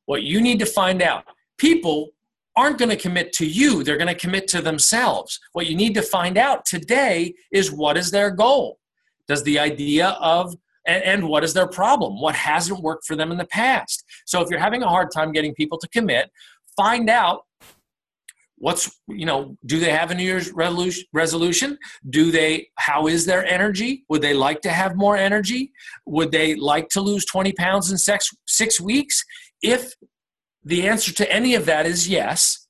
What 0.07 0.23
you 0.23 0.41
need 0.41 0.59
to 0.61 0.67
find 0.67 1.03
out 1.03 1.25
people 1.59 2.11
aren't 2.57 2.79
going 2.79 2.89
to 2.89 2.97
commit 2.97 3.35
to 3.35 3.47
you, 3.47 3.85
they're 3.85 3.99
going 3.99 4.07
to 4.09 4.15
commit 4.15 4.49
to 4.49 4.63
themselves. 4.63 5.39
What 5.53 5.67
you 5.67 5.77
need 5.77 5.93
to 5.95 6.03
find 6.03 6.39
out 6.39 6.65
today 6.65 7.35
is 7.53 7.71
what 7.71 7.99
is 7.99 8.11
their 8.11 8.31
goal? 8.31 8.79
Does 9.29 9.43
the 9.43 9.59
idea 9.59 10.09
of 10.21 10.57
and, 10.89 11.29
what 11.29 11.43
is 11.43 11.53
their 11.53 11.67
problem? 11.67 12.21
What 12.21 12.37
hasn't 12.37 12.81
worked 12.81 13.07
for 13.07 13.17
them 13.17 13.33
in 13.33 13.39
the 13.39 13.47
past? 13.47 14.05
So 14.25 14.41
if 14.41 14.49
you're 14.49 14.61
having 14.61 14.85
a 14.85 14.89
hard 14.89 15.09
time 15.13 15.33
getting 15.33 15.53
people 15.53 15.79
to 15.79 15.89
commit, 15.89 16.31
find 16.77 17.11
out 17.11 17.43
what's 18.59 19.01
you 19.09 19.27
know 19.27 19.57
do 19.67 19.79
they 19.79 19.91
have 19.91 20.11
a 20.11 20.15
new 20.15 20.25
year's 20.25 20.53
resolution? 21.13 21.79
Do 22.11 22.31
they 22.31 22.69
how 22.77 23.07
is 23.07 23.27
their 23.27 23.45
energy? 23.45 24.05
Would 24.09 24.23
they 24.23 24.35
like 24.35 24.61
to 24.63 24.71
have 24.71 24.97
more 24.97 25.17
energy? 25.17 25.73
Would 26.07 26.33
they 26.33 26.55
like 26.55 26.89
to 26.91 27.01
lose 27.01 27.25
20 27.27 27.53
pounds 27.53 27.91
in 27.91 27.99
six, 27.99 28.31
six 28.47 28.81
weeks? 28.81 29.25
If 29.63 29.93
the 30.65 30.89
answer 30.89 31.13
to 31.13 31.33
any 31.33 31.55
of 31.55 31.67
that 31.67 31.87
is 31.87 32.09
yes 32.09 32.67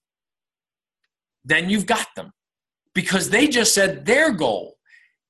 then 1.47 1.71
you've 1.71 1.87
got 1.87 2.09
them. 2.17 2.33
Because 2.93 3.31
they 3.31 3.47
just 3.47 3.73
said 3.73 4.05
their 4.05 4.33
goal 4.33 4.75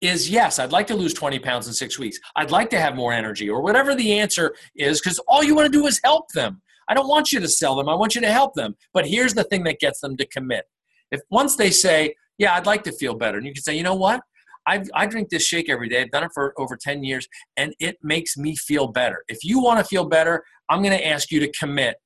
is 0.03 0.29
yes 0.29 0.59
i'd 0.59 0.73
like 0.73 0.87
to 0.87 0.95
lose 0.95 1.15
20 1.15 1.39
pounds 1.39 1.67
in 1.69 1.73
six 1.73 1.99
weeks. 1.99 2.19
I'd 2.37 2.51
like 2.51 2.69
to 2.71 2.79
have 2.79 2.95
more 2.95 3.13
energy 3.15 3.49
or 3.49 3.63
whatever 3.63 3.95
the 3.95 4.19
answer 4.19 4.55
is 4.77 5.01
because 5.01 5.19
all 5.21 5.43
you 5.43 5.55
want 5.55 5.73
to 5.73 5.79
do 5.79 5.87
is 5.87 6.01
help 6.05 6.31
them 6.33 6.61
I 6.89 6.95
don't 6.95 7.09
want 7.09 7.33
you 7.33 7.41
to 7.41 7.49
sell 7.49 7.75
them. 7.77 7.89
I 7.89 7.95
want 7.95 8.15
you 8.15 8.21
to 8.21 8.33
help 8.33 8.55
them. 8.55 8.77
But 8.93 9.07
here's 9.07 9.35
the 9.35 9.45
thing 9.45 9.65
that 9.65 9.81
gets 9.81 10.01
them 10.01 10.17
to 10.17 10.27
commit. 10.27 10.65
If 11.11 11.21
once 11.31 11.57
they 11.57 11.71
say, 11.71 12.15
"Yeah, 12.39 12.55
I'd 12.55 12.67
like 12.67 12.85
to 12.85 12.93
feel 12.93 13.15
better," 13.15 13.39
and 13.39 13.47
you 13.47 13.53
can 13.53 13.63
say, 13.63 13.77
"You 13.77 13.83
know 13.83 13.95
what? 13.95 14.21
I, 14.67 14.85
I 14.95 15.07
drink 15.07 15.29
this 15.29 15.47
shake 15.47 15.69
every 15.69 15.89
day. 15.89 16.03
I've 16.03 16.11
done 16.11 16.25
it 16.25 16.33
for 16.35 16.53
over 16.59 16.77
10 16.77 17.05
years, 17.05 17.29
and 17.57 17.73
it 17.79 17.99
makes 18.03 18.37
me 18.37 18.57
feel 18.57 18.89
better. 18.89 19.23
If 19.29 19.45
you 19.45 19.63
want 19.63 19.79
to 19.79 19.85
feel 19.85 20.05
better, 20.09 20.45
I'm 20.69 20.83
going 20.83 20.97
to 20.97 21.07
ask 21.07 21.31
you 21.31 21.41
to 21.41 21.53
commit, 21.53 21.97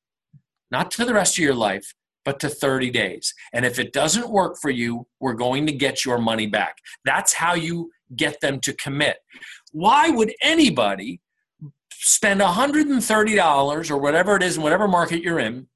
not 0.71 0.91
to 0.93 1.05
the 1.05 1.15
rest 1.15 1.39
of 1.39 1.45
your 1.45 1.55
life, 1.55 1.95
but 2.25 2.39
to 2.41 2.51
30 2.51 2.91
days. 2.91 3.33
And 3.55 3.65
if 3.65 3.79
it 3.79 3.95
doesn't 3.95 4.29
work 4.29 4.57
for 4.61 4.71
you, 4.71 5.07
we're 5.21 5.35
going 5.35 5.67
to 5.67 5.73
get 5.73 6.05
your 6.05 6.19
money 6.19 6.47
back. 6.47 6.77
That's 7.05 7.33
how 7.33 7.55
you 7.55 7.91
get 8.15 8.41
them 8.43 8.61
to 8.61 8.75
commit. 8.75 9.17
Why 9.73 10.11
would 10.11 10.35
anybody 10.43 11.21
spend 12.03 12.41
$130 12.41 13.91
or 13.91 13.99
whatever 13.99 14.35
it 14.37 14.43
is 14.43 14.57
in 14.57 14.63
whatever 14.63 14.89
market 14.89 15.23
you're 15.23 15.39
in 15.39 15.67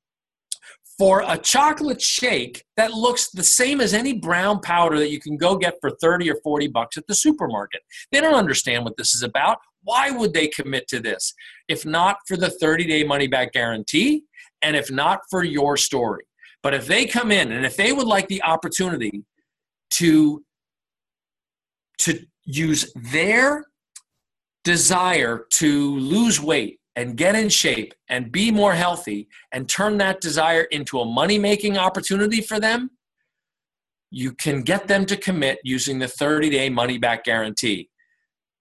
for 0.96 1.22
a 1.26 1.36
chocolate 1.36 2.00
shake 2.00 2.64
that 2.76 2.92
looks 2.92 3.30
the 3.30 3.42
same 3.42 3.80
as 3.80 3.92
any 3.92 4.14
brown 4.14 4.60
powder 4.60 4.98
that 4.98 5.10
you 5.10 5.20
can 5.20 5.36
go 5.36 5.56
get 5.56 5.74
for 5.80 5.90
30 6.00 6.30
or 6.30 6.36
40 6.42 6.68
bucks 6.68 6.96
at 6.96 7.06
the 7.08 7.14
supermarket. 7.14 7.82
They 8.10 8.20
don't 8.20 8.34
understand 8.34 8.84
what 8.84 8.96
this 8.96 9.14
is 9.14 9.22
about. 9.22 9.58
Why 9.82 10.10
would 10.10 10.32
they 10.32 10.48
commit 10.48 10.88
to 10.88 11.00
this 11.00 11.34
if 11.68 11.84
not 11.84 12.16
for 12.26 12.36
the 12.36 12.50
30 12.50 12.84
day 12.86 13.04
money 13.04 13.26
back 13.26 13.52
guarantee 13.52 14.22
and 14.62 14.76
if 14.76 14.90
not 14.90 15.20
for 15.28 15.44
your 15.44 15.76
story? 15.76 16.24
But 16.62 16.72
if 16.72 16.86
they 16.86 17.04
come 17.04 17.30
in 17.30 17.52
and 17.52 17.66
if 17.66 17.76
they 17.76 17.92
would 17.92 18.06
like 18.06 18.28
the 18.28 18.42
opportunity 18.42 19.24
to 19.90 20.42
to 21.98 22.18
use 22.44 22.92
their 22.94 23.64
desire 24.64 25.46
to 25.50 25.98
lose 25.98 26.40
weight 26.40 26.80
and 26.96 27.16
get 27.16 27.34
in 27.34 27.48
shape 27.48 27.94
and 28.08 28.32
be 28.32 28.50
more 28.50 28.74
healthy 28.74 29.28
and 29.52 29.68
turn 29.68 29.98
that 29.98 30.20
desire 30.20 30.62
into 30.62 31.00
a 31.00 31.04
money 31.04 31.38
making 31.38 31.76
opportunity 31.76 32.40
for 32.40 32.58
them, 32.58 32.90
you 34.10 34.32
can 34.32 34.62
get 34.62 34.86
them 34.86 35.04
to 35.06 35.16
commit 35.16 35.58
using 35.64 35.98
the 35.98 36.08
30 36.08 36.50
day 36.50 36.70
money 36.70 36.98
back 36.98 37.24
guarantee. 37.24 37.90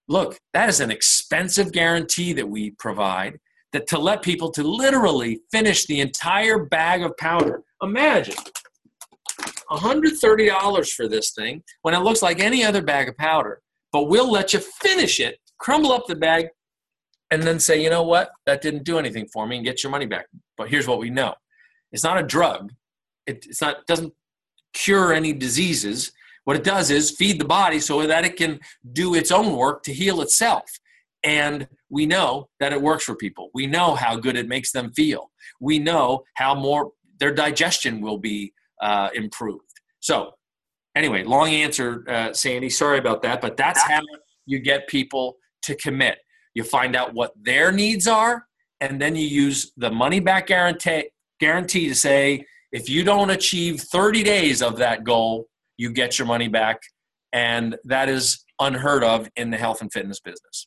Look, 0.08 0.38
that 0.52 0.68
is 0.68 0.80
an 0.80 0.90
expensive 0.90 1.72
guarantee 1.72 2.32
that 2.34 2.48
we 2.48 2.72
provide 2.72 3.38
that 3.72 3.86
to 3.88 3.98
let 3.98 4.22
people 4.22 4.50
to 4.50 4.62
literally 4.62 5.40
finish 5.50 5.86
the 5.86 6.00
entire 6.00 6.64
bag 6.66 7.02
of 7.02 7.16
powder. 7.16 7.62
Imagine 7.82 8.34
$130 9.70 10.92
for 10.92 11.08
this 11.08 11.32
thing 11.32 11.62
when 11.82 11.94
it 11.94 12.00
looks 12.00 12.22
like 12.22 12.40
any 12.40 12.64
other 12.64 12.82
bag 12.82 13.08
of 13.08 13.16
powder, 13.16 13.62
but 13.92 14.04
we'll 14.04 14.30
let 14.30 14.52
you 14.52 14.60
finish 14.60 15.20
it 15.20 15.38
crumble 15.58 15.92
up 15.92 16.06
the 16.06 16.16
bag, 16.16 16.48
and 17.30 17.42
then 17.42 17.58
say, 17.58 17.82
you 17.82 17.90
know 17.90 18.02
what, 18.02 18.30
that 18.46 18.62
didn't 18.62 18.84
do 18.84 18.98
anything 18.98 19.26
for 19.32 19.46
me, 19.46 19.56
and 19.56 19.64
get 19.64 19.82
your 19.82 19.90
money 19.90 20.06
back. 20.06 20.26
But 20.56 20.68
here's 20.68 20.86
what 20.86 20.98
we 20.98 21.10
know: 21.10 21.34
it's 21.92 22.04
not 22.04 22.18
a 22.18 22.22
drug. 22.22 22.72
It, 23.26 23.46
it's 23.48 23.60
not 23.60 23.86
doesn't 23.86 24.12
cure 24.72 25.12
any 25.12 25.32
diseases. 25.32 26.12
What 26.44 26.56
it 26.56 26.64
does 26.64 26.90
is 26.90 27.10
feed 27.10 27.40
the 27.40 27.46
body 27.46 27.80
so 27.80 28.06
that 28.06 28.24
it 28.24 28.36
can 28.36 28.60
do 28.92 29.14
its 29.14 29.32
own 29.32 29.56
work 29.56 29.82
to 29.84 29.94
heal 29.94 30.20
itself. 30.20 30.70
And 31.22 31.66
we 31.88 32.04
know 32.04 32.50
that 32.60 32.74
it 32.74 32.82
works 32.82 33.04
for 33.04 33.16
people. 33.16 33.48
We 33.54 33.66
know 33.66 33.94
how 33.94 34.16
good 34.16 34.36
it 34.36 34.46
makes 34.46 34.72
them 34.72 34.92
feel. 34.92 35.30
We 35.58 35.78
know 35.78 36.24
how 36.34 36.54
more 36.54 36.92
their 37.18 37.32
digestion 37.32 38.02
will 38.02 38.18
be 38.18 38.52
uh, 38.82 39.08
improved. 39.14 39.64
So, 40.00 40.32
anyway, 40.94 41.24
long 41.24 41.48
answer, 41.48 42.04
uh, 42.08 42.34
Sandy. 42.34 42.68
Sorry 42.68 42.98
about 42.98 43.22
that, 43.22 43.40
but 43.40 43.56
that's 43.56 43.82
how 43.82 44.02
you 44.44 44.58
get 44.58 44.86
people 44.88 45.36
to 45.64 45.74
commit. 45.74 46.18
You 46.54 46.64
find 46.64 46.94
out 46.94 47.14
what 47.14 47.32
their 47.40 47.72
needs 47.72 48.06
are, 48.06 48.46
and 48.80 49.00
then 49.00 49.16
you 49.16 49.26
use 49.26 49.72
the 49.76 49.90
money 49.90 50.20
back 50.20 50.48
guarantee, 50.48 51.10
guarantee 51.40 51.88
to 51.88 51.94
say, 51.94 52.44
if 52.72 52.88
you 52.88 53.04
don't 53.04 53.30
achieve 53.30 53.80
30 53.80 54.22
days 54.22 54.62
of 54.62 54.76
that 54.78 55.04
goal, 55.04 55.46
you 55.76 55.92
get 55.92 56.18
your 56.18 56.26
money 56.26 56.48
back. 56.48 56.80
And 57.32 57.76
that 57.84 58.08
is 58.08 58.44
unheard 58.60 59.02
of 59.02 59.28
in 59.36 59.50
the 59.50 59.56
health 59.56 59.80
and 59.80 59.92
fitness 59.92 60.20
business. 60.20 60.66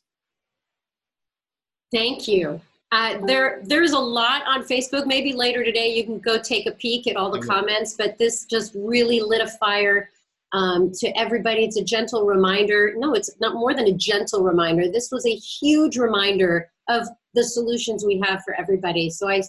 Thank 1.92 2.28
you. 2.28 2.60
Uh, 2.90 3.18
there, 3.26 3.60
there's 3.64 3.92
a 3.92 3.98
lot 3.98 4.42
on 4.46 4.62
Facebook. 4.62 5.06
Maybe 5.06 5.32
later 5.34 5.62
today 5.62 5.94
you 5.94 6.04
can 6.04 6.18
go 6.18 6.38
take 6.38 6.66
a 6.66 6.72
peek 6.72 7.06
at 7.06 7.16
all 7.16 7.30
the 7.30 7.40
comments, 7.40 7.94
but 7.94 8.16
this 8.18 8.44
just 8.44 8.74
really 8.74 9.20
lit 9.20 9.42
a 9.42 9.48
fire 9.48 10.10
um, 10.52 10.90
to 10.92 11.08
everybody. 11.18 11.64
It's 11.64 11.76
a 11.76 11.84
gentle 11.84 12.24
reminder. 12.26 12.94
No, 12.96 13.14
it's 13.14 13.30
not 13.40 13.54
more 13.54 13.74
than 13.74 13.86
a 13.86 13.92
gentle 13.92 14.42
reminder. 14.42 14.88
This 14.88 15.10
was 15.10 15.26
a 15.26 15.34
huge 15.34 15.96
reminder 15.96 16.70
of 16.88 17.06
the 17.34 17.44
solutions 17.44 18.04
we 18.04 18.20
have 18.24 18.42
for 18.44 18.54
everybody. 18.54 19.10
So 19.10 19.28
I, 19.28 19.42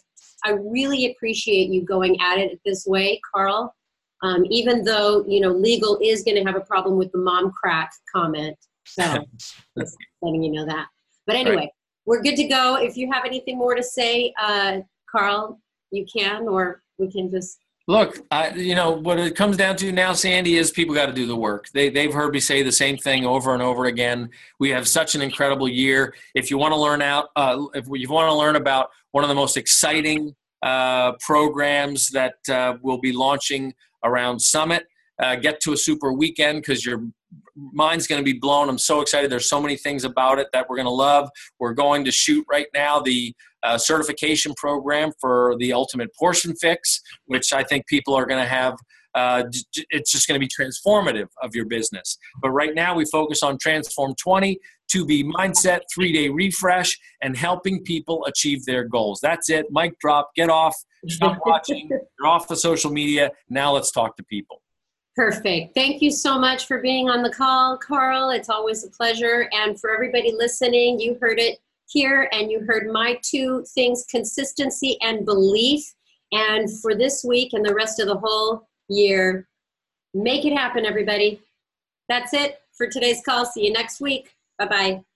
I 0.46 0.52
really 0.52 1.12
appreciate 1.12 1.70
you 1.70 1.84
going 1.84 2.20
at 2.22 2.38
it 2.38 2.60
this 2.66 2.86
way, 2.86 3.20
Carl. 3.34 3.76
Um, 4.22 4.46
even 4.50 4.84
though 4.84 5.24
you 5.28 5.40
know 5.40 5.52
legal 5.52 5.98
is 6.04 6.24
going 6.24 6.36
to 6.36 6.44
have 6.44 6.58
a 6.58 6.66
problem 6.66 6.98
with 6.98 7.10
the 7.14 7.20
mom 7.20 7.52
crack 7.52 7.90
comment, 8.14 8.58
so 8.86 9.04
just 9.80 9.96
letting 10.22 10.44
you 10.44 10.52
know 10.52 10.66
that. 10.66 10.88
But 11.26 11.38
anyway, 11.38 11.56
right. 11.56 11.70
we're 12.06 12.22
good 12.22 12.36
to 12.36 12.44
go. 12.44 12.76
If 12.76 12.98
you 12.98 13.10
have 13.14 13.24
anything 13.24 13.58
more 13.58 13.76
to 13.76 13.84
say, 13.84 14.34
uh, 14.38 14.80
Carl, 15.10 15.62
you 15.92 16.06
can, 16.14 16.50
or 16.50 16.82
we 16.98 17.10
can 17.10 17.32
just 17.32 17.60
Look, 17.90 18.20
I, 18.30 18.52
you 18.52 18.76
know 18.76 18.92
what 18.92 19.18
it 19.18 19.36
comes 19.36 19.58
down 19.58 19.76
to 19.78 19.92
now, 19.92 20.14
Sandy, 20.14 20.58
is 20.58 20.70
people 20.70 20.94
got 20.94 21.08
to 21.08 21.12
do 21.12 21.26
the 21.26 21.36
work. 21.36 21.70
They 21.74 21.90
they've 21.90 22.14
heard 22.14 22.32
me 22.36 22.40
say 22.40 22.62
the 22.62 22.72
same 22.72 22.98
thing 22.98 23.26
over 23.26 23.52
and 23.52 23.64
over 23.64 23.86
again. 23.86 24.30
We 24.60 24.70
have 24.70 24.88
such 24.88 25.16
an 25.16 25.24
incredible 25.24 25.68
year. 25.68 26.14
If 26.36 26.52
you 26.52 26.60
want 26.60 26.76
to 26.76 26.80
learn 26.80 27.02
out, 27.02 27.30
uh, 27.36 27.66
if 27.74 27.88
you 27.92 28.08
want 28.08 28.30
to 28.30 28.36
learn 28.36 28.58
about 28.58 28.92
one 29.10 29.24
of 29.24 29.28
the 29.28 29.34
most 29.34 29.58
exciting 29.58 30.36
uh, 30.62 31.14
programs 31.14 32.10
that 32.10 32.36
uh, 32.48 32.76
will 32.84 33.00
be 33.00 33.12
launching 33.12 33.74
around 34.04 34.40
Summit, 34.40 34.86
uh, 35.18 35.38
get 35.38 35.60
to 35.62 35.74
a 35.74 35.78
super 35.78 36.14
weekend 36.14 36.62
because 36.62 36.86
your 36.86 37.04
mind's 37.56 38.06
going 38.06 38.22
to 38.22 38.34
be 38.34 38.38
blown. 38.38 38.70
I'm 38.70 38.78
so 38.78 39.02
excited. 39.02 39.32
There's 39.32 39.50
so 39.50 39.60
many 39.60 39.78
things 39.78 40.04
about 40.04 40.38
it 40.38 40.50
that 40.54 40.70
we're 40.70 40.76
going 40.76 40.86
to 40.86 40.92
love. 40.92 41.28
We're 41.58 41.74
going 41.74 42.06
to 42.06 42.12
shoot 42.12 42.46
right 42.48 42.68
now 42.72 43.00
the 43.00 43.34
uh, 43.64 43.78
certification 43.78 44.54
program 44.56 45.12
for 45.20 45.56
the 45.60 45.74
ultimate 45.74 46.10
portion 46.16 46.56
fix, 46.56 47.02
which 47.26 47.54
I 47.54 47.64
think 47.64 47.88
people 47.88 48.16
are 48.16 48.26
going 48.26 48.42
to 48.42 48.50
have. 48.50 48.76
Uh, 49.16 49.44
it's 49.90 50.12
just 50.12 50.28
going 50.28 50.40
to 50.40 50.46
be 50.46 50.48
transformative 50.48 51.28
of 51.42 51.56
your 51.56 51.66
business. 51.66 52.18
But 52.44 52.52
right 52.52 52.76
now, 52.76 52.94
we 52.94 53.06
focus 53.06 53.42
on 53.42 53.58
Transform 53.58 54.14
20 54.22 54.60
2B 54.90 55.26
mindset, 55.26 55.82
three 55.94 56.12
day 56.12 56.30
refresh, 56.30 56.98
and 57.22 57.38
helping 57.38 57.84
people 57.84 58.26
achieve 58.26 58.66
their 58.66 58.84
goals. 58.84 59.20
That's 59.22 59.50
it. 59.50 59.68
Mic 59.70 59.98
drop. 60.00 60.32
Get 60.36 60.50
off. 60.50 60.76
Stop 61.08 61.40
watching. 61.46 61.90
You're 61.90 62.28
off 62.28 62.48
the 62.48 62.56
social 62.56 62.92
media. 62.92 63.32
Now 63.50 63.74
let's 63.74 63.92
talk 63.92 64.18
to 64.18 64.24
people. 64.24 64.62
Perfect. 65.16 65.76
Thank 65.76 66.02
you 66.02 66.12
so 66.12 66.40
much 66.40 66.66
for 66.66 66.82
being 66.82 67.10
on 67.10 67.24
the 67.24 67.30
call, 67.30 67.78
Carl. 67.78 68.30
It's 68.30 68.50
always 68.50 68.86
a 68.86 68.90
pleasure. 68.90 69.50
And 69.52 69.80
for 69.80 69.94
everybody 69.94 70.32
listening, 70.32 71.00
you 71.00 71.18
heard 71.20 71.40
it 71.40 71.60
here, 71.90 72.30
and 72.32 72.50
you 72.52 72.62
heard 72.62 72.92
my 72.92 73.20
two 73.22 73.66
things 73.74 74.06
consistency 74.10 74.98
and 75.02 75.26
belief. 75.26 75.94
And 76.32 76.70
for 76.82 76.96
this 76.96 77.24
week 77.28 77.54
and 77.54 77.66
the 77.66 77.74
rest 77.74 78.00
of 78.00 78.08
the 78.08 78.18
whole 78.18 78.68
year, 78.88 79.48
make 80.14 80.46
it 80.46 80.56
happen, 80.56 80.86
everybody. 80.86 81.42
That's 82.08 82.34
it 82.34 82.60
for 82.78 82.88
today's 82.88 83.22
call. 83.26 83.46
See 83.46 83.66
you 83.66 83.74
next 83.74 84.00
week. 84.00 84.36
Bye 84.58 84.68
bye. 84.68 85.09